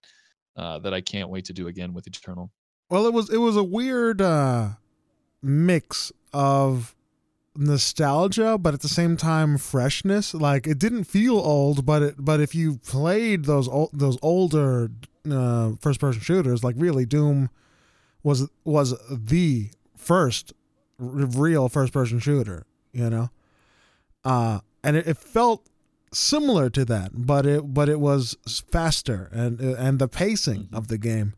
[0.56, 2.50] uh, that i can't wait to do again with eternal
[2.90, 4.70] Well, it was it was a weird uh,
[5.42, 6.94] mix of
[7.54, 10.32] nostalgia, but at the same time freshness.
[10.32, 14.90] Like it didn't feel old, but it but if you played those old, those older
[15.30, 17.50] uh, first person shooters, like really Doom
[18.22, 20.52] was was the first
[21.00, 22.64] r- real first person shooter.
[22.92, 23.30] You know,
[24.24, 25.68] uh, and it, it felt
[26.12, 28.36] similar to that, but it but it was
[28.70, 31.34] faster and and the pacing of the game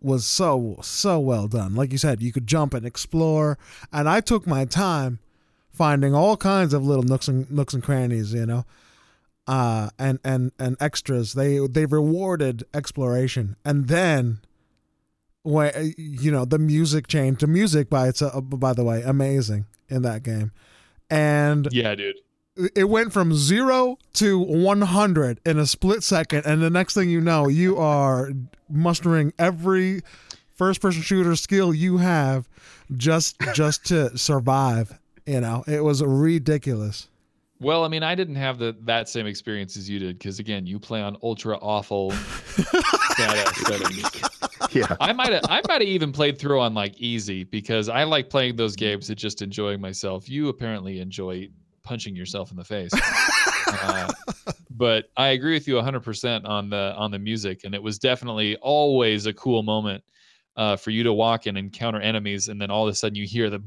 [0.00, 1.74] was so so well done.
[1.74, 3.58] Like you said, you could jump and explore,
[3.92, 5.18] and I took my time
[5.70, 8.64] finding all kinds of little nooks and nooks and crannies, you know,
[9.46, 11.32] uh, and and and extras.
[11.32, 14.40] They they rewarded exploration, and then
[15.42, 17.40] when you know the music changed.
[17.40, 20.52] The music by itself, by the way, amazing in that game,
[21.10, 22.16] and yeah dude
[22.56, 26.44] it went from zero to 100 in a split second.
[26.46, 28.30] And the next thing you know, you are
[28.68, 30.02] mustering every
[30.54, 32.48] first person shooter skill you have
[32.96, 34.98] just just to survive.
[35.26, 37.08] You know, it was ridiculous.
[37.60, 40.66] Well, I mean, I didn't have the that same experience as you did because again,
[40.66, 42.10] you play on ultra awful
[43.16, 44.10] settings.
[44.70, 44.96] Yeah.
[45.00, 48.28] I might have I might have even played through on like easy because I like
[48.28, 50.28] playing those games and just enjoying myself.
[50.28, 51.48] You apparently enjoy
[51.84, 52.90] punching yourself in the face.
[53.68, 54.10] uh,
[54.70, 58.56] but I agree with you 100% on the on the music and it was definitely
[58.56, 60.02] always a cool moment
[60.56, 63.26] uh, for you to walk and encounter enemies and then all of a sudden you
[63.26, 63.58] hear the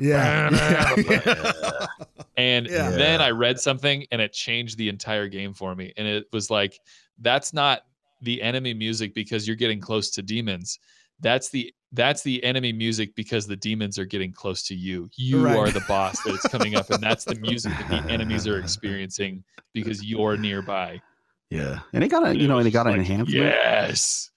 [0.00, 0.50] Yeah.
[2.36, 2.90] and Yeah.
[2.90, 5.92] then I read something and it changed the entire game for me.
[5.96, 6.78] And it was like,
[7.20, 7.82] that's not
[8.22, 10.78] the enemy music because you're getting close to demons.
[11.20, 15.10] That's the that's the enemy music because the demons are getting close to you.
[15.16, 15.56] You Right.
[15.56, 18.58] are the boss that is coming up, and that's the music that the enemies are
[18.60, 19.42] experiencing
[19.74, 21.00] because you're nearby.
[21.50, 21.80] Yeah.
[21.92, 23.30] And it got a, you know, and it got an like, enhancement.
[23.44, 24.30] Yes.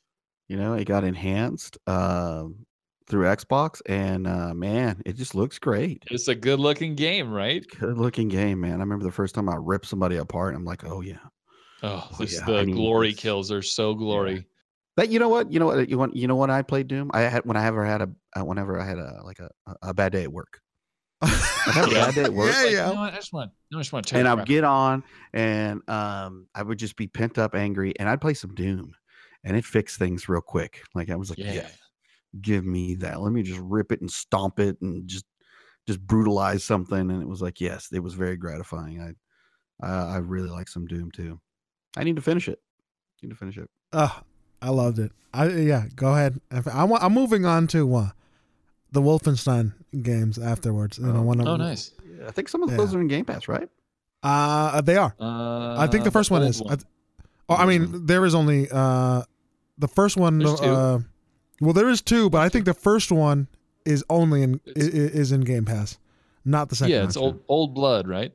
[0.48, 2.65] You know, it got enhanced um
[3.07, 6.03] through Xbox and uh man, it just looks great.
[6.11, 7.65] It's a good looking game, right?
[7.80, 8.76] Good looking game, man.
[8.76, 10.56] I remember the first time I ripped somebody apart.
[10.56, 11.18] I'm like, oh yeah.
[11.81, 14.45] Oh, Oh, this, yeah, the I mean, glory kills are so glory.
[15.00, 15.50] That you know what?
[15.50, 15.90] You know what?
[15.90, 17.10] You want you know when I played Doom?
[17.14, 19.50] I had when I ever had a uh, whenever I had a like a,
[19.82, 20.60] a bad day at work.
[21.22, 21.32] I've
[21.74, 22.06] had a Yeah.
[22.06, 22.54] bad day at work.
[22.54, 22.88] Yeah, Like, yeah.
[22.90, 23.14] You know what?
[23.14, 26.78] I just want, I just want to and I'd get on and um I would
[26.78, 28.94] just be pent up angry and I'd play some Doom
[29.46, 30.82] and it fixed things real quick.
[30.94, 31.54] Like I was like yeah.
[31.54, 31.70] yeah
[32.42, 33.22] give me that.
[33.22, 35.24] Let me just rip it and stomp it and just
[35.88, 37.10] just brutalize something.
[37.10, 39.16] And it was like yes it was very gratifying.
[39.82, 41.40] I uh, I really like some Doom too.
[41.96, 42.60] I need to finish it.
[42.60, 43.70] I need to finish it.
[43.94, 44.20] Oh,
[44.61, 45.11] I loved it.
[45.34, 46.40] I yeah, go ahead.
[46.52, 48.10] I'm, I'm moving on to uh,
[48.91, 50.98] the Wolfenstein games afterwards.
[50.98, 51.22] You know, Oh.
[51.22, 51.91] one of Oh, nice.
[52.18, 52.77] yeah, I think some of Yeah.
[52.77, 53.69] those are in Game Pass right
[54.23, 55.15] Uh, they are.
[55.19, 56.61] Uh, I think the first one old is.
[56.61, 56.77] I,
[57.49, 59.23] oh, I mean, there is only uh,
[59.77, 60.45] the first one.
[60.45, 60.99] Uh,
[61.61, 63.48] well, there is two, but I think the first one
[63.86, 65.98] is only in i- It's- is in Game Pass,
[66.44, 66.91] not the second.
[66.91, 67.07] yeah, one.
[67.07, 68.34] it's old old blood, right?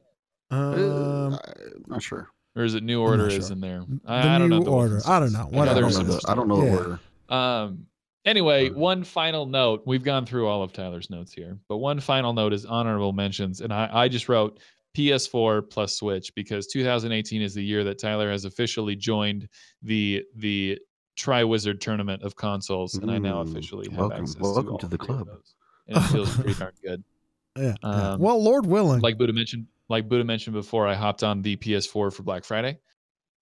[0.50, 3.80] Um, uh, I'm not sure Or is it New I'm not Order is in there?
[3.80, 4.64] the I, I don't new know.
[4.64, 4.96] the order.
[4.98, 5.08] Wolfensteins.
[5.08, 5.38] I don't know.
[5.38, 6.76] I I know don't know the, I don't know the Yeah.
[6.76, 7.86] order Um.
[8.26, 9.82] Anyway, one final note.
[9.84, 13.60] We've gone through all of Tyler's notes here, but one final note is honorable mentions,
[13.60, 14.60] and I, I just wrote
[14.96, 19.46] PS4 plus Switch because 2018 is the year that Tyler has officially joined
[19.82, 20.78] the the
[21.18, 24.86] Triwizard tournament of consoles, and I now Mm, officially have welcome- access welcome all to
[24.88, 25.26] the three of club.
[25.26, 25.54] those.
[25.88, 27.04] And it feels pretty darn good.
[27.56, 27.74] Yeah.
[27.84, 27.88] yeah.
[28.14, 29.00] Um, Well, Lord willing.
[29.00, 32.78] like Buddha mentioned, like Buddha mentioned before, I hopped on the PS4 for Black Friday,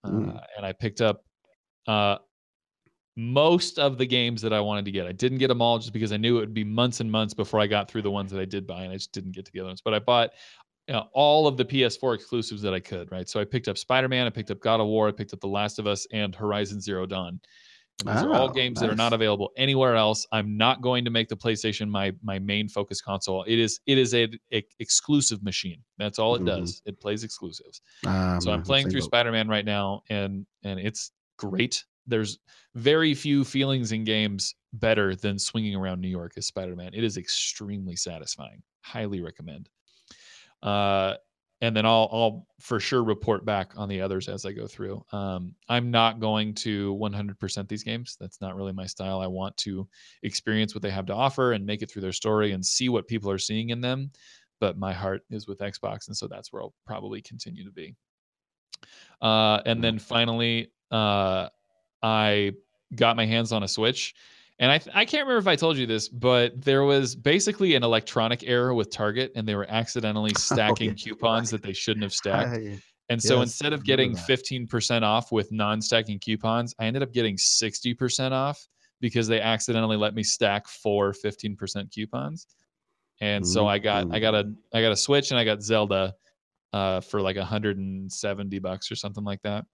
[0.05, 0.44] uh, Mm.
[0.56, 1.24] and I picked up
[1.86, 2.19] uh,
[3.16, 5.06] most of the games that I wanted to get.
[5.06, 7.35] I didn't get them all just because I knew it would be months and months
[7.35, 9.44] before I got through the ones that I did buy, and I just didn't get
[9.44, 9.82] to the other ones.
[9.82, 10.31] But I bought
[10.89, 13.12] you know, all of the PS4 exclusives that I could.
[13.12, 15.32] Right, so I picked up Spider Man, I picked up God of War, I picked
[15.32, 17.40] up The Last of Us, and Horizon Zero Dawn.
[18.01, 20.27] These are all Oh, games that are not available anywhere else.
[20.32, 23.44] I'm not going to make the PlayStation my my main focus console.
[23.44, 25.82] It is it is a, a exclusive machine.
[25.98, 26.47] That's all it Mhm.
[26.47, 26.82] does.
[26.85, 27.81] It plays exclusives.
[28.05, 29.06] Um, so I'm playing through boat.
[29.06, 31.85] Spider-Man right now, and and it's great.
[32.09, 32.39] There's
[32.74, 36.94] very few feelings in games better than swinging around New York as Spider-Man.
[36.94, 38.62] It is extremely satisfying.
[38.81, 39.69] Highly recommend.
[40.62, 41.14] Uh,
[41.62, 45.02] and then I'll I'll for sure report back on the others as I go through.
[45.12, 48.16] Um, I'm not going to 100% these games.
[48.20, 49.20] That's not really my style.
[49.20, 49.89] I want to
[50.24, 53.06] experience what they have to offer and make it through their story and see what
[53.06, 54.10] people are seeing in them.
[54.60, 57.94] But my heart is with Xbox, and so that's where I'll probably continue to be.
[59.20, 61.48] Uh, and then finally, uh,
[62.02, 62.52] I
[62.94, 64.14] got my hands on a Switch.
[64.59, 67.83] And I, I can't remember if I told you this, but there was basically an
[67.83, 72.12] electronic error with Target, and they were accidentally stacking yeah, coupons that they shouldn't have
[72.12, 72.53] stacked.
[72.53, 77.03] I- And so Yes, instead of getting 15% off with non stacking coupons, I ended
[77.03, 78.66] up getting 60% off
[79.01, 82.47] because they accidentally let me stack four 15% coupons.
[83.20, 86.15] And so I got I got a I got a Switch and I got Zelda
[86.73, 89.66] uh, for like 170 bucks or something like that.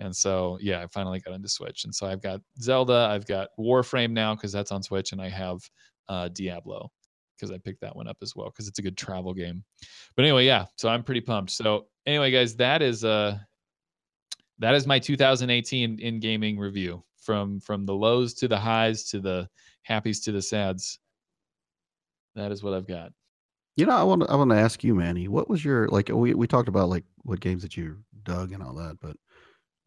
[0.00, 1.84] And so yeah, I finally got into Switch.
[1.84, 5.28] And so I've got Zelda, I've got Warframe now because that's on Switch, and I
[5.28, 5.58] have
[6.08, 6.90] uh, Diablo
[7.36, 9.62] because I picked that one up as well because it's a good travel game.
[10.16, 11.52] But anyway, yeah, so I'm pretty pumped.
[11.52, 13.38] So anyway, guys, that is uh
[14.58, 19.20] that is my 2018 in gaming review from from the lows to the highs to
[19.20, 19.48] the
[19.88, 20.98] happies to the sads.
[22.34, 23.12] That is what I've got.
[23.76, 25.28] You know, I want to I want to ask you, Manny.
[25.28, 26.08] What was your like?
[26.08, 29.16] We we talked about like what games that you dug and all that, but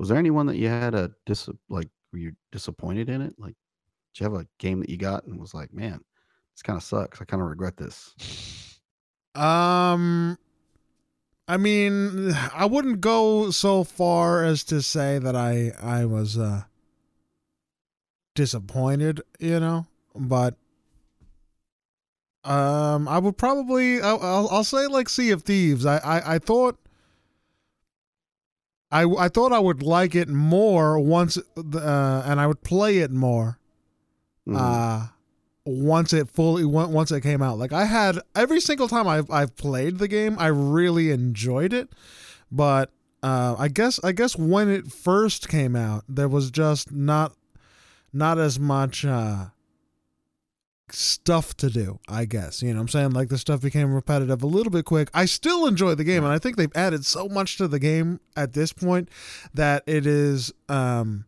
[0.03, 3.35] was there anyone that you had a dis like were you disappointed in it?
[3.37, 3.55] Like,
[4.13, 6.01] did you have a game that you got and was like, man,
[6.53, 7.21] this kind of sucks.
[7.21, 8.13] I kind of regret this.
[9.33, 10.37] Um,
[11.47, 16.63] I mean, I wouldn't go so far as to say that I I was uh
[18.35, 20.55] disappointed, you know, but
[22.43, 25.85] um I would probably I'll I'll, say like Sea of Thieves.
[25.85, 26.77] I I, I thought
[28.93, 33.11] I, I thought I would like it more once, uh, and I would play it
[33.11, 33.57] more.
[34.47, 34.55] Mhm.
[34.57, 35.07] Uh,
[35.65, 39.29] once it fully on- once it came out, like I had every single time I've
[39.31, 41.89] I've played the game, I really enjoyed it.
[42.51, 42.91] But
[43.23, 47.33] uh, I guess I guess when it first came out, there was just not
[48.11, 49.45] not as much uh,
[50.89, 51.99] stuff to do.
[52.07, 52.61] I guess.
[52.61, 53.11] You know what I'm saying?
[53.11, 55.09] Like the stuff became repetitive a little bit quick.
[55.13, 58.19] I still enjoy the game, and I think they've added so much to the game
[58.35, 59.09] at this point
[59.53, 61.25] that it is um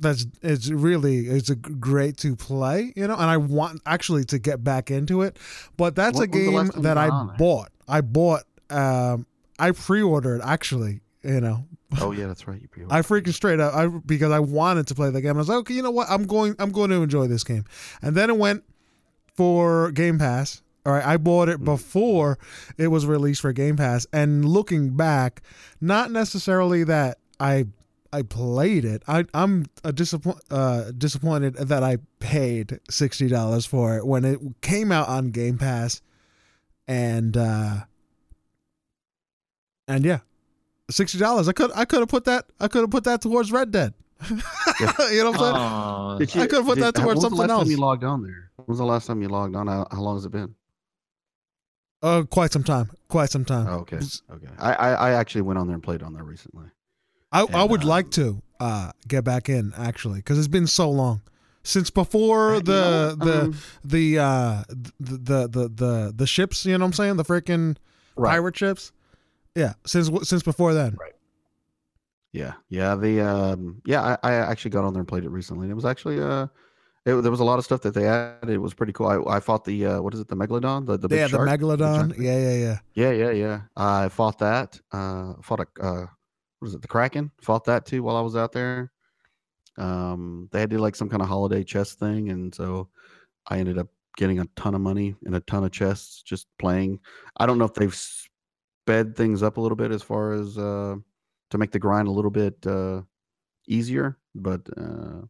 [0.00, 3.12] that's it's really it's a great to play you know?
[3.14, 5.38] And i want actually to get back into it.
[5.76, 7.70] But that's a when's the game last time you that i bought.
[7.86, 9.26] I bought um
[9.58, 11.66] i pre-ordered actually you know
[12.00, 12.60] oh yeah, that's right.
[12.60, 15.36] You pre i freaking straight up i because i wanted to play the game.
[15.36, 16.08] I was like okay you know what?
[16.10, 17.64] I'm going i'm going to enjoy this game.
[18.02, 18.64] And then it went
[19.34, 20.62] for game pass.
[20.86, 22.38] All right i bought it before
[22.78, 24.06] it was released for game pass.
[24.12, 25.42] And looking back
[25.80, 27.66] not necessarily that i
[28.12, 29.02] I played it.
[29.06, 34.40] I, I'm a disappoint, uh, disappointed that I paid sixty dollars for it when it
[34.62, 36.02] came out on Game Pass,
[36.88, 37.76] and uh,
[39.86, 40.20] and yeah,
[40.90, 41.48] sixty dollars.
[41.48, 43.94] I could I could have put that I could have put that towards Red Dead.
[44.30, 44.44] you know
[44.86, 45.56] what I'm saying?
[45.56, 46.16] Aw.
[46.42, 47.62] I could've put that how- towards when was the something last else.
[47.62, 48.50] Time you logged on there?
[48.56, 49.66] When was the last time you logged on?
[49.66, 50.54] How, how long has it been?
[52.02, 52.90] Uh, quite some time.
[53.08, 53.66] Quite some time.
[53.68, 53.96] Oh, okay,
[54.30, 54.46] okay.
[54.58, 56.66] I, I I actually went on there and played on there recently.
[57.32, 60.66] I, I And, would like um, to uh get back in actually because it's been
[60.66, 61.22] so long
[61.62, 63.54] since before You the know the Um,
[63.84, 66.64] the uh the, the the the the ships.
[66.66, 67.16] You know what I'm saying?
[67.16, 67.76] The freaking
[68.16, 68.30] right.
[68.30, 68.92] pirate ships.
[69.54, 70.96] Yeah, since since before then.
[70.98, 71.12] Right.
[72.32, 72.94] Yeah, yeah.
[72.94, 75.74] The um, yeah, I, I actually got on there and played it recently, and it
[75.74, 76.46] was actually uh,
[77.04, 78.50] it, there was a lot of stuff that they added.
[78.50, 79.06] It was pretty cool.
[79.06, 81.30] I, I fought the uh, what is it, the megalodon, the the big yeah, the
[81.30, 81.48] shark?
[81.48, 81.96] megalodon.
[81.96, 82.78] giant- yeah, yeah, yeah.
[82.94, 83.60] Yeah, yeah, yeah.
[83.76, 84.78] I fought that.
[84.92, 86.06] Uh, fought a uh,
[86.60, 87.32] what is it, the kraken?
[87.40, 88.92] Fought that too while I was out there.
[89.76, 92.88] Um, they had to do like some kind of holiday chest thing, and so
[93.48, 97.00] I ended up getting a ton of money and a ton of chests just playing.
[97.38, 97.98] I don't know if they've
[98.82, 100.96] sped things up a little bit as far as uh,
[101.50, 103.02] to make the grind a little bit uh,
[103.66, 105.22] easier, but uh,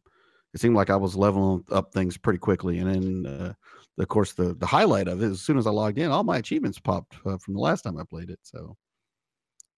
[0.53, 2.79] it seemed like I was leveling up things pretty quickly.
[2.79, 2.89] And
[3.23, 3.53] then, uh,
[3.99, 6.37] of course, the the highlight of it, as soon as I logged in, all my
[6.37, 8.39] achievements popped uh, from the last time I played it.
[8.43, 8.75] So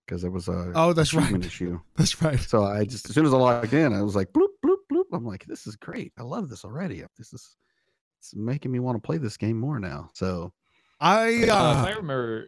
[0.05, 1.43] because there was a Oh, that's right.
[1.43, 1.79] issue.
[1.95, 2.39] That's right.
[2.39, 5.05] So I just as soon as I logged in, I was like bloop bloop bloop.
[5.13, 6.11] I'm like, this is great.
[6.17, 7.03] I love this already.
[7.17, 7.55] This is
[8.19, 10.09] it's making me want to play this game more now.
[10.13, 10.51] So
[10.99, 12.47] I Uh, if uh, I remember,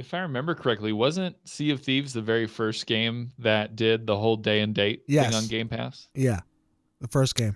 [0.00, 4.16] if I remember correctly, wasn't Sea of Thieves the very first game that did the
[4.16, 5.26] whole day and date Yes.
[5.26, 6.08] thing on Game Pass?
[6.14, 6.40] yeah,
[7.00, 7.54] the first game.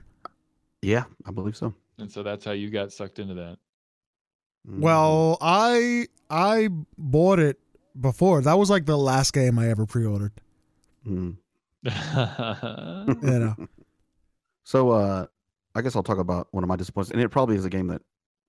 [0.83, 1.75] yeah, I believe so.
[1.99, 3.57] And so that's how you got sucked into that.
[4.69, 4.81] Mm.
[4.81, 6.69] Well, I I
[6.99, 7.59] bought it
[8.01, 8.41] before.
[8.43, 10.33] That was like the last game I ever pre-ordered.
[11.07, 11.37] Mm.
[13.23, 13.55] You know.
[14.65, 15.27] So uh
[15.75, 17.89] I guess I'll talk about one of my disappointments, and it probably is a game
[17.89, 18.01] that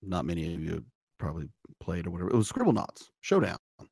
[0.02, 0.84] not many of you have
[1.18, 2.30] probably played or whatever.
[2.30, 3.58] It was Scribblenauts Showdown.
[3.80, 3.90] I don't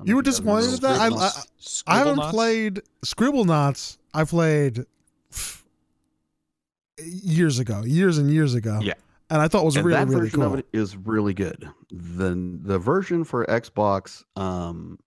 [0.00, 1.00] know You were if guys remember disappointed with that?
[1.00, 1.84] I- Scribblenauts.
[1.86, 2.30] I haven't Scribblenauts?
[2.30, 3.98] played Scribblenauts.
[4.14, 4.84] I played
[7.02, 8.78] years ago, years and years ago.
[8.82, 8.94] Yeah.
[9.30, 10.52] and I thought it was and really that really version cool.
[10.54, 11.68] of it is really good.
[11.90, 14.98] The the version for Xbox um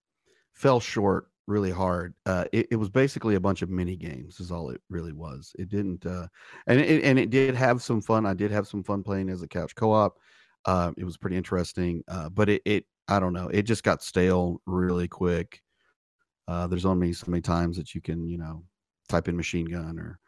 [0.53, 2.13] fell short really hard.
[2.25, 5.53] Uh it, it was basically a bunch of mini games is all it really was.
[5.59, 6.27] It didn't uh
[6.67, 8.25] and it and it did have some fun.
[8.25, 10.17] I did have some fun playing as a couch co-op.
[10.65, 12.03] Uh it was pretty interesting.
[12.07, 15.61] Uh but it it I don't know, it just got stale really quick.
[16.47, 18.63] Uh there's only so many times that you can, you know,
[19.09, 20.19] type in machine gun or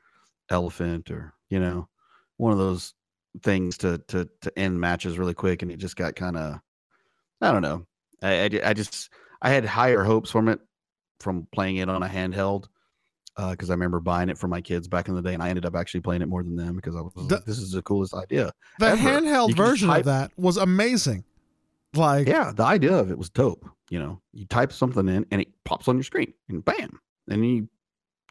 [0.50, 1.90] elephant or, you know,
[2.38, 2.94] one of those
[3.44, 6.60] things to to to end matches really quick and it just got kind of
[7.42, 7.86] i don't know
[8.22, 9.10] I, I I just
[9.42, 10.60] i had higher hopes from it
[11.20, 12.68] from playing it on a handheld
[13.38, 15.66] because i remember buying it for my kids back in the day and i ended
[15.66, 17.82] up actually playing it more than them because i was The- like this is the
[17.82, 19.02] coolest idea The ever.
[19.02, 21.24] handheld You can just version type- of that was amazing.
[21.94, 25.42] Like yeah the idea of it was dope you know you type something in and
[25.42, 27.00] it pops on your screen and bam
[27.30, 27.70] and you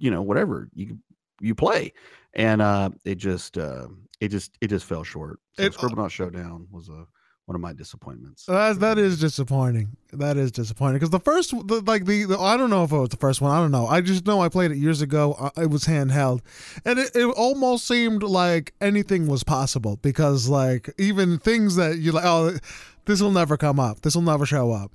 [0.00, 0.98] you know whatever you
[1.40, 1.92] you play
[2.34, 3.86] and uh it just uh
[4.20, 7.06] it just it just fell short so It- Scribblenauts showdown was a
[7.46, 9.96] one of my disappointments that that is disappointing.
[10.12, 12.96] That is disappointing because the first, the, like the, the, I don't know if it
[12.98, 13.50] was the first one.
[13.50, 13.86] I don't know.
[13.86, 15.34] I just know I played it years ago.
[15.38, 16.40] Uh, It was handheld,
[16.84, 22.12] and it, it almost seemed like anything was possible because like even things that you
[22.12, 22.56] like, oh,
[23.04, 24.00] this will never come up.
[24.02, 24.92] This will never show up.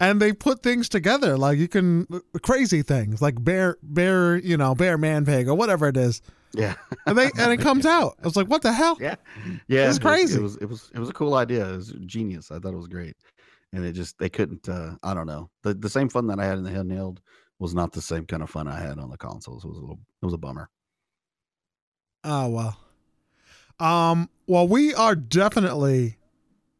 [0.00, 2.06] and they put things together like you can
[2.42, 6.22] crazy things like bear bear you know bear man pig or whatever it is
[6.54, 6.74] Yeah.
[7.06, 9.16] and they and it comes out i was like what the hell Yeah.
[9.68, 9.88] Yeah.
[9.88, 10.38] It's it- crazy.
[10.38, 11.68] It was it was it was a cool idea.
[11.72, 12.50] It was genius.
[12.50, 13.16] I thought it was great.
[13.72, 15.50] And it just they couldn't uh I don't know.
[15.62, 17.18] The the same fun that I had in the handheld
[17.58, 19.64] was not the same kind of fun I had on the consoles.
[19.64, 20.70] It was a little it was a bummer.
[22.24, 22.76] oh well
[23.80, 26.16] um well we are definitely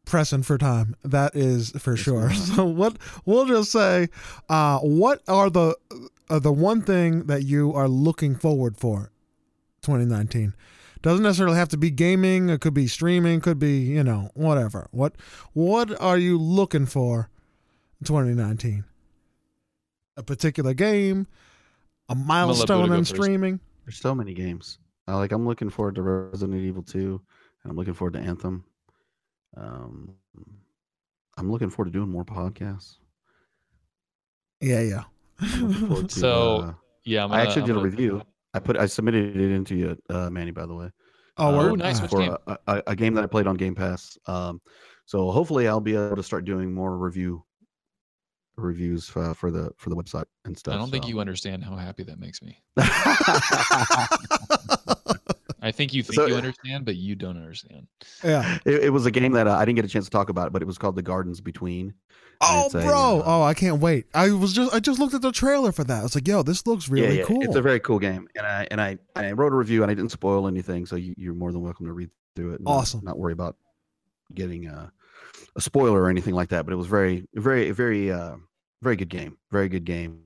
[0.05, 4.07] pressing for time that is for we sure so what we'll just say
[4.49, 5.75] uh what are the
[6.29, 9.11] uh, the one thing that you are looking forward for
[9.81, 10.53] 2019
[11.01, 14.87] doesn't necessarily have to be gaming it could be streaming could be you know whatever
[14.91, 15.15] what
[15.53, 17.29] what are you looking for
[18.01, 18.83] in 2019
[20.17, 21.25] a particular game
[22.09, 23.11] a milestone go in first.
[23.15, 24.79] streaming There's so many games.
[25.07, 27.21] Uh, like I'm looking forward to Resident Evil 2
[27.63, 28.63] and I'm looking forward to Anthem.
[29.55, 30.15] Um
[31.37, 32.97] I'm looking forward to doing more podcasts.
[34.61, 35.03] yeah yeah
[35.39, 36.73] I'm looking forward to, So, uh,
[37.05, 38.21] Yeah, I'm I gonna- actually I'm did a gonna- review.
[38.59, 40.89] I put I submitted it into you, uh, Manny, by the way.
[41.37, 42.01] oh, uh, we're nice.
[42.01, 42.35] for game?
[42.45, 44.17] a, a, a game that I played on Game Pass.
[44.27, 44.59] Um,
[45.05, 47.43] so hopefully I'll be able to start doing more review
[48.57, 50.73] reviews uh, for the for the website and stuff.
[50.73, 51.09] I don't think so.
[51.09, 52.57] you understand how happy that makes me.
[55.61, 57.87] I think you think So- you understand, but you don't understand.
[58.23, 60.29] yeah it, it was a game that uh, I didn't get a chance to talk
[60.29, 61.93] about, but it was called The Gardens Between.
[62.41, 65.21] Oh a, bro uh, oh i can't wait i was just i just looked at
[65.21, 67.55] the trailer for that i was like yo this looks really yeah, yeah, cool It's
[67.55, 69.93] a very cool game, and I and I and I wrote a review, and I
[69.93, 72.55] didn't spoil anything, so you, you're more than welcome to read through it.
[72.57, 73.01] and not- Awesome.
[73.03, 73.57] Not worry about
[74.33, 74.91] getting a,
[75.55, 76.65] a spoiler or anything like that.
[76.65, 78.35] But it was very, very, very, uh,
[78.81, 79.37] very good game.
[79.51, 80.21] Very good game.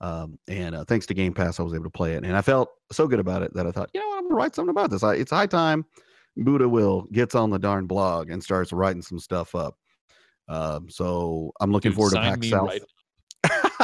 [0.00, 2.40] Um, and uh, thanks to Game Pass, I was able to play it, and I
[2.42, 4.70] felt so good about it that I thought, you know what, I'm gonna write something
[4.70, 5.02] about this.
[5.02, 5.84] I, it's high time
[6.36, 9.76] Buddha Will gets on the darn blog and starts writing some stuff up.
[10.50, 12.66] Um, so I'm looking Dude, forward to PAX South.
[12.68, 12.82] right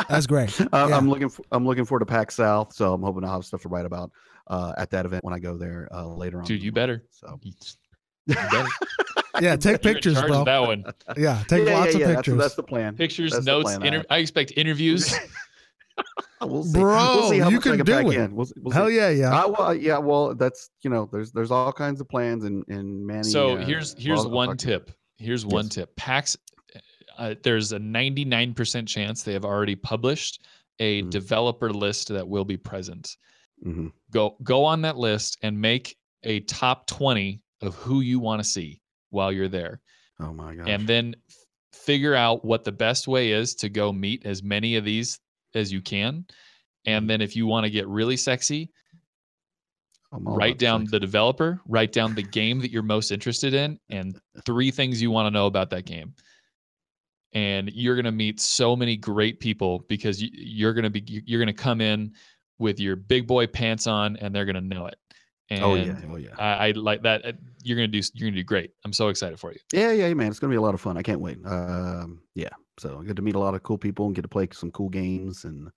[0.08, 0.96] that's great Uh, Yeah.
[0.96, 1.28] I'm looking.
[1.28, 3.86] For, I'm looking forward to PAX South, so I'm hoping I'll have stuff to write
[3.86, 4.10] about
[4.48, 6.44] uh, at that event when I go there uh, later on.
[6.44, 7.04] Dude, in you better.
[7.10, 8.68] So You better.
[9.40, 10.84] yeah take You're pictures bro that one.
[11.16, 12.96] yeah take Yeah, lots yeah, of pictures That's, that's the plan.
[12.96, 13.64] Pictures, That's notes.
[13.64, 14.06] plan I Inter- have.
[14.10, 15.14] I expect interviews.
[16.42, 16.72] We'll see.
[16.78, 18.14] Bro, we'll see how you can can do it.
[18.16, 18.34] in.
[18.36, 18.96] We'll, we'll hell see.
[18.96, 19.96] yeah yeah Uh, well, yeah.
[19.98, 23.22] Well, that's you know, there's there's all kinds of plans, and and Manny.
[23.22, 24.72] so uh, here's here's I'll one talk to you.
[24.78, 24.90] tip.
[25.18, 25.74] Here's one Yes.
[25.74, 25.96] tip.
[25.96, 26.36] PAX,
[27.18, 30.44] uh, there's a 99% chance they have already published
[30.78, 31.10] a Mm.
[31.10, 33.16] developer list that will be present.
[33.64, 33.92] Mhm.
[34.10, 38.44] Go go on that list and make a top 20 of who you want to
[38.48, 38.80] see
[39.10, 39.80] while you're there.
[40.20, 40.68] Oh my god.
[40.68, 41.36] and then f-
[41.72, 45.18] figure out what the best way is to go meet as many of these
[45.54, 46.26] as you can.
[46.84, 48.70] And then if you want to get really sexy,
[50.12, 50.90] write down sex.
[50.92, 55.10] the developer, write down the game that you're most interested in, and three things you
[55.10, 56.14] want to know about that game.
[57.32, 61.22] And you're going to meet so many great people because you, you're going to be
[61.26, 62.12] you're going to come in
[62.58, 64.96] with your big boy pants on, and they're going to know it.
[65.50, 66.00] And Oh yeah.
[66.10, 66.30] Oh yeah.
[66.38, 67.24] I, I like that.
[67.24, 67.32] uh,
[67.62, 68.70] You're going to do you're going to do great.
[68.84, 69.58] I'm so excited for you.
[69.72, 70.28] Yeah, yeah, man.
[70.28, 70.96] It's gonna be a lot of fun.
[70.96, 71.38] I can't wait.
[71.44, 72.48] Um, yeah.
[72.78, 74.70] So I get to meet a lot of cool people and get to play some
[74.70, 75.70] cool games, and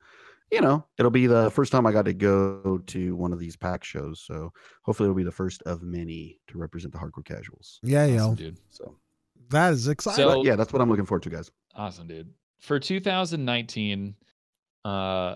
[0.51, 3.55] you know, it'll be the first time I got to go to one of these
[3.55, 4.21] PAX shows.
[4.25, 4.51] So
[4.83, 7.79] hopefully, it'll be the first of many to represent the hardcore casuals.
[7.83, 8.57] yeah yeah Awesome, dude.
[8.69, 8.95] So,
[9.49, 11.51] that is exciting So- yeah, that's what I'm looking forward to, guys.
[11.75, 12.29] Awesome, dude.
[12.59, 14.15] For 2019,
[14.85, 15.35] uh,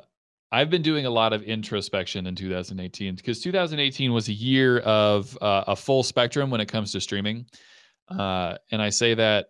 [0.51, 5.37] I've been doing a lot of introspection in 2018 because 2018 was a year of
[5.41, 7.45] uh, a full spectrum when it comes to streaming,
[8.09, 9.47] uh, and I say that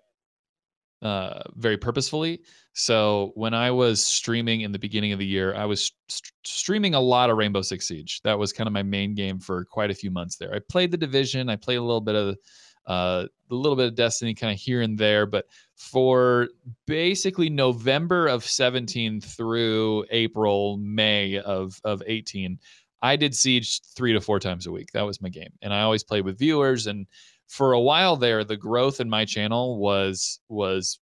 [1.01, 2.41] uh, very purposefully.
[2.73, 6.95] So when I was streaming in the beginning of the year, I was st- streaming
[6.95, 8.21] a lot of Rainbow Six Siege.
[8.23, 10.53] That was kind of my main game for quite a few months there.
[10.55, 11.49] I played the Division.
[11.49, 12.37] I played a little bit of
[12.85, 15.45] uh, a little bit of Destiny, kind of here and there, but
[15.75, 16.49] for
[16.87, 22.59] basically November of 17 through April, May of, of 18,
[23.01, 24.91] I did Siege three to four times a week.
[24.93, 25.51] That was my game.
[25.61, 26.87] And I always played with viewers.
[26.87, 27.05] And
[27.47, 30.99] for a while there, the growth in my channel was was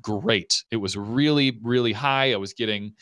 [0.00, 0.64] great.
[0.72, 2.32] It was really, really high.
[2.32, 2.94] I was getting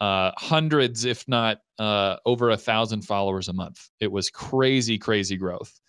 [0.00, 3.88] uh, hundreds, if not uh, over a thousand followers a month.
[4.00, 5.80] It was crazy, crazy growth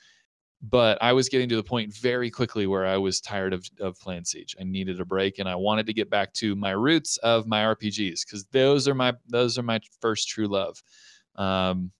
[0.61, 3.99] but I was getting to the point very quickly where I was tired of, of
[3.99, 4.55] playing Siege.
[4.59, 7.63] I needed a break and I wanted to get back to my roots of my
[7.63, 10.81] RPGs because those are my those are my first true love.
[11.35, 11.91] Um,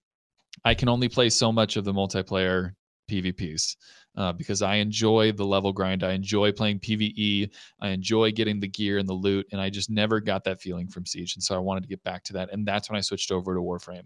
[0.64, 2.74] I can only play so much of the multiplayer
[3.10, 3.78] PvPs
[4.16, 6.04] uh, because I enjoy the level grind.
[6.04, 7.50] I enjoy playing PvE.
[7.80, 10.88] I enjoy getting the gear and the loot, and I just never got that feeling
[10.88, 11.36] from Siege.
[11.36, 13.56] And so I wanted to get back to that, and that's when I switched over
[13.56, 14.06] to Warframe.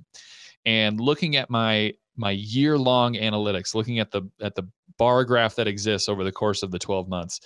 [0.65, 4.68] And looking at my my year long analytics, looking at the at the
[4.98, 7.42] bar graph that exists over the course of the 12 months,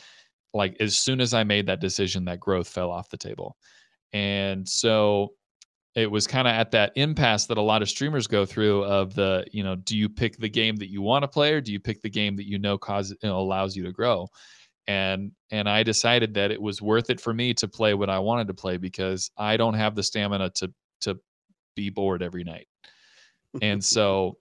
[0.54, 3.56] like as soon as I made that decision, that growth fell off the table.
[4.14, 5.34] And so
[5.96, 9.16] it was kind of at that impasse that a lot of streamers go through of
[9.16, 11.72] the, you know, do you pick the game that you want to play or do
[11.72, 14.28] you pick the game that you know cause you know, allows you to grow?
[14.88, 18.20] And and I decided that it was worth it for me to play what I
[18.20, 21.20] wanted to play because I don't have the stamina to to
[21.76, 22.68] be bored every night.
[23.62, 24.38] And so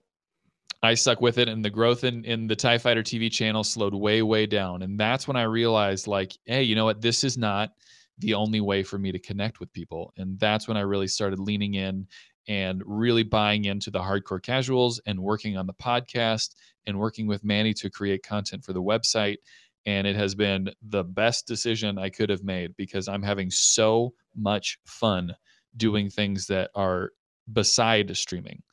[0.81, 3.93] I stuck with it, and the growth in in the Tie Fighter TV channel slowed
[3.93, 7.01] way way down, and that's when I realized like, hey, you know what?
[7.01, 7.71] This is not
[8.19, 11.39] the only way for me to connect with people, and that's when I really started
[11.39, 12.07] leaning in
[12.47, 16.55] and really buying into the hardcore casuals and working on the podcast
[16.87, 19.37] and working with Manny to create content for the website.
[19.85, 24.13] And it has been the best decision I could have made because I'm having so
[24.35, 25.35] much fun
[25.77, 27.11] doing things that are
[27.53, 28.63] beside streaming.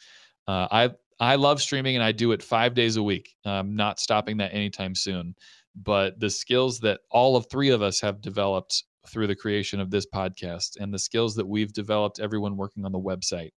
[0.49, 3.35] Uh, I I love streaming and I do it five days a week.
[3.45, 5.35] I'm not stopping that anytime soon.
[5.75, 9.91] But the skills that all of three of us have developed through the creation of
[9.91, 13.53] this podcast and the skills that we've developed, everyone working on the website,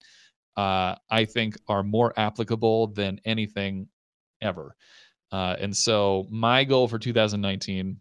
[0.57, 3.87] uh, I think are more applicable than anything
[4.41, 4.75] ever.
[5.31, 7.97] Uh, and so my goal for 2019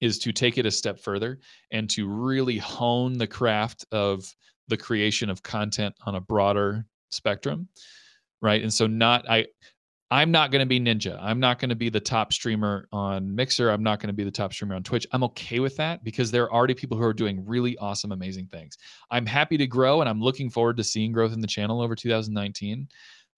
[0.00, 1.40] is to take it a step further
[1.70, 4.34] and to really hone the craft of
[4.68, 7.68] the creation of content on a broader spectrum
[8.44, 8.62] right?
[8.62, 9.46] And so not i
[10.10, 11.18] i'm not going to be ninja.
[11.20, 13.70] I'm not going to be the top streamer on mixer.
[13.70, 15.06] I'm not going to be the top streamer on twitch.
[15.12, 18.48] I'm okay with that because there are already people who are doing really awesome amazing
[18.48, 18.76] things.
[19.10, 21.96] I'm happy to grow and i'm looking forward to seeing growth in the channel over
[21.96, 22.86] 2019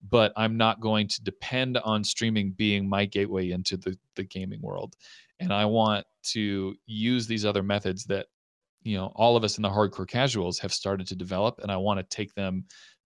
[0.09, 4.61] but i'm not going to depend on streaming being my gateway into the, the gaming
[4.61, 4.95] world.
[5.39, 8.27] And i want to use these other methods that
[8.83, 11.77] you know all of us in the hardcore casuals have started to develop and i
[11.77, 12.65] want to take them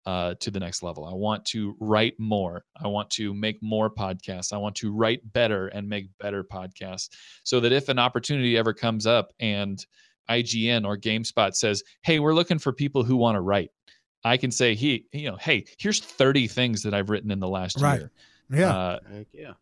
[0.10, 1.06] uh, to the next level.
[1.06, 2.66] I want to write more.
[2.84, 4.52] I want to make more podcasts.
[4.52, 7.10] I want to write better and make better podcasts
[7.44, 9.86] so that if an opportunity ever comes up and
[10.30, 13.70] IGN or GameSpot says, "Hey, we're looking for people who want to write,"
[14.24, 17.48] I can say, "He, you know, hey, here's 30 things that I've written in the
[17.48, 18.00] last Right.
[18.00, 18.12] year.
[18.52, 18.76] Yeah.
[18.76, 19.54] Uh, Heck yeah.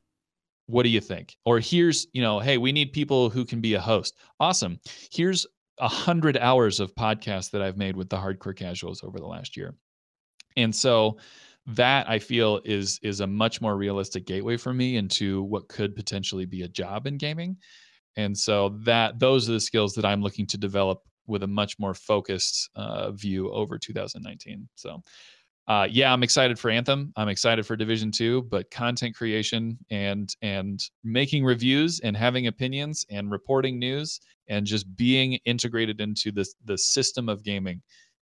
[0.67, 1.35] what do you think?
[1.45, 4.15] Or here's, you know, hey, we need people who can be a host.
[4.39, 4.79] Awesome.
[5.11, 5.45] Here's
[5.79, 9.55] a hundred hours of podcasts that I've made with the hardcore casuals over the last
[9.57, 9.75] year.
[10.57, 11.17] And so
[11.67, 15.95] that I feel is is a much more realistic gateway for me into what could
[15.95, 17.57] potentially be a job in gaming.
[18.15, 21.77] And so that those are the skills that I'm looking to develop with a much
[21.77, 24.67] more focused uh, view over 2019.
[24.75, 25.01] So
[25.67, 27.11] uh, yeah, I'm excited for Anthem.
[27.17, 33.05] I'm excited for Division Two, but content creation and and making reviews and having opinions
[33.09, 37.81] and reporting news and just being integrated into the the system of gaming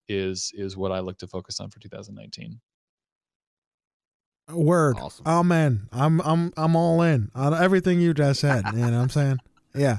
[0.08, 2.60] is is what I look to focus on for 2019.
[4.52, 4.96] Word.
[5.00, 5.22] Awesome.
[5.26, 8.62] Oh man, I'm I'm I'm all in on everything you just said.
[8.74, 9.38] you know what I'm saying?
[9.74, 9.98] Yeah.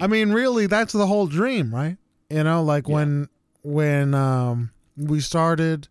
[0.00, 1.96] I mean, really, that's the whole dream, right?
[2.28, 2.94] You know, like Yeah.
[2.94, 3.28] when
[3.62, 5.88] when um we started,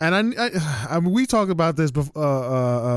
[0.00, 0.50] and I, I,
[0.96, 2.48] I mean, we talked about this before, uh,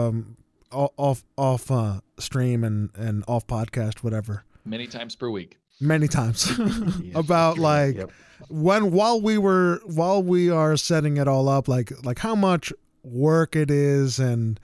[0.05, 0.37] uh, um,
[0.71, 5.57] off off uh, stream and and off podcast, whatever, Many times per week.
[5.79, 6.49] Many times
[7.15, 7.63] about sure.
[7.63, 8.11] like Yep.
[8.49, 12.73] when while we were while we are setting it all up like like how much
[13.03, 14.59] work it is and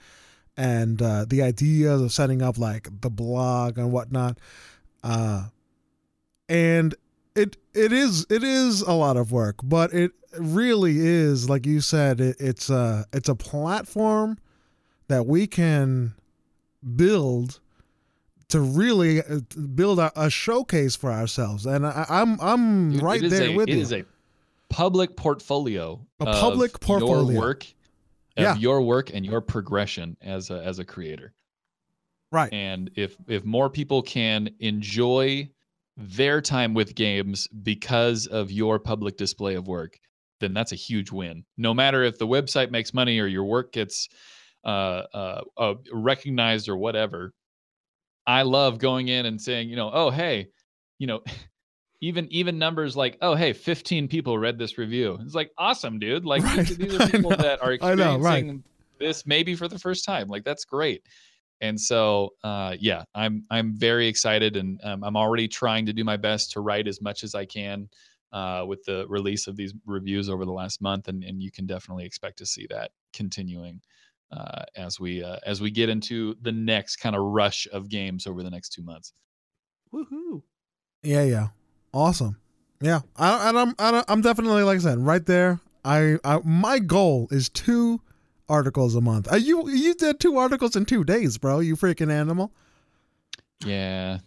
[0.56, 4.38] and uh the ideas of setting up like the blog and whatnot
[5.02, 5.44] uh
[6.48, 6.94] and
[7.34, 11.80] it it is it is a lot of work but it really is like you
[11.80, 14.38] said it, it's a it's a platform
[15.08, 16.14] that we can
[16.94, 17.60] build
[18.48, 19.40] to really uh,
[19.74, 23.68] build a, a showcase for ourselves and I, i'm i'm right it there a, with
[23.68, 24.04] it you is a
[24.68, 26.04] public portfolio.
[26.20, 27.30] A of public portfolio.
[27.30, 27.64] Your work,
[28.36, 28.56] of Yeah.
[28.56, 31.32] your work and your progression as a as a creator.
[32.32, 35.50] right And if if more people can enjoy
[35.96, 39.98] their time with games because of your public display of work,
[40.40, 41.44] then that's a huge win.
[41.56, 44.08] No matter if the website makes money or your work gets
[44.64, 47.32] uh, uh, uh, recognized or whatever.
[48.26, 50.48] I love going in and saying, you know, oh hey,
[50.98, 51.22] you know,
[52.00, 55.18] even even numbers like, oh hey, 15 people read this review.
[55.22, 56.24] It's like awesome, dude.
[56.26, 56.78] Like these, Right.
[56.78, 58.60] these are people that are I know, experiencing right.
[58.98, 60.28] this maybe for the first time.
[60.28, 61.02] Like that's great.
[61.62, 66.04] And so, uh, yeah, I'm I'm very excited, and um, I'm already trying to do
[66.04, 67.88] my best to write as much as I can
[68.30, 71.64] uh, with the release of these reviews over the last month, and and you can
[71.64, 73.80] definitely expect to see that continuing
[74.30, 78.26] uh, as we uh, as we get into the next kind of rush of games
[78.26, 79.12] over the next two months.
[79.92, 80.42] Woohoo.
[81.02, 81.48] Yeah, yeah,
[81.92, 82.36] awesome.
[82.80, 85.60] Yeah, I, and I'm I, I'm definitely like I said right there.
[85.84, 88.00] I, I my goal is two
[88.48, 89.32] articles a month.
[89.32, 91.60] Uh, you you did two articles in two days, bro.
[91.60, 92.52] You freaking animal.
[93.64, 94.18] Yeah,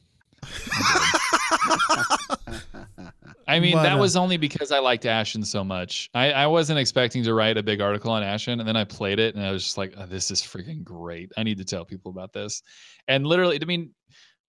[3.48, 6.10] I mean, But, that uh, was only because I liked Ashen so much.
[6.14, 9.18] I, I wasn't expecting to write a big article on Ashen, and then I played
[9.18, 11.32] it, and I was just like, oh, "This is freaking great!
[11.36, 12.62] I need to tell people about this."
[13.08, 13.92] And literally, I mean,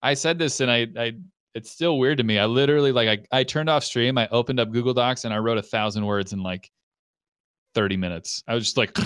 [0.02, 1.12] I said this, and I, I,
[1.54, 2.38] it's still weird to me.
[2.38, 5.38] I literally like, I, I turned off stream, I opened up Google Docs, and I
[5.38, 6.70] wrote a thousand words in like
[7.74, 8.44] thirty minutes.
[8.46, 8.96] I was just like,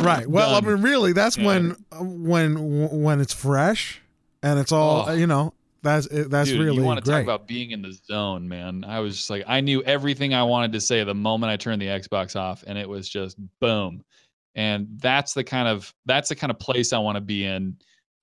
[0.00, 0.28] Right.
[0.28, 1.46] Well, I mean, really, that's Yeah.
[1.46, 4.00] when when when it's fresh
[4.42, 5.12] and it's all Oh.
[5.14, 5.54] you know.
[5.82, 8.84] That's it- that's Dude, really you want to talk about being in the zone, man.
[8.84, 11.80] I was just like, I knew everything I wanted to say the moment I turned
[11.80, 14.02] the Xbox off, and it was just boom.
[14.56, 17.76] And that's the kind of that's the kind of place I want to be in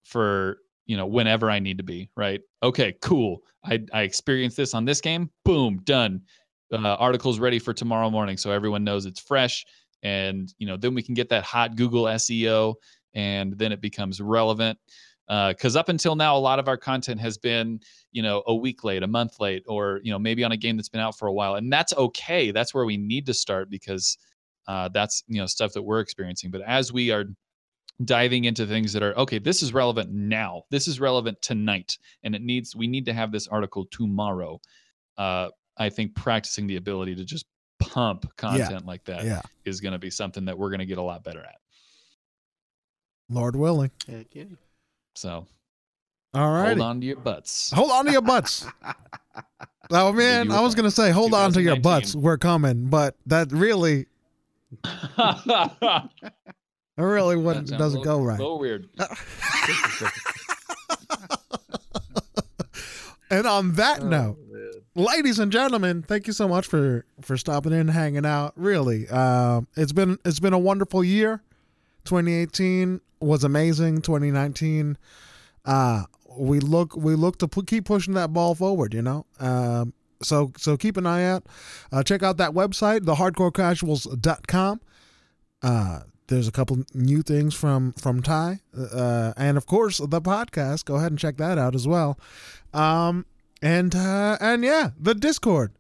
[0.03, 2.09] for you know whenever I need to be.
[2.17, 2.41] Right?
[2.61, 3.41] Okay, cool.
[3.63, 5.29] I I experienced this on this game.
[5.45, 6.21] Boom, done.
[6.73, 9.65] Uh, articles ready for tomorrow morning, so everyone knows it's fresh.
[10.03, 12.75] And you know, then we can get that hot Google SEO,
[13.13, 14.77] and then it becomes relevant
[15.27, 17.79] because up until now a lot of our content has been
[18.11, 20.77] you know a week late a month late or you know maybe on a game
[20.77, 23.69] that's been out for a while and that's okay that's where we need to start
[23.69, 24.17] because
[24.67, 27.25] uh, that's you know stuff that we're experiencing but as we are
[28.03, 32.35] diving into things that are okay this is relevant now this is relevant tonight and
[32.35, 34.59] it needs we need to have this article tomorrow
[35.17, 35.47] uh,
[35.77, 37.45] i think practicing the ability to just
[37.79, 40.85] pump content like that is yeah, is going to be something that we're going to
[40.85, 41.55] get a lot better at
[43.29, 43.91] Lord willing.
[44.07, 44.43] Heck yeah.
[45.15, 45.47] So
[46.33, 46.67] All right.
[46.77, 48.65] hold on to your butts Hold on to your butts.
[49.91, 52.15] Oh man, I was gonna say hold on to your butts.
[52.15, 54.07] We're coming, but that really,
[54.81, 56.09] that
[56.97, 58.39] really a doesn't little- go right.
[58.39, 58.89] So weird
[63.29, 64.71] And on that Oh, note, man.
[64.95, 68.53] ladies and gentlemen, thank you so much for for stopping in, and hanging out.
[68.55, 71.41] Really, um, it's been it's been a wonderful year.
[72.05, 74.01] 2018 was amazing.
[74.01, 74.97] 2019,
[75.65, 76.03] uh,
[76.37, 78.93] we look we look to keep pushing that ball forward.
[78.93, 81.45] You know, um, so so keep an eye out.
[81.91, 84.81] Uh, check out that website, thehardcorecasuals.com.
[85.61, 90.85] Uh, there's a couple new things from from Ty, uh, and of course the podcast.
[90.85, 92.19] Go ahead and check that out as well.
[92.73, 93.25] Um,
[93.61, 95.71] and uh, and yeah, the Discord,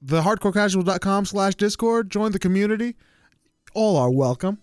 [0.00, 2.10] the hardcorecasual.com slash Discord.
[2.10, 2.96] Join the community.
[3.74, 4.58] All are welcome.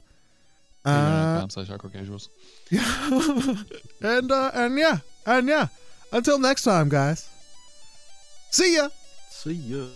[0.86, 2.30] Uh, Patreon.com slash hardcore casuals
[2.70, 2.86] yeah.
[4.02, 5.68] and uh, and yeah, and yeah.
[6.12, 7.28] Until next time, guys.
[8.52, 8.90] See ya.
[9.30, 9.88] See ya.